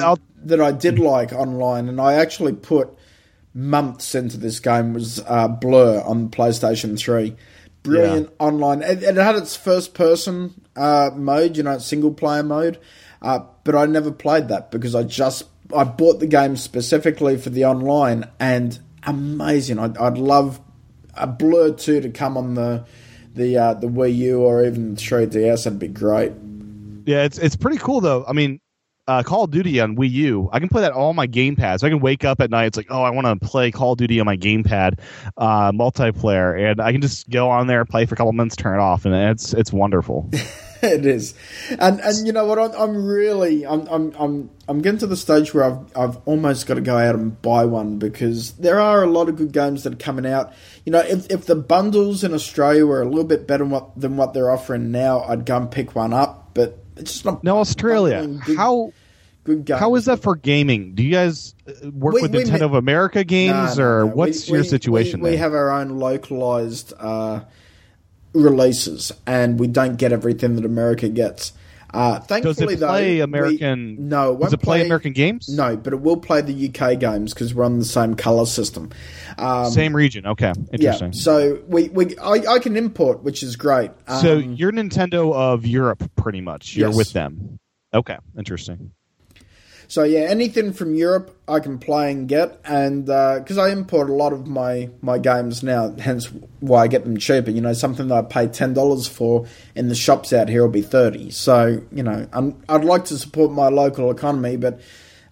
that 0.45 0.61
I 0.61 0.73
did 0.73 0.99
like 0.99 1.33
online, 1.33 1.89
and 1.89 2.01
I 2.01 2.15
actually 2.15 2.53
put 2.53 2.97
months 3.55 4.15
into 4.15 4.37
this 4.37 4.61
game 4.61 4.95
was 4.95 5.21
uh, 5.27 5.49
Blur 5.49 6.03
on 6.03 6.31
PlayStation 6.31 6.99
Three. 6.99 7.37
Brilliant 7.83 8.29
yeah. 8.31 8.47
online. 8.47 8.83
It, 8.83 9.03
it, 9.03 9.17
had 9.17 9.35
its 9.35 9.57
first 9.57 9.93
person 9.93 10.55
uh, 10.77 11.11
mode, 11.15 11.57
you 11.57 11.65
know, 11.65 11.79
single 11.79 12.15
player 12.15 12.45
mode, 12.45 12.79
uh, 13.21 13.41
but 13.65 13.75
I 13.75 13.87
never 13.87 14.13
played 14.13 14.49
that 14.49 14.71
because 14.71 14.95
I 14.95 15.03
just 15.03 15.45
I 15.75 15.85
bought 15.85 16.21
the 16.21 16.27
game 16.27 16.57
specifically 16.57 17.37
for 17.39 17.51
the 17.51 17.65
online, 17.65 18.29
and 18.39 18.79
amazing. 19.03 19.79
I'd, 19.79 19.99
I'd 19.99 20.19
love 20.19 20.61
a 21.15 21.27
Blur 21.27 21.73
two 21.73 22.01
to 22.01 22.11
come 22.11 22.37
on 22.37 22.55
the 22.55 22.85
the 23.35 23.59
uh, 23.59 23.75
the 23.75 23.89
Wii 23.89 24.15
U 24.17 24.41
or 24.41 24.65
even 24.65 24.95
the 24.95 25.01
3DS. 25.01 25.65
That'd 25.65 25.79
be 25.79 25.89
great. 25.89 26.33
Yeah, 27.05 27.25
it's 27.25 27.39
it's 27.39 27.57
pretty 27.57 27.79
cool 27.79 28.01
though. 28.01 28.25
I 28.27 28.33
mean, 28.33 28.61
uh, 29.09 29.23
Call 29.23 29.45
of 29.45 29.51
Duty 29.51 29.81
on 29.81 29.97
Wii 29.97 30.11
U, 30.11 30.49
I 30.53 30.61
can 30.61 30.69
play 30.69 30.83
that 30.83 30.93
all 30.93 31.09
on 31.09 31.17
my 31.17 31.27
gamepad. 31.27 31.81
So 31.81 31.87
I 31.87 31.91
can 31.91 32.01
wake 32.01 32.25
up 32.25 32.41
at 32.41 32.51
night. 32.51 32.67
It's 32.67 32.77
like, 32.77 32.87
oh, 32.91 33.03
I 33.03 33.11
want 33.11 33.27
to 33.27 33.47
play 33.47 33.71
Call 33.71 33.93
of 33.93 33.99
Duty 33.99 34.21
on 34.21 34.27
my 34.27 34.37
gamepad, 34.37 35.01
uh, 35.37 35.73
multiplayer, 35.73 36.71
and 36.71 36.81
I 36.81 36.93
can 36.93 37.01
just 37.01 37.29
go 37.29 37.51
on 37.51 37.67
there, 37.67 37.85
play 37.85 38.07
for 38.07 38.15
a 38.15 38.17
couple 38.17 38.33
minutes, 38.33 38.57
turn 38.57 38.79
it 38.79 38.83
off, 38.83 39.05
and 39.05 39.15
it's 39.15 39.53
it's 39.55 39.73
wonderful. 39.73 40.31
it 40.83 41.05
is, 41.05 41.35
and 41.81 42.01
and 42.01 42.27
you 42.27 42.33
know 42.33 42.45
what? 42.45 42.59
I'm, 42.59 42.73
I'm 42.81 43.05
really 43.05 43.67
I'm, 43.67 43.89
I'm 43.89 44.13
I'm 44.17 44.51
I'm 44.69 44.83
getting 44.83 44.99
to 44.99 45.09
the 45.09 45.17
stage 45.17 45.53
where 45.53 45.65
I've 45.65 45.97
I've 45.97 46.17
almost 46.25 46.67
got 46.67 46.75
to 46.75 46.81
go 46.81 46.97
out 46.97 47.17
and 47.17 47.41
buy 47.43 47.65
one 47.65 47.99
because 47.99 48.53
there 48.53 48.81
are 48.81 49.03
a 49.03 49.11
lot 49.11 49.29
of 49.29 49.37
good 49.37 49.53
games 49.53 49.83
that 49.83 49.95
are 49.95 49.97
coming 49.97 50.27
out. 50.27 50.53
You 50.87 50.93
know, 50.93 51.01
if 51.01 51.29
if 51.29 51.47
the 51.47 51.57
bundles 51.57 52.23
in 52.23 52.33
Australia 52.33 52.87
were 52.87 53.03
a 53.03 53.09
little 53.09 53.25
bit 53.25 53.49
better 53.49 53.65
than 53.65 53.71
what, 53.71 54.01
than 54.01 54.17
what 54.17 54.33
they're 54.33 54.51
offering 54.51 54.93
now, 54.93 55.23
I'd 55.23 55.45
go 55.45 55.57
and 55.57 55.71
pick 55.71 55.97
one 55.97 56.13
up. 56.13 56.51
But 56.55 56.82
just. 57.03 57.25
Now 57.43 57.59
Australia, 57.59 58.27
good, 58.27 58.57
how 58.57 58.93
good 59.45 59.69
How 59.69 59.95
is 59.95 60.07
that 60.07 60.23
for 60.23 60.37
gaming? 60.37 60.95
Do 60.95 61.03
you 61.03 61.11
guys 61.11 61.55
uh, 61.67 61.91
work 61.91 62.15
we, 62.15 62.23
with 62.23 62.35
we, 62.35 62.45
Nintendo 62.45 62.63
of 62.63 62.75
America 62.75 63.25
games, 63.25 63.79
no, 63.79 63.85
or 63.85 64.05
no. 64.05 64.15
what's 64.15 64.49
we, 64.49 64.57
your 64.57 64.65
situation? 64.65 65.21
We, 65.21 65.37
have 65.37 65.55
our 65.55 65.71
own 65.71 65.99
localized 65.99 66.93
uh, 66.99 67.41
releases, 68.33 69.13
and 69.27 69.59
we 69.59 69.67
don't 69.67 69.97
get 69.97 70.13
everything 70.13 70.57
that 70.57 70.65
America 70.65 71.09
gets. 71.09 71.53
Uh, 71.93 72.21
thankfully, 72.21 72.55
does 72.55 72.83
it 72.83 72.87
play 72.87 73.19
though, 73.19 73.25
American? 73.25 73.97
We, 73.97 74.03
no, 74.03 74.35
it 74.35 74.41
does 74.41 74.53
it 74.55 74.59
play, 74.59 74.79
play, 74.79 74.87
American 74.87 75.13
games? 75.13 75.49
No, 75.49 75.77
but 75.77 75.93
it 75.93 76.01
will 76.01 76.17
play 76.17 76.41
the 76.41 76.69
UK 76.69 76.99
games 76.99 77.35
because 77.35 77.55
we're 77.55 77.65
on 77.65 77.79
the 77.79 77.85
same 77.85 78.15
color 78.15 78.47
system. 78.47 78.91
Um, 79.39 79.71
same 79.71 79.95
region. 79.95 80.27
Okay, 80.27 80.53
interesting. 80.73 81.13
Yeah, 81.13 81.19
so 81.19 81.63
we, 81.67 81.89
we 81.91 82.17
I, 82.19 82.55
I 82.55 82.59
can 82.59 82.77
import, 82.77 83.23
which 83.23 83.43
is 83.43 83.57
great. 83.57 83.91
Um, 84.07 84.23
so 84.23 84.39
you're 84.39 84.73
Nintendo 84.73 85.35
of 85.35 85.67
Europe, 85.67 86.11
pretty 86.17 86.41
much. 86.41 86.77
You're 86.77 86.89
yes. 86.89 86.97
with 86.97 87.13
them. 87.13 87.59
Okay, 87.95 88.17
interesting. 88.39 88.93
So 89.93 90.05
yeah, 90.05 90.21
anything 90.21 90.73
from 90.73 90.95
Europe 90.95 91.39
I 91.47 91.61
can 91.61 91.79
play 91.79 92.11
and 92.11 92.27
get, 92.27 92.59
and 92.65 93.05
because 93.05 93.59
uh, 93.59 93.65
I 93.65 93.73
import 93.73 94.09
a 94.09 94.15
lot 94.15 94.33
of 94.33 94.47
my 94.47 94.89
my 95.03 95.19
games 95.19 95.63
now, 95.63 95.95
hence 95.99 96.33
why 96.61 96.85
I 96.85 96.89
get 96.89 97.05
them 97.05 97.19
cheaper. 97.19 97.51
You 97.51 97.61
know, 97.61 97.75
something 97.75 98.09
that 98.09 98.15
I 98.15 98.23
pay 98.23 98.47
ten 98.47 98.73
dollars 98.73 99.07
for 99.07 99.47
in 99.75 99.91
the 99.91 99.95
shops 99.95 100.33
out 100.33 100.49
here 100.49 100.63
will 100.63 100.71
be 100.71 100.81
thirty. 100.81 101.31
So 101.31 101.83
you 101.93 102.03
know, 102.03 102.27
i 102.33 102.73
would 102.75 102.87
like 102.87 103.05
to 103.07 103.19
support 103.19 103.53
my 103.53 103.69
local 103.69 104.11
economy, 104.11 104.57
but 104.57 104.81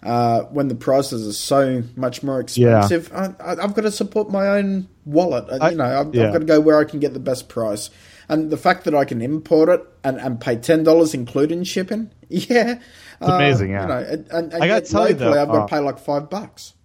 uh, 0.03 0.41
when 0.43 0.67
the 0.67 0.75
prices 0.75 1.27
are 1.27 1.33
so 1.33 1.81
much 1.95 2.21
more 2.21 2.39
expensive, 2.39 3.09
yeah. 3.11 3.33
I, 3.39 3.61
have 3.61 3.73
got 3.73 3.81
to 3.81 3.91
support 3.91 4.29
my 4.29 4.47
own 4.47 4.87
wallet. 5.05 5.45
I, 5.59 5.71
you 5.71 5.77
know, 5.77 6.01
I've, 6.01 6.13
yeah. 6.13 6.27
I've 6.27 6.33
got 6.33 6.39
to 6.39 6.45
go 6.45 6.59
where 6.59 6.77
I 6.77 6.83
can 6.83 6.99
get 6.99 7.13
the 7.13 7.19
best 7.19 7.49
price. 7.49 7.89
And 8.29 8.51
the 8.51 8.57
fact 8.57 8.85
that 8.85 8.93
I 8.95 9.05
can 9.05 9.21
import 9.21 9.69
it 9.69 9.85
and, 10.03 10.17
and 10.19 10.39
pay 10.39 10.55
ten 10.55 10.83
dollars 10.83 11.15
including 11.15 11.63
shipping, 11.63 12.11
yeah, 12.29 12.79
it's 13.21 13.29
amazing. 13.29 13.75
Uh, 13.75 13.79
yeah, 13.79 13.81
you 13.81 13.87
know, 13.87 14.11
and, 14.13 14.51
and 14.51 14.63
I 14.63 14.67
got 14.67 14.85
to 14.85 14.91
tell 14.91 15.07
you 15.07 15.15
though, 15.15 15.39
I've 15.39 15.47
got 15.47 15.53
to 15.53 15.61
uh, 15.61 15.67
pay 15.67 15.79
like 15.79 15.99
five 15.99 16.29
bucks. 16.29 16.75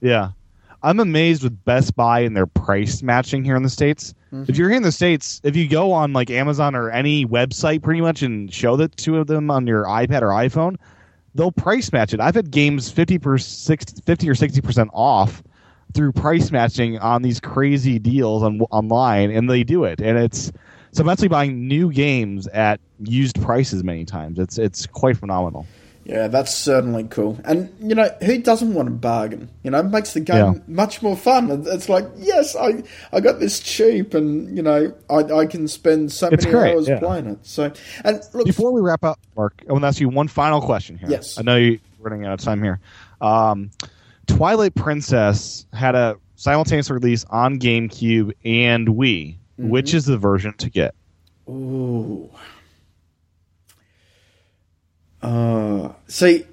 Yeah, 0.00 0.30
I'm 0.82 1.00
amazed 1.00 1.42
with 1.42 1.64
Best 1.64 1.96
Buy 1.96 2.20
and 2.20 2.36
their 2.36 2.46
price 2.46 3.02
matching 3.02 3.44
here 3.44 3.56
in 3.56 3.62
the 3.62 3.70
states. 3.70 4.14
Mm-hmm. 4.32 4.44
If 4.48 4.56
you're 4.56 4.68
here 4.68 4.76
in 4.76 4.82
the 4.82 4.92
states, 4.92 5.40
if 5.42 5.56
you 5.56 5.68
go 5.68 5.92
on 5.92 6.12
like 6.12 6.30
Amazon 6.30 6.74
or 6.74 6.90
any 6.90 7.24
website, 7.26 7.82
pretty 7.82 8.00
much, 8.00 8.22
and 8.22 8.52
show 8.52 8.76
the 8.76 8.88
two 8.88 9.16
of 9.16 9.26
them 9.26 9.50
on 9.50 9.66
your 9.66 9.84
iPad 9.84 10.22
or 10.22 10.28
iPhone, 10.28 10.76
they'll 11.34 11.52
price 11.52 11.90
match 11.92 12.12
it. 12.12 12.20
I've 12.20 12.34
had 12.34 12.50
games 12.50 12.90
50 12.90 13.18
per 13.18 13.38
60, 13.38 14.02
50 14.04 14.28
or 14.28 14.34
sixty 14.34 14.60
percent 14.60 14.90
off 14.92 15.42
through 15.94 16.12
price 16.12 16.50
matching 16.50 16.98
on 16.98 17.22
these 17.22 17.40
crazy 17.40 17.98
deals 17.98 18.42
on 18.42 18.60
online, 18.70 19.30
and 19.30 19.48
they 19.48 19.64
do 19.64 19.84
it, 19.84 20.00
and 20.00 20.18
it's 20.18 20.52
so 20.92 21.02
I'm 21.02 21.08
actually 21.08 21.28
buying 21.28 21.68
new 21.68 21.92
games 21.92 22.46
at 22.48 22.80
used 23.00 23.40
prices 23.42 23.84
many 23.84 24.04
times. 24.04 24.38
It's 24.38 24.56
it's 24.58 24.86
quite 24.86 25.16
phenomenal. 25.16 25.66
Yeah, 26.06 26.28
that's 26.28 26.54
certainly 26.54 27.02
cool. 27.04 27.36
And 27.44 27.74
you 27.80 27.96
know, 27.96 28.08
who 28.24 28.38
doesn't 28.38 28.74
want 28.74 28.86
a 28.86 28.92
bargain? 28.92 29.50
You 29.64 29.72
know, 29.72 29.80
it 29.80 29.86
makes 29.86 30.12
the 30.12 30.20
game 30.20 30.36
yeah. 30.54 30.60
much 30.68 31.02
more 31.02 31.16
fun. 31.16 31.50
It's 31.66 31.88
like, 31.88 32.06
yes, 32.16 32.54
I 32.54 32.84
I 33.12 33.18
got 33.18 33.40
this 33.40 33.58
cheap, 33.58 34.14
and 34.14 34.56
you 34.56 34.62
know, 34.62 34.94
I 35.10 35.16
I 35.16 35.46
can 35.46 35.66
spend 35.66 36.12
so 36.12 36.28
it's 36.28 36.44
many 36.44 36.56
great, 36.56 36.74
hours 36.74 36.86
yeah. 36.86 37.00
playing 37.00 37.26
it. 37.26 37.44
So, 37.44 37.72
and 38.04 38.20
look, 38.34 38.46
before 38.46 38.70
we 38.70 38.80
wrap 38.80 39.02
up, 39.02 39.18
Mark, 39.36 39.60
I 39.68 39.72
want 39.72 39.82
to 39.82 39.88
ask 39.88 40.00
you 40.00 40.08
one 40.08 40.28
final 40.28 40.60
question 40.60 40.96
here. 40.96 41.10
Yes, 41.10 41.38
I 41.38 41.42
know 41.42 41.56
you're 41.56 41.80
running 41.98 42.24
out 42.24 42.34
of 42.34 42.40
time 42.40 42.62
here. 42.62 42.78
Um, 43.20 43.72
Twilight 44.28 44.76
Princess 44.76 45.66
had 45.72 45.96
a 45.96 46.16
simultaneous 46.36 46.88
release 46.88 47.24
on 47.30 47.58
GameCube 47.58 48.32
and 48.44 48.86
Wii. 48.86 49.38
Mm-hmm. 49.58 49.70
Which 49.70 49.94
is 49.94 50.04
the 50.04 50.18
version 50.18 50.52
to 50.58 50.68
get? 50.68 50.94
Ooh. 51.48 52.30
Uh, 55.26 55.92
see, 56.06 56.44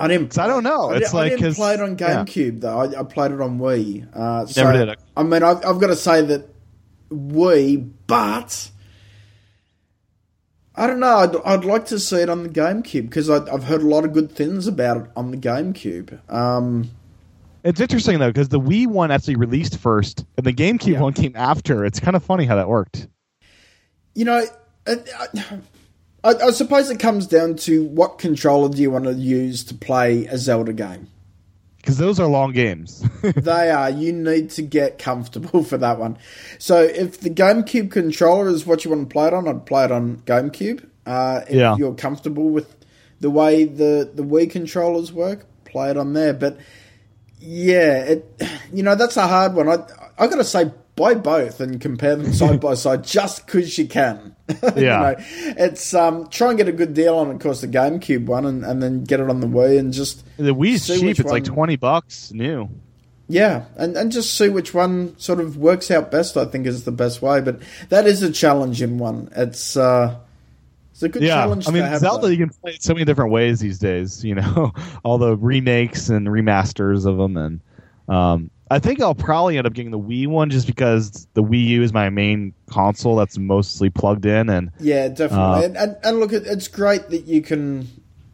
I 0.00 0.08
didn't. 0.08 0.36
I 0.36 0.48
don't 0.48 0.64
know. 0.64 0.90
I, 0.90 0.96
it's 0.96 1.14
I, 1.14 1.18
like 1.18 1.32
I 1.32 1.36
didn't 1.36 1.54
play 1.54 1.74
it 1.74 1.80
on 1.80 1.96
GameCube 1.96 2.54
yeah. 2.54 2.58
though. 2.58 2.78
I, 2.80 3.00
I, 3.00 3.02
played 3.04 3.30
it 3.30 3.40
on 3.40 3.60
Wii. 3.60 4.08
Uh, 4.12 4.46
so, 4.46 4.64
Never 4.64 4.78
did 4.78 4.88
it. 4.88 4.98
I 5.16 5.22
mean, 5.22 5.44
I've, 5.44 5.64
I've 5.64 5.80
got 5.80 5.86
to 5.88 5.96
say 5.96 6.22
that 6.22 6.48
Wii, 7.08 7.88
but 8.08 8.70
I 10.74 10.88
don't 10.88 10.98
know. 10.98 11.18
I'd, 11.18 11.36
I'd 11.36 11.64
like 11.64 11.86
to 11.86 12.00
see 12.00 12.16
it 12.16 12.28
on 12.28 12.42
the 12.42 12.48
GameCube 12.48 13.02
because 13.02 13.30
I've 13.30 13.62
heard 13.64 13.82
a 13.82 13.86
lot 13.86 14.04
of 14.04 14.12
good 14.12 14.32
things 14.32 14.66
about 14.66 14.96
it 14.96 15.10
on 15.14 15.30
the 15.30 15.36
GameCube. 15.36 16.18
Um, 16.28 16.90
it's 17.62 17.80
interesting 17.80 18.18
though 18.18 18.30
because 18.30 18.48
the 18.48 18.60
Wii 18.60 18.88
one 18.88 19.12
actually 19.12 19.36
released 19.36 19.78
first, 19.78 20.24
and 20.36 20.44
the 20.44 20.52
GameCube 20.52 20.94
yeah. 20.94 21.00
one 21.00 21.12
came 21.12 21.36
after. 21.36 21.84
It's 21.84 22.00
kind 22.00 22.16
of 22.16 22.24
funny 22.24 22.44
how 22.44 22.56
that 22.56 22.68
worked. 22.68 23.06
You 24.14 24.24
know, 24.24 24.44
I, 24.86 24.96
I, 26.26 26.46
I, 26.46 26.50
suppose 26.50 26.90
it 26.90 26.98
comes 26.98 27.28
down 27.28 27.54
to 27.56 27.84
what 27.84 28.18
controller 28.18 28.68
do 28.68 28.82
you 28.82 28.90
want 28.90 29.04
to 29.04 29.12
use 29.12 29.62
to 29.64 29.74
play 29.74 30.26
a 30.26 30.36
Zelda 30.36 30.72
game. 30.72 31.08
Because 31.76 31.98
those 31.98 32.18
are 32.18 32.26
long 32.26 32.50
games. 32.50 33.04
they 33.22 33.70
are. 33.70 33.90
You 33.90 34.12
need 34.12 34.50
to 34.50 34.62
get 34.62 34.98
comfortable 34.98 35.62
for 35.62 35.78
that 35.78 36.00
one. 36.00 36.18
So 36.58 36.82
if 36.82 37.20
the 37.20 37.30
GameCube 37.30 37.92
controller 37.92 38.48
is 38.48 38.66
what 38.66 38.84
you 38.84 38.90
want 38.90 39.08
to 39.08 39.12
play 39.12 39.28
it 39.28 39.34
on, 39.34 39.46
I'd 39.46 39.66
play 39.66 39.84
it 39.84 39.92
on 39.92 40.16
GameCube. 40.26 40.84
Uh, 41.06 41.42
if 41.48 41.54
yeah. 41.54 41.76
you're 41.76 41.94
comfortable 41.94 42.50
with 42.50 42.74
the 43.20 43.30
way 43.30 43.64
the, 43.64 44.10
the 44.12 44.24
Wii 44.24 44.50
controllers 44.50 45.12
work, 45.12 45.46
play 45.64 45.90
it 45.90 45.96
on 45.96 46.12
there. 46.12 46.34
But 46.34 46.58
yeah, 47.38 48.02
it, 48.02 48.42
you 48.72 48.82
know 48.82 48.96
that's 48.96 49.16
a 49.16 49.28
hard 49.28 49.54
one. 49.54 49.68
I 49.68 49.86
I 50.18 50.26
got 50.26 50.36
to 50.36 50.44
say 50.44 50.72
buy 50.96 51.14
both 51.14 51.60
and 51.60 51.80
compare 51.80 52.16
them 52.16 52.32
side 52.32 52.60
by 52.60 52.74
side 52.74 53.04
just 53.04 53.46
because 53.46 53.78
you 53.78 53.86
can. 53.86 54.35
Yeah, 54.76 55.10
you 55.18 55.46
know, 55.46 55.54
it's 55.58 55.92
um 55.92 56.28
try 56.28 56.50
and 56.50 56.58
get 56.58 56.68
a 56.68 56.72
good 56.72 56.94
deal 56.94 57.16
on, 57.16 57.30
it, 57.30 57.34
of 57.34 57.40
course, 57.40 57.62
the 57.62 57.68
GameCube 57.68 58.26
one, 58.26 58.46
and, 58.46 58.64
and 58.64 58.82
then 58.82 59.04
get 59.04 59.18
it 59.18 59.28
on 59.28 59.40
the 59.40 59.46
Wii 59.46 59.78
and 59.78 59.92
just 59.92 60.24
the 60.36 60.54
Wii's 60.54 60.86
cheap. 60.86 61.02
It's 61.04 61.24
one, 61.24 61.32
like 61.32 61.44
twenty 61.44 61.76
bucks 61.76 62.32
new. 62.32 62.68
Yeah, 63.28 63.64
and, 63.74 63.96
and 63.96 64.12
just 64.12 64.36
see 64.38 64.48
which 64.48 64.72
one 64.72 65.18
sort 65.18 65.40
of 65.40 65.56
works 65.56 65.90
out 65.90 66.12
best. 66.12 66.36
I 66.36 66.44
think 66.44 66.66
is 66.66 66.84
the 66.84 66.92
best 66.92 67.22
way, 67.22 67.40
but 67.40 67.60
that 67.88 68.06
is 68.06 68.22
a 68.22 68.30
challenging 68.30 68.98
one. 68.98 69.30
It's 69.34 69.76
uh, 69.76 70.16
it's 70.92 71.02
a 71.02 71.08
good 71.08 71.22
yeah. 71.22 71.34
challenge. 71.34 71.68
I 71.68 71.72
mean, 71.72 71.98
Zelda 71.98 72.30
you 72.30 72.38
can 72.38 72.50
play 72.50 72.72
it 72.72 72.82
so 72.82 72.94
many 72.94 73.04
different 73.04 73.32
ways 73.32 73.58
these 73.58 73.80
days. 73.80 74.24
You 74.24 74.36
know, 74.36 74.72
all 75.02 75.18
the 75.18 75.36
remakes 75.36 76.08
and 76.08 76.28
remasters 76.28 77.04
of 77.04 77.16
them, 77.16 77.36
and 77.36 77.60
um, 78.08 78.50
I 78.70 78.78
think 78.80 79.00
I'll 79.00 79.14
probably 79.14 79.58
end 79.58 79.66
up 79.66 79.74
getting 79.74 79.92
the 79.92 79.98
Wii 79.98 80.26
one 80.26 80.50
just 80.50 80.66
because 80.66 81.28
the 81.34 81.42
Wii 81.42 81.64
U 81.66 81.82
is 81.82 81.92
my 81.92 82.10
main 82.10 82.52
console 82.68 83.16
that's 83.16 83.38
mostly 83.38 83.90
plugged 83.90 84.26
in. 84.26 84.50
And 84.50 84.72
yeah, 84.80 85.08
definitely. 85.08 85.36
Uh, 85.36 85.62
and, 85.62 85.76
and, 85.76 85.96
and 86.02 86.20
look, 86.20 86.32
it's 86.32 86.68
great 86.68 87.08
that 87.10 87.26
you 87.26 87.42
can 87.42 87.88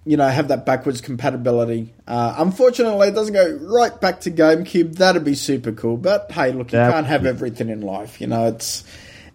you 0.05 0.17
know, 0.17 0.27
have 0.29 0.49
that 0.49 0.67
backwards 0.67 1.01
compatibility. 1.01 1.95
Uh, 2.09 2.35
unfortunately, 2.39 3.09
it 3.09 3.15
doesn't 3.15 3.35
go 3.35 3.57
right 3.63 4.01
back 4.01 4.21
to 4.23 4.31
GameCube. 4.31 4.97
That'd 4.97 5.25
be 5.25 5.35
super 5.35 5.71
cool. 5.73 5.97
But 5.97 6.33
hey, 6.33 6.53
look, 6.53 6.73
you 6.73 6.79
can't 6.79 7.07
have 7.07 7.25
everything 7.25 7.69
in 7.69 7.83
life. 7.83 8.21
You 8.21 8.27
know, 8.27 8.49
it's 8.49 8.85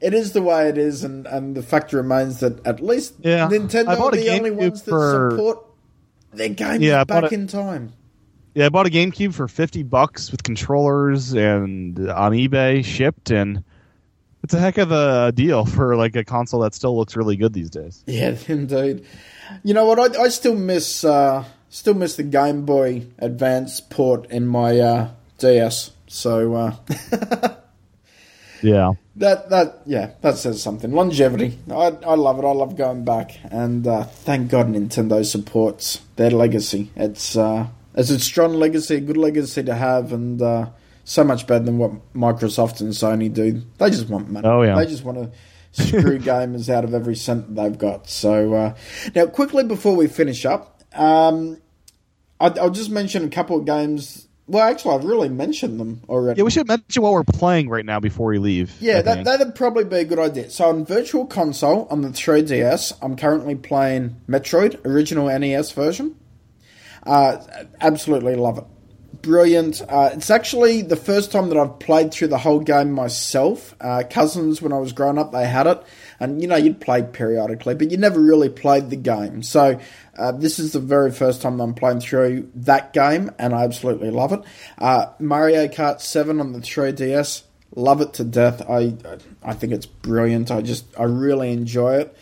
it 0.02 0.14
is 0.14 0.34
the 0.34 0.42
way 0.42 0.68
it 0.68 0.78
is, 0.78 1.04
and, 1.04 1.26
and 1.26 1.56
the 1.56 1.64
fact 1.64 1.94
remains 1.94 2.42
that 2.42 2.66
at 2.68 2.82
least 2.82 3.14
Yeah. 3.22 3.48
Nintendo 3.48 3.98
are 4.00 4.12
the 4.12 4.30
only 4.30 4.52
GameCube 4.52 4.56
ones 4.56 4.82
that 4.84 4.92
for- 4.92 5.32
support 5.32 5.66
their 6.34 6.50
games 6.50 6.82
Yeah, 6.84 7.04
back 7.06 7.32
a- 7.32 7.34
in 7.34 7.48
time. 7.48 7.94
Yeah, 8.58 8.66
I 8.66 8.70
bought 8.70 8.88
a 8.88 8.90
GameCube 8.90 9.36
for 9.36 9.48
fifty 9.48 9.84
bucks 9.84 10.32
with 10.32 10.42
controllers 10.42 11.34
and 11.34 12.10
on 12.10 12.32
eBay 12.32 12.84
shipped, 12.84 13.30
and 13.30 13.64
it's 14.44 14.56
a 14.56 14.60
heck 14.60 14.80
of 14.80 14.92
a 14.92 15.32
deal 15.32 15.64
for 15.78 15.96
like 15.96 16.16
a 16.16 16.26
console 16.26 16.62
that 16.62 16.74
still 16.74 16.98
looks 16.98 17.16
really 17.16 17.36
good 17.38 17.54
these 17.54 17.70
days. 17.70 18.04
Yeah, 18.08 18.36
indeed. 18.48 19.06
You 19.64 19.76
know 19.76 19.86
what? 19.86 20.00
I, 20.00 20.24
I 20.24 20.30
still 20.30 20.56
miss 20.56 21.04
uh, 21.04 21.46
still 21.70 21.94
miss 21.94 22.16
the 22.16 22.24
Game 22.24 22.66
Boy 22.66 23.06
Advance 23.20 23.80
port 23.80 24.26
in 24.32 24.48
my 24.48 24.80
uh, 24.80 25.10
DS. 25.38 25.92
So 26.08 26.56
uh, 26.56 26.76
Yeah, 28.64 28.94
that 29.18 29.52
that 29.52 29.82
yeah, 29.86 30.14
that 30.22 30.38
says 30.38 30.64
something. 30.64 30.92
Longevity. 30.92 31.60
I 31.70 31.96
I 32.04 32.16
love 32.16 32.40
it. 32.40 32.46
I 32.46 32.54
love 32.54 32.76
going 32.76 33.06
back, 33.06 33.38
and 33.52 33.86
uh, 33.86 34.06
thank 34.06 34.50
God 34.50 34.70
Nintendo 34.70 35.24
supports 35.24 36.02
their 36.16 36.32
legacy. 36.32 36.90
It's 36.96 37.38
uh, 37.38 37.68
it's 37.98 38.12
a 38.12 38.20
strong 38.20 38.54
legacy, 38.54 38.96
a 38.96 39.02
good 39.02 39.18
legacy 39.18 39.64
to 39.64 39.74
have, 39.76 40.14
and 40.14 40.42
uh, 40.42 40.70
so 41.04 41.24
much 41.24 41.48
better 41.48 41.66
than 41.66 41.80
what 41.80 42.14
Microsoft 42.14 42.80
and 42.80 42.92
Sony 42.92 43.34
do. 43.34 43.64
They 43.80 43.90
just 43.90 44.08
want 44.08 44.30
money. 44.30 44.48
Oh, 44.48 44.62
yeah. 44.62 44.76
They 44.76 44.86
just 44.86 45.04
want 45.04 45.18
to 45.18 45.32
screw 45.84 46.20
gamers 46.20 46.70
out 46.70 46.84
of 46.84 46.94
every 46.94 47.16
cent 47.16 47.56
they've 47.56 47.78
got. 47.78 48.08
So 48.08 48.54
uh, 48.54 48.76
now, 49.16 49.26
quickly 49.26 49.64
before 49.64 49.96
we 49.96 50.08
finish 50.08 50.46
up, 50.46 50.84
um, 50.94 51.60
I, 52.40 52.50
I'll 52.50 52.70
just 52.70 52.92
mention 52.92 53.26
a 53.26 53.30
couple 53.30 53.58
of 53.58 53.66
games. 53.66 54.28
Well, 54.46 54.66
actually, 54.66 54.96
I've 54.96 55.04
really 55.04 55.28
mentioned 55.28 55.80
them 55.80 56.02
already. 56.08 56.38
yeah. 56.38 56.44
We 56.46 56.52
should 56.52 56.68
mention 56.68 57.02
what 57.02 57.12
we're 57.12 57.24
playing 57.24 57.68
right 57.68 57.84
now 57.86 58.00
before 58.00 58.28
we 58.28 58.38
leave. 58.38 58.74
Yeah, 58.80 59.02
that, 59.02 59.26
that'd 59.26 59.56
probably 59.56 59.84
be 59.84 59.98
a 59.98 60.06
good 60.06 60.20
idea. 60.20 60.50
So 60.52 60.70
on 60.70 60.86
Virtual 60.86 61.26
Console 61.26 61.86
on 61.90 62.02
the 62.02 62.10
3DS, 62.10 62.94
I'm 63.02 63.18
currently 63.18 63.56
playing 63.56 64.22
Metroid 64.30 64.86
original 64.86 65.28
NES 65.28 65.72
version. 65.72 66.16
Uh, 67.08 67.38
absolutely 67.80 68.36
love 68.36 68.58
it. 68.58 68.66
Brilliant. 69.22 69.82
Uh, 69.88 70.12
it's 70.14 70.30
actually 70.30 70.82
the 70.84 70.96
first 70.96 71.32
time 71.32 71.50
that 71.50 71.58
I've 71.58 71.80
played 71.80 72.14
through 72.14 72.28
the 72.28 72.38
whole 72.38 72.60
game 72.60 72.92
myself. 72.92 73.74
Uh, 73.82 74.04
cousins, 74.10 74.62
when 74.62 74.72
I 74.72 74.78
was 74.78 74.94
growing 74.94 75.18
up, 75.18 75.32
they 75.32 75.48
had 75.48 75.68
it, 75.68 75.82
and 76.20 76.42
you 76.42 76.48
know 76.48 76.56
you'd 76.56 76.80
play 76.80 77.02
periodically, 77.02 77.74
but 77.76 77.90
you 77.90 77.98
never 77.98 78.20
really 78.20 78.50
played 78.50 78.90
the 78.90 78.96
game. 78.96 79.42
So 79.42 79.80
uh, 80.18 80.34
this 80.34 80.60
is 80.60 80.74
the 80.74 80.80
very 80.80 81.12
first 81.12 81.42
time 81.42 81.60
I'm 81.60 81.74
playing 81.74 82.02
through 82.02 82.52
that 82.56 82.94
game, 82.94 83.32
and 83.40 83.54
I 83.56 83.64
absolutely 83.64 84.12
love 84.12 84.34
it. 84.34 84.42
Uh, 84.78 85.08
Mario 85.20 85.68
Kart 85.68 86.00
7 86.00 86.40
on 86.40 86.54
the 86.54 86.60
3DS, 86.60 87.44
love 87.76 88.02
it 88.02 88.14
to 88.14 88.24
death. 88.24 88.70
I 88.70 88.96
I 89.44 89.54
think 89.54 89.74
it's 89.74 89.86
brilliant. 89.86 90.52
I 90.52 90.62
just 90.62 90.86
I 91.00 91.04
really 91.04 91.52
enjoy 91.52 91.96
it. 92.02 92.18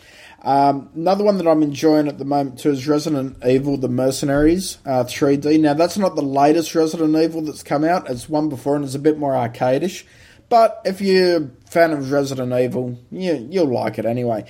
Um, 0.46 0.90
another 0.94 1.24
one 1.24 1.38
that 1.38 1.48
I'm 1.48 1.64
enjoying 1.64 2.06
at 2.06 2.18
the 2.18 2.24
moment 2.24 2.60
too 2.60 2.70
is 2.70 2.86
Resident 2.86 3.44
Evil: 3.44 3.76
The 3.76 3.88
Mercenaries 3.88 4.78
uh, 4.86 5.02
3D. 5.02 5.58
Now 5.60 5.74
that's 5.74 5.98
not 5.98 6.14
the 6.14 6.22
latest 6.22 6.72
Resident 6.72 7.16
Evil 7.16 7.42
that's 7.42 7.64
come 7.64 7.82
out. 7.82 8.08
It's 8.08 8.28
one 8.28 8.48
before 8.48 8.76
and 8.76 8.84
it's 8.84 8.94
a 8.94 9.00
bit 9.00 9.18
more 9.18 9.32
arcadish. 9.32 10.04
But 10.48 10.80
if 10.84 11.00
you're 11.00 11.36
a 11.38 11.50
fan 11.68 11.90
of 11.90 12.12
Resident 12.12 12.52
Evil, 12.52 12.96
you, 13.10 13.48
you'll 13.50 13.72
like 13.72 13.98
it 13.98 14.04
anyway. 14.04 14.44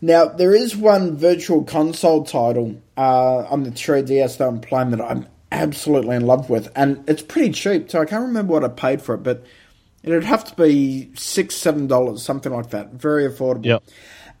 Now 0.00 0.26
there 0.26 0.54
is 0.54 0.76
one 0.76 1.16
Virtual 1.16 1.64
Console 1.64 2.22
title 2.22 2.80
uh, 2.96 3.38
on 3.50 3.64
the 3.64 3.70
3DS 3.70 4.38
that 4.38 4.46
I'm 4.46 4.60
playing 4.60 4.90
that 4.90 5.00
I'm 5.00 5.26
absolutely 5.50 6.14
in 6.14 6.26
love 6.26 6.48
with, 6.48 6.70
and 6.76 7.02
it's 7.08 7.22
pretty 7.22 7.50
cheap 7.50 7.88
too. 7.88 7.98
I 7.98 8.04
can't 8.04 8.22
remember 8.22 8.52
what 8.52 8.62
I 8.62 8.68
paid 8.68 9.02
for 9.02 9.16
it, 9.16 9.24
but 9.24 9.44
it'd 10.04 10.22
have 10.22 10.44
to 10.44 10.54
be 10.54 11.10
six, 11.16 11.56
seven 11.56 11.88
dollars, 11.88 12.22
something 12.22 12.52
like 12.52 12.70
that. 12.70 12.92
Very 12.92 13.28
affordable. 13.28 13.64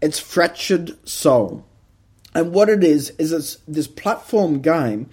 It's 0.00 0.18
Fractured 0.18 1.08
Soul. 1.08 1.64
And 2.34 2.52
what 2.52 2.68
it 2.68 2.84
is, 2.84 3.10
is 3.18 3.32
it's 3.32 3.56
this 3.66 3.88
platform 3.88 4.60
game 4.60 5.10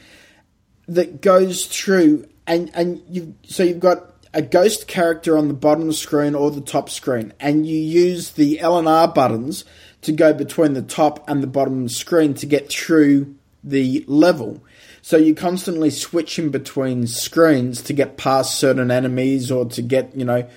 that 0.88 1.22
goes 1.22 1.66
through 1.66 2.28
and, 2.48 2.72
and 2.74 3.04
you 3.10 3.36
so 3.44 3.64
you've 3.64 3.82
got 3.82 4.14
a 4.34 4.42
ghost 4.42 4.88
character 4.88 5.38
on 5.38 5.48
the 5.48 5.54
bottom 5.54 5.92
screen 5.92 6.36
or 6.36 6.50
the 6.50 6.62
top 6.62 6.90
screen, 6.90 7.34
and 7.40 7.68
you 7.68 7.78
use 7.78 8.32
the 8.32 8.60
L 8.60 8.78
and 8.78 8.88
R 8.88 9.08
buttons 9.08 9.66
to 10.02 10.12
go 10.12 10.34
between 10.34 10.74
the 10.74 10.82
top 10.82 11.28
and 11.30 11.44
the 11.44 11.48
bottom 11.48 11.90
screen 11.90 12.34
to 12.36 12.46
get 12.46 12.70
through 12.70 13.36
the 13.64 14.06
level. 14.08 14.64
So 15.02 15.18
you're 15.18 15.36
constantly 15.36 15.90
switching 15.90 16.52
between 16.52 17.08
screens 17.08 17.82
to 17.84 17.94
get 17.94 18.18
past 18.18 18.60
certain 18.60 18.92
enemies 18.92 19.52
or 19.52 19.66
to 19.66 19.82
get, 19.82 20.16
you 20.16 20.26
know, 20.26 20.48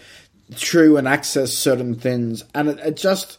through 0.52 0.96
and 0.96 1.08
access 1.08 1.52
certain 1.52 1.94
things. 1.94 2.44
And 2.54 2.68
it, 2.68 2.78
it 2.80 2.96
just 2.96 3.38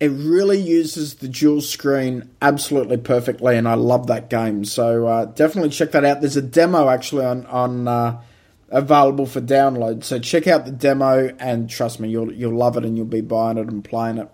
it 0.00 0.08
really 0.08 0.58
uses 0.58 1.16
the 1.16 1.28
dual 1.28 1.60
screen 1.60 2.30
absolutely 2.40 2.96
perfectly, 2.96 3.58
and 3.58 3.68
I 3.68 3.74
love 3.74 4.06
that 4.06 4.30
game. 4.30 4.64
So 4.64 5.06
uh, 5.06 5.24
definitely 5.26 5.70
check 5.70 5.92
that 5.92 6.06
out. 6.06 6.22
There's 6.22 6.38
a 6.38 6.42
demo 6.42 6.88
actually 6.88 7.26
on 7.26 7.44
on 7.46 7.86
uh, 7.86 8.22
available 8.70 9.26
for 9.26 9.42
download. 9.42 10.02
So 10.02 10.18
check 10.18 10.46
out 10.46 10.64
the 10.64 10.72
demo, 10.72 11.36
and 11.38 11.68
trust 11.68 12.00
me, 12.00 12.08
you'll 12.08 12.32
you'll 12.32 12.56
love 12.56 12.78
it, 12.78 12.84
and 12.86 12.96
you'll 12.96 13.06
be 13.06 13.20
buying 13.20 13.58
it 13.58 13.68
and 13.68 13.84
playing 13.84 14.16
it. 14.16 14.28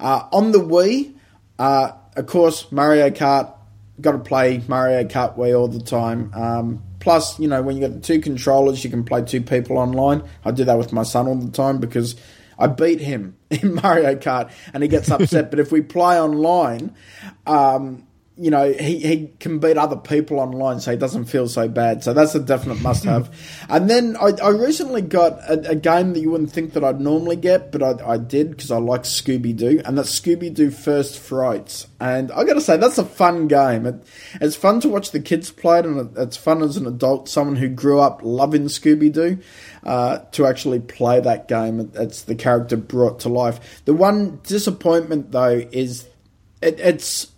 Uh, 0.00 0.26
on 0.32 0.50
the 0.50 0.58
Wii, 0.58 1.14
uh, 1.58 1.92
of 2.16 2.26
course, 2.26 2.70
Mario 2.72 3.08
Kart. 3.10 3.54
Got 4.00 4.12
to 4.12 4.18
play 4.18 4.60
Mario 4.66 5.04
Kart 5.04 5.36
Wii 5.36 5.56
all 5.56 5.68
the 5.68 5.78
time. 5.78 6.32
Um, 6.34 6.82
plus, 6.98 7.38
you 7.38 7.46
know, 7.46 7.62
when 7.62 7.76
you 7.76 7.86
got 7.86 7.94
the 7.94 8.00
two 8.00 8.20
controllers, 8.20 8.82
you 8.82 8.90
can 8.90 9.04
play 9.04 9.22
two 9.22 9.42
people 9.42 9.78
online. 9.78 10.24
I 10.44 10.50
do 10.50 10.64
that 10.64 10.78
with 10.78 10.92
my 10.92 11.04
son 11.04 11.28
all 11.28 11.36
the 11.36 11.52
time 11.52 11.78
because 11.78 12.16
I 12.62 12.68
beat 12.68 13.00
him 13.00 13.36
in 13.50 13.74
Mario 13.74 14.14
Kart 14.14 14.50
and 14.72 14.82
he 14.82 14.88
gets 14.88 15.10
upset. 15.10 15.50
but 15.50 15.58
if 15.58 15.72
we 15.72 15.82
play 15.82 16.20
online, 16.20 16.94
um, 17.46 18.06
you 18.36 18.50
know, 18.50 18.72
he, 18.72 18.98
he 18.98 19.30
can 19.40 19.58
beat 19.58 19.76
other 19.76 19.96
people 19.96 20.40
online 20.40 20.80
so 20.80 20.90
he 20.90 20.96
doesn't 20.96 21.26
feel 21.26 21.48
so 21.48 21.68
bad. 21.68 22.02
So 22.02 22.14
that's 22.14 22.34
a 22.34 22.40
definite 22.40 22.80
must 22.80 23.04
have. 23.04 23.30
and 23.68 23.90
then 23.90 24.16
I, 24.16 24.32
I 24.42 24.48
recently 24.50 25.02
got 25.02 25.38
a, 25.48 25.70
a 25.70 25.74
game 25.74 26.14
that 26.14 26.20
you 26.20 26.30
wouldn't 26.30 26.50
think 26.50 26.72
that 26.72 26.82
I'd 26.82 27.00
normally 27.00 27.36
get, 27.36 27.70
but 27.70 27.82
I, 27.82 28.14
I 28.14 28.16
did 28.16 28.50
because 28.50 28.70
I 28.70 28.78
like 28.78 29.02
Scooby 29.02 29.54
Doo, 29.54 29.82
and 29.84 29.98
that's 29.98 30.18
Scooby 30.18 30.52
Doo 30.52 30.70
First 30.70 31.18
Frights. 31.18 31.88
And 32.00 32.32
I 32.32 32.44
got 32.44 32.54
to 32.54 32.60
say, 32.62 32.78
that's 32.78 32.98
a 32.98 33.04
fun 33.04 33.48
game. 33.48 33.86
It, 33.86 34.02
it's 34.40 34.56
fun 34.56 34.80
to 34.80 34.88
watch 34.88 35.10
the 35.10 35.20
kids 35.20 35.50
play 35.50 35.80
it, 35.80 35.86
and 35.86 36.00
it, 36.00 36.20
it's 36.20 36.36
fun 36.36 36.62
as 36.62 36.78
an 36.78 36.86
adult, 36.86 37.28
someone 37.28 37.56
who 37.56 37.68
grew 37.68 38.00
up 38.00 38.20
loving 38.22 38.64
Scooby 38.64 39.12
Doo, 39.12 39.38
uh, 39.84 40.18
to 40.32 40.46
actually 40.46 40.80
play 40.80 41.20
that 41.20 41.48
game. 41.48 41.80
It, 41.80 41.90
it's 41.94 42.22
the 42.22 42.34
character 42.34 42.76
brought 42.76 43.20
to 43.20 43.28
life. 43.28 43.82
The 43.84 43.94
one 43.94 44.40
disappointment, 44.44 45.32
though, 45.32 45.66
is 45.72 46.06
it, 46.60 46.78
it's 46.78 47.32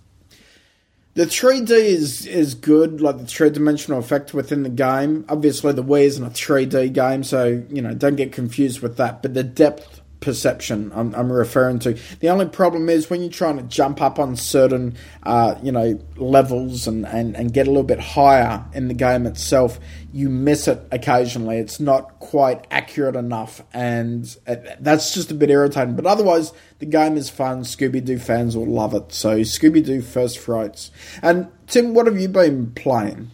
the 1.15 1.25
3D 1.27 1.71
is 1.71 2.27
is 2.27 2.55
good, 2.55 3.01
like 3.01 3.19
the 3.19 3.27
three 3.27 3.51
dimensional 3.51 4.01
effect 4.01 4.35
within 4.35 4.63
the 4.63 4.69
game. 4.69 5.25
Obviously, 5.29 5.73
the 5.73 5.85
Wii 5.85 6.03
isn't 6.03 6.25
a 6.25 6.31
3D 6.31 6.93
game, 6.93 7.25
so 7.25 7.65
you 7.71 7.81
know 7.81 7.95
don't 7.95 8.17
get 8.17 8.33
confused 8.33 8.81
with 8.81 8.97
that. 8.97 9.23
But 9.23 9.35
the 9.35 9.45
depth 9.45 10.01
perception 10.25 10.91
I'm, 10.95 11.15
I'm 11.15 11.31
referring 11.31 11.79
to. 11.81 11.93
The 12.21 12.29
only 12.29 12.47
problem 12.47 12.89
is 12.89 13.11
when 13.11 13.21
you're 13.21 13.31
trying 13.31 13.59
to 13.59 13.63
jump 13.65 14.01
up 14.01 14.19
on 14.19 14.37
certain 14.37 14.97
uh, 15.23 15.57
you 15.63 15.71
know 15.71 16.01
levels 16.17 16.87
and, 16.87 17.07
and, 17.07 17.37
and 17.37 17.53
get 17.53 17.67
a 17.67 17.71
little 17.71 17.85
bit 17.85 18.01
higher 18.01 18.65
in 18.73 18.89
the 18.89 18.95
game 18.95 19.27
itself, 19.27 19.79
you 20.13 20.29
miss 20.31 20.67
it 20.67 20.81
occasionally. 20.91 21.59
It's 21.59 21.79
not 21.79 22.19
quite 22.19 22.67
accurate 22.71 23.17
enough, 23.17 23.63
and 23.73 24.25
it, 24.47 24.79
that's 24.81 25.15
just 25.15 25.31
a 25.31 25.35
bit 25.35 25.51
irritating. 25.51 25.95
But 25.95 26.07
otherwise, 26.07 26.53
the 26.79 26.87
game 26.87 27.17
is 27.17 27.31
fun. 27.31 27.63
Scooby 27.63 28.05
Doo 28.05 28.19
fans 28.19 28.57
will 28.57 28.67
love 28.67 28.95
it. 28.95 29.13
So 29.13 29.41
Scooby 29.41 29.85
Doo 29.85 30.03
First 30.03 30.39
Frights. 30.39 30.91
And 31.23 31.49
Tim, 31.67 31.95
what 31.95 32.07
have 32.07 32.19
you 32.19 32.29
been 32.29 32.73
playing? 32.73 33.31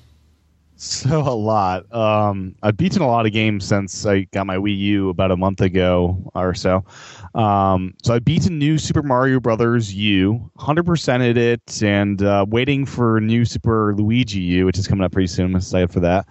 So 1.01 1.20
a 1.20 1.37
lot. 1.37 1.95
Um, 1.95 2.55
I've 2.62 2.78
beaten 2.78 3.03
a 3.03 3.07
lot 3.07 3.26
of 3.26 3.33
games 3.33 3.66
since 3.66 4.07
I 4.07 4.22
got 4.33 4.47
my 4.47 4.57
Wii 4.57 4.78
U 4.78 5.11
about 5.11 5.31
a 5.31 5.37
month 5.37 5.61
ago 5.61 6.31
or 6.35 6.55
so. 6.55 6.87
Um, 7.35 7.93
so 8.03 8.14
I've 8.14 8.24
beaten 8.24 8.59
new 8.59 8.78
Super 8.78 9.03
Mario 9.03 9.41
Brothers 9.41 9.93
U, 9.93 10.51
100%ed 10.59 11.37
it, 11.37 11.83
and 11.83 12.22
uh, 12.22 12.47
waiting 12.49 12.87
for 12.87 13.20
new 13.20 13.45
Super 13.45 13.95
Luigi 13.95 14.41
U, 14.41 14.64
which 14.64 14.78
is 14.78 14.89
coming 14.89 15.05
up 15.05 15.12
pretty 15.12 15.26
soon. 15.26 15.47
I'm 15.51 15.57
excited 15.57 15.93
for 15.93 16.01
that. 16.01 16.26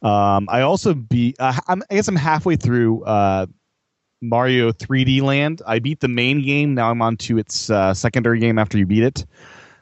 Um, 0.00 0.48
I 0.50 0.62
also 0.62 0.94
beat. 0.94 1.36
Uh, 1.38 1.60
I'm, 1.68 1.82
guess 1.90 2.08
I'm 2.08 2.16
halfway 2.16 2.56
through 2.56 3.04
uh, 3.04 3.44
Mario 4.22 4.72
3D 4.72 5.20
Land. 5.20 5.60
I 5.66 5.78
beat 5.78 6.00
the 6.00 6.08
main 6.08 6.40
game. 6.40 6.74
Now 6.74 6.90
I'm 6.90 7.02
on 7.02 7.18
to 7.18 7.36
its 7.36 7.68
uh, 7.68 7.92
secondary 7.92 8.40
game 8.40 8.58
after 8.58 8.78
you 8.78 8.86
beat 8.86 9.02
it. 9.02 9.26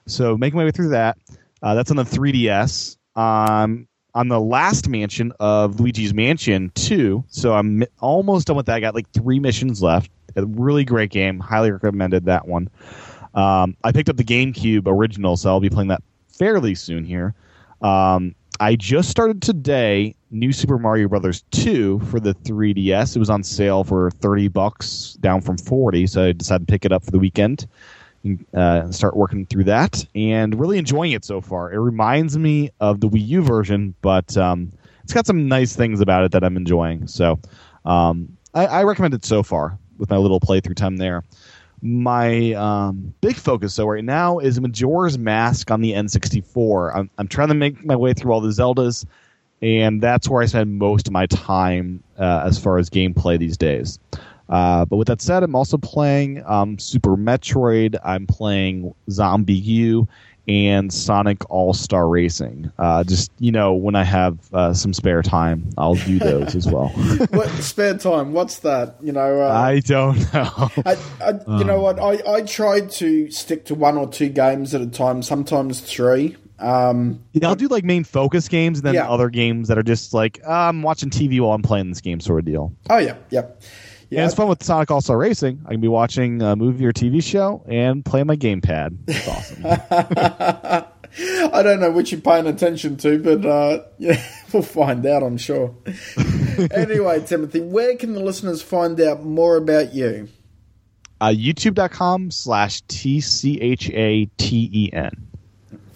So 0.09 0.37
making 0.37 0.59
my 0.59 0.64
way 0.64 0.73
through 0.73 0.89
that. 0.89 1.19
Uh, 1.62 1.77
that's 1.77 1.93
on 1.93 1.97
the 1.97 2.05
3DS. 2.05 2.97
Um, 3.14 3.88
on 4.19 4.27
the 4.27 4.41
last 4.41 4.89
mansion 4.89 5.33
of 5.39 5.79
Luigi's 5.79 6.12
Mansion 6.12 6.73
2. 6.75 7.23
So 7.29 7.55
I'm 7.55 7.85
almost 8.01 8.49
done 8.49 8.57
with 8.57 8.66
that. 8.66 8.75
I 8.75 8.81
got 8.81 8.93
like 8.97 9.09
three 9.12 9.39
missions 9.39 9.81
left. 9.81 10.11
A 10.35 10.45
really 10.45 10.85
great 10.85 11.11
game. 11.11 11.39
Highly 11.39 11.71
recommended 11.71 12.25
that 12.25 12.49
one. 12.49 12.69
Um, 13.35 13.77
I 13.85 13.93
picked 13.93 14.09
up 14.09 14.16
the 14.16 14.25
GameCube 14.25 14.89
original, 14.89 15.37
so 15.37 15.51
I'll 15.51 15.61
be 15.61 15.71
playing 15.71 15.89
that 15.89 16.03
fairly 16.27 16.75
soon 16.75 17.05
here. 17.05 17.33
Um, 17.81 18.35
I 18.59 18.75
just 18.75 19.09
started 19.09 19.41
today 19.41 20.16
New 20.33 20.53
Super 20.53 20.81
Mario 20.81 21.07
Brothers 21.07 21.45
2 21.53 22.01
for 22.11 22.19
the 22.19 22.35
3DS. 22.35 23.14
It 23.14 23.21
was 23.21 23.31
on 23.31 23.45
sale 23.45 23.85
for 23.85 24.11
30 24.11 24.49
bucks, 24.49 25.16
down 25.21 25.43
from 25.43 25.59
40, 25.59 26.09
so 26.09 26.25
I 26.25 26.33
decided 26.33 26.66
to 26.66 26.73
pick 26.73 26.85
it 26.85 26.91
up 26.91 27.05
for 27.05 27.12
the 27.12 27.21
weekend 27.21 27.69
uh, 28.55 28.91
start 28.91 29.16
working 29.16 29.47
through 29.47 29.64
that. 29.64 30.05
And 30.14 30.59
really 30.59 30.79
enjoying 30.79 31.12
it 31.12 31.25
so 31.25 31.41
far. 31.41 31.73
It 31.73 31.79
reminds 31.79 32.37
me 32.39 32.71
of 32.81 33.01
the 33.01 33.09
Wii 33.09 33.27
U 33.27 33.43
version, 33.43 33.95
but 34.03 34.37
um, 34.37 34.73
it's 35.05 35.12
got 35.12 35.27
some 35.27 35.49
nice 35.49 35.75
things 35.75 36.01
about 36.01 36.25
it 36.25 36.33
that 36.33 36.45
I'm 36.45 36.57
enjoying. 36.57 37.07
So 37.07 37.39
um, 37.85 38.37
I, 38.55 38.66
I 38.66 38.83
recommend 38.85 39.14
it 39.14 39.25
so 39.25 39.43
far 39.43 39.79
with 39.99 40.11
my 40.11 40.16
little 40.16 40.41
playthrough 40.41 40.77
time 40.77 40.97
there. 40.97 41.25
My 41.81 42.53
um, 42.55 43.14
big 43.21 43.37
focus, 43.37 43.77
though, 43.77 43.87
right 43.87 44.05
now 44.05 44.39
is 44.39 44.61
Majora's 44.61 45.16
Mask 45.16 45.71
on 45.71 45.81
the 45.81 45.93
N64. 45.93 46.97
I'm, 46.97 47.11
I'm 47.19 47.29
trying 47.29 47.49
to 47.49 47.55
make 47.55 47.85
my 47.85 47.95
way 47.95 48.14
through 48.14 48.33
all 48.33 48.41
the 48.41 48.49
Zeldas 48.49 49.07
and 49.61 50.01
that's 50.01 50.29
where 50.29 50.43
I 50.43 50.47
spend 50.47 50.79
most 50.79 51.09
of 51.09 51.12
my 51.12 51.27
time 51.27 52.03
uh, 52.19 52.43
as 52.47 52.59
far 52.59 52.79
as 52.79 52.91
gameplay 52.91 53.39
these 53.39 53.57
days. 53.57 53.99
Uh, 54.49 54.84
but 54.84 54.96
with 54.96 55.09
that 55.09 55.20
said, 55.20 55.42
I'm 55.42 55.55
also 55.55 55.76
playing 55.78 56.42
um, 56.46 56.78
Super 56.78 57.16
Metroid. 57.16 57.99
I'm 58.05 58.26
playing 58.26 58.94
ZombiU 59.11 60.09
and 60.46 60.90
Sonic 60.90 61.49
All 61.51 61.74
Star 61.74 62.09
Racing. 62.09 62.72
Uh, 62.78 63.05
just 63.05 63.30
you 63.38 63.53
know, 63.53 63.74
when 63.74 63.94
I 63.94 64.05
have 64.05 64.38
uh, 64.55 64.72
some 64.72 64.94
spare 64.94 65.20
time, 65.22 65.68
I'll 65.76 65.96
do 65.96 66.18
those 66.18 66.55
as 66.55 66.66
well. 66.66 66.88
what 67.30 67.49
spare 67.62 67.99
time? 67.99 68.32
What's 68.32 68.61
that? 68.61 68.96
You 69.03 69.12
know, 69.12 69.42
uh, 69.42 69.49
I 69.53 69.80
don't 69.80 70.16
know. 70.32 70.70
I, 70.86 70.96
I, 71.20 71.59
you 71.59 71.64
know 71.64 71.80
what? 71.80 72.01
I, 72.01 72.22
I 72.26 72.40
try 72.42 72.80
to 72.80 73.30
stick 73.30 73.66
to 73.66 73.74
one 73.74 73.99
or 73.99 74.09
two 74.09 74.30
games 74.30 74.74
at 74.74 74.80
a 74.80 74.86
time. 74.86 75.22
Sometimes 75.22 75.80
three. 75.82 76.36
Um, 76.59 77.22
yeah, 77.34 77.49
I'll 77.49 77.55
do 77.55 77.68
like 77.68 77.84
main 77.84 78.03
focus 78.03 78.49
games, 78.49 78.78
and 78.78 78.86
then 78.86 78.94
Yeah. 78.94 79.09
other 79.11 79.28
games 79.28 79.68
that 79.68 79.76
are 79.78 79.82
just 79.82 80.12
like 80.14 80.40
uh, 80.44 80.51
I'm 80.51 80.82
watching 80.82 81.11
TV 81.11 81.38
while 81.40 81.53
I'm 81.53 81.62
playing 81.62 81.90
this 81.90 82.01
game, 82.01 82.18
sort 82.20 82.38
of 82.40 82.46
deal. 82.46 82.72
oh 82.90 82.96
yeah, 82.99 83.14
yeah, 83.30 83.42
Yeah, 84.11 84.25
it's 84.25 84.35
fun 84.35 84.49
with 84.49 84.63
Sonic 84.63 84.91
All 84.91 85.01
Star 85.01 85.19
Racing. 85.19 85.61
I 85.67 85.71
can 85.71 85.81
be 85.81 85.89
watching 85.89 86.41
a 86.41 86.57
movie 86.57 86.87
or 86.87 86.93
TV 86.93 87.23
show 87.23 87.63
and 87.69 88.05
playing 88.05 88.27
my 88.27 88.37
gamepad. 88.37 88.97
It's 89.07 89.29
awesome. 89.29 89.65
I 91.55 91.63
don't 91.63 91.81
know 91.81 91.91
which 91.91 92.13
you're 92.13 92.21
paying 92.21 92.47
attention 92.47 92.97
to, 92.99 93.19
but 93.19 93.45
uh, 93.45 93.85
yeah, 93.99 94.23
we'll 94.53 94.63
find 94.63 95.05
out, 95.05 95.23
I'm 95.23 95.37
sure. 95.37 95.75
anyway, 96.71 97.25
Timothy, 97.25 97.61
where 97.61 97.97
can 97.97 98.13
the 98.15 98.21
listeners 98.21 98.63
find 98.63 99.01
out 99.01 99.25
more 99.25 99.57
about 99.57 99.95
you? 99.95 100.29
uh, 101.21 101.29
YouTube.com 101.29 102.31
slash 102.31 102.83
T 102.83 103.21
C 103.21 103.61
H 103.61 103.91
A 103.91 104.27
T 104.37 104.71
E 104.73 104.91
N. 104.93 105.28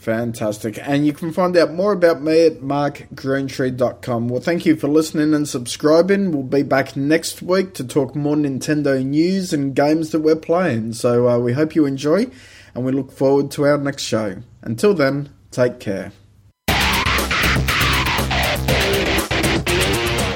Fantastic. 0.03 0.81
And 0.83 1.07
you 1.07 1.13
can 1.13 1.33
find 1.33 1.57
out 1.57 1.73
more 1.73 1.93
about 1.93 2.21
me 2.23 2.45
at 2.47 2.55
markgreentree.com. 2.55 4.29
Well, 4.29 4.41
thank 4.41 4.67
you 4.67 4.75
for 4.75 4.89
listening 4.89 5.33
and 5.33 5.49
subscribing. 5.49 6.33
We'll 6.33 6.43
be 6.43 6.65
back 6.65 6.97
next 6.97 7.41
week 7.41 7.75
to 7.75 7.85
talk 7.85 8.17
more 8.17 8.35
Nintendo 8.35 9.01
news 9.07 9.53
and 9.53 9.77
games 9.77 10.11
that 10.11 10.19
we're 10.19 10.35
playing. 10.35 10.95
So 10.95 11.29
uh, 11.29 11.39
we 11.39 11.53
hope 11.53 11.77
you 11.77 11.87
enjoy, 11.87 12.27
and 12.75 12.85
we 12.85 12.91
look 12.91 13.13
forward 13.13 13.53
to 13.53 13.63
our 13.63 13.79
next 13.79 14.03
show. 14.03 14.43
Until 14.63 14.93
then, 14.93 15.29
take 15.53 15.79
care. 15.79 16.11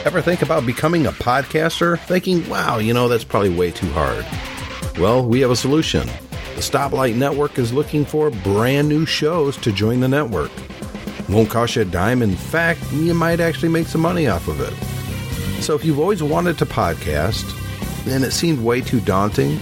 Ever 0.07 0.23
think 0.23 0.43
about 0.43 0.65
becoming 0.65 1.07
a 1.07 1.13
podcaster? 1.13 1.99
Thinking, 1.99 2.49
wow, 2.49 2.79
you 2.79 2.95
know, 2.95 3.09
that's 3.09 3.25
probably 3.25 3.53
way 3.53 3.73
too 3.73 3.91
hard. 3.91 4.25
Well, 4.97 5.27
we 5.27 5.41
have 5.41 5.51
a 5.51 5.57
solution. 5.57 6.09
The 6.57 6.63
Stoplight 6.63 7.17
Network 7.17 7.59
is 7.59 7.75
looking 7.75 8.07
for 8.07 8.31
brand 8.31 8.89
new 8.89 9.05
shows 9.05 9.59
to 9.59 9.71
join 9.71 10.01
the 10.01 10.09
network. 10.09 10.51
Won't 11.29 11.51
cost 11.51 11.77
you 11.77 11.83
a 11.83 11.85
dime. 11.85 12.23
In 12.23 12.35
fact, 12.35 12.81
you 12.93 13.13
might 13.13 13.41
actually 13.41 13.69
make 13.69 13.87
some 13.87 14.01
money 14.01 14.27
off 14.27 14.49
of 14.49 14.63
it. 14.63 14.73
So 15.63 15.75
if 15.75 15.85
you've 15.85 15.99
always 15.99 16.23
wanted 16.23 16.57
to 16.57 16.65
podcast 16.65 17.45
and 18.07 18.25
it 18.25 18.31
seemed 18.31 18.65
way 18.65 18.81
too 18.81 19.01
daunting, 19.01 19.61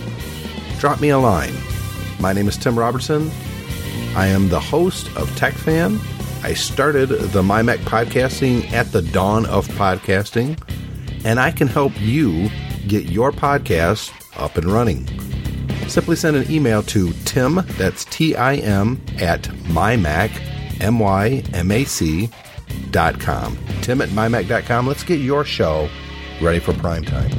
drop 0.79 1.01
me 1.01 1.09
a 1.09 1.19
line. 1.19 1.53
My 2.21 2.33
name 2.33 2.47
is 2.47 2.57
Tim 2.57 2.79
Robertson. 2.79 3.29
I 4.15 4.29
am 4.29 4.49
the 4.49 4.61
host 4.61 5.09
of 5.17 5.29
TechFan. 5.31 5.99
I 6.45 6.55
started 6.55 7.09
the 7.09 7.43
MyMac 7.43 7.79
podcasting 7.79 8.71
at 8.71 8.93
the 8.93 9.03
dawn 9.03 9.47
of 9.47 9.67
podcasting, 9.67 10.57
and 11.25 11.41
I 11.41 11.51
can 11.51 11.67
help 11.67 12.01
you 12.01 12.49
get 12.87 13.07
your 13.07 13.33
podcast 13.33 14.13
up 14.41 14.57
and 14.57 14.67
running. 14.67 15.24
Simply 15.89 16.17
send 16.17 16.37
an 16.37 16.51
email 16.51 16.83
to 16.85 17.13
Tim, 17.25 17.61
that's 17.77 18.05
T 18.07 18.35
I 18.35 18.57
M, 18.57 19.01
at 19.21 19.43
mymac, 19.69 20.31
M 20.81 20.99
Y 20.99 21.43
M 21.53 21.71
A 21.71 21.85
C, 21.85 22.29
dot 22.91 23.21
com. 23.21 23.57
Tim 23.83 24.01
at 24.01 24.09
mymac.com. 24.11 24.87
Let's 24.87 25.05
get 25.05 25.21
your 25.21 25.45
show 25.45 25.89
ready 26.41 26.59
for 26.59 26.73
prime 26.75 27.05
time. 27.05 27.31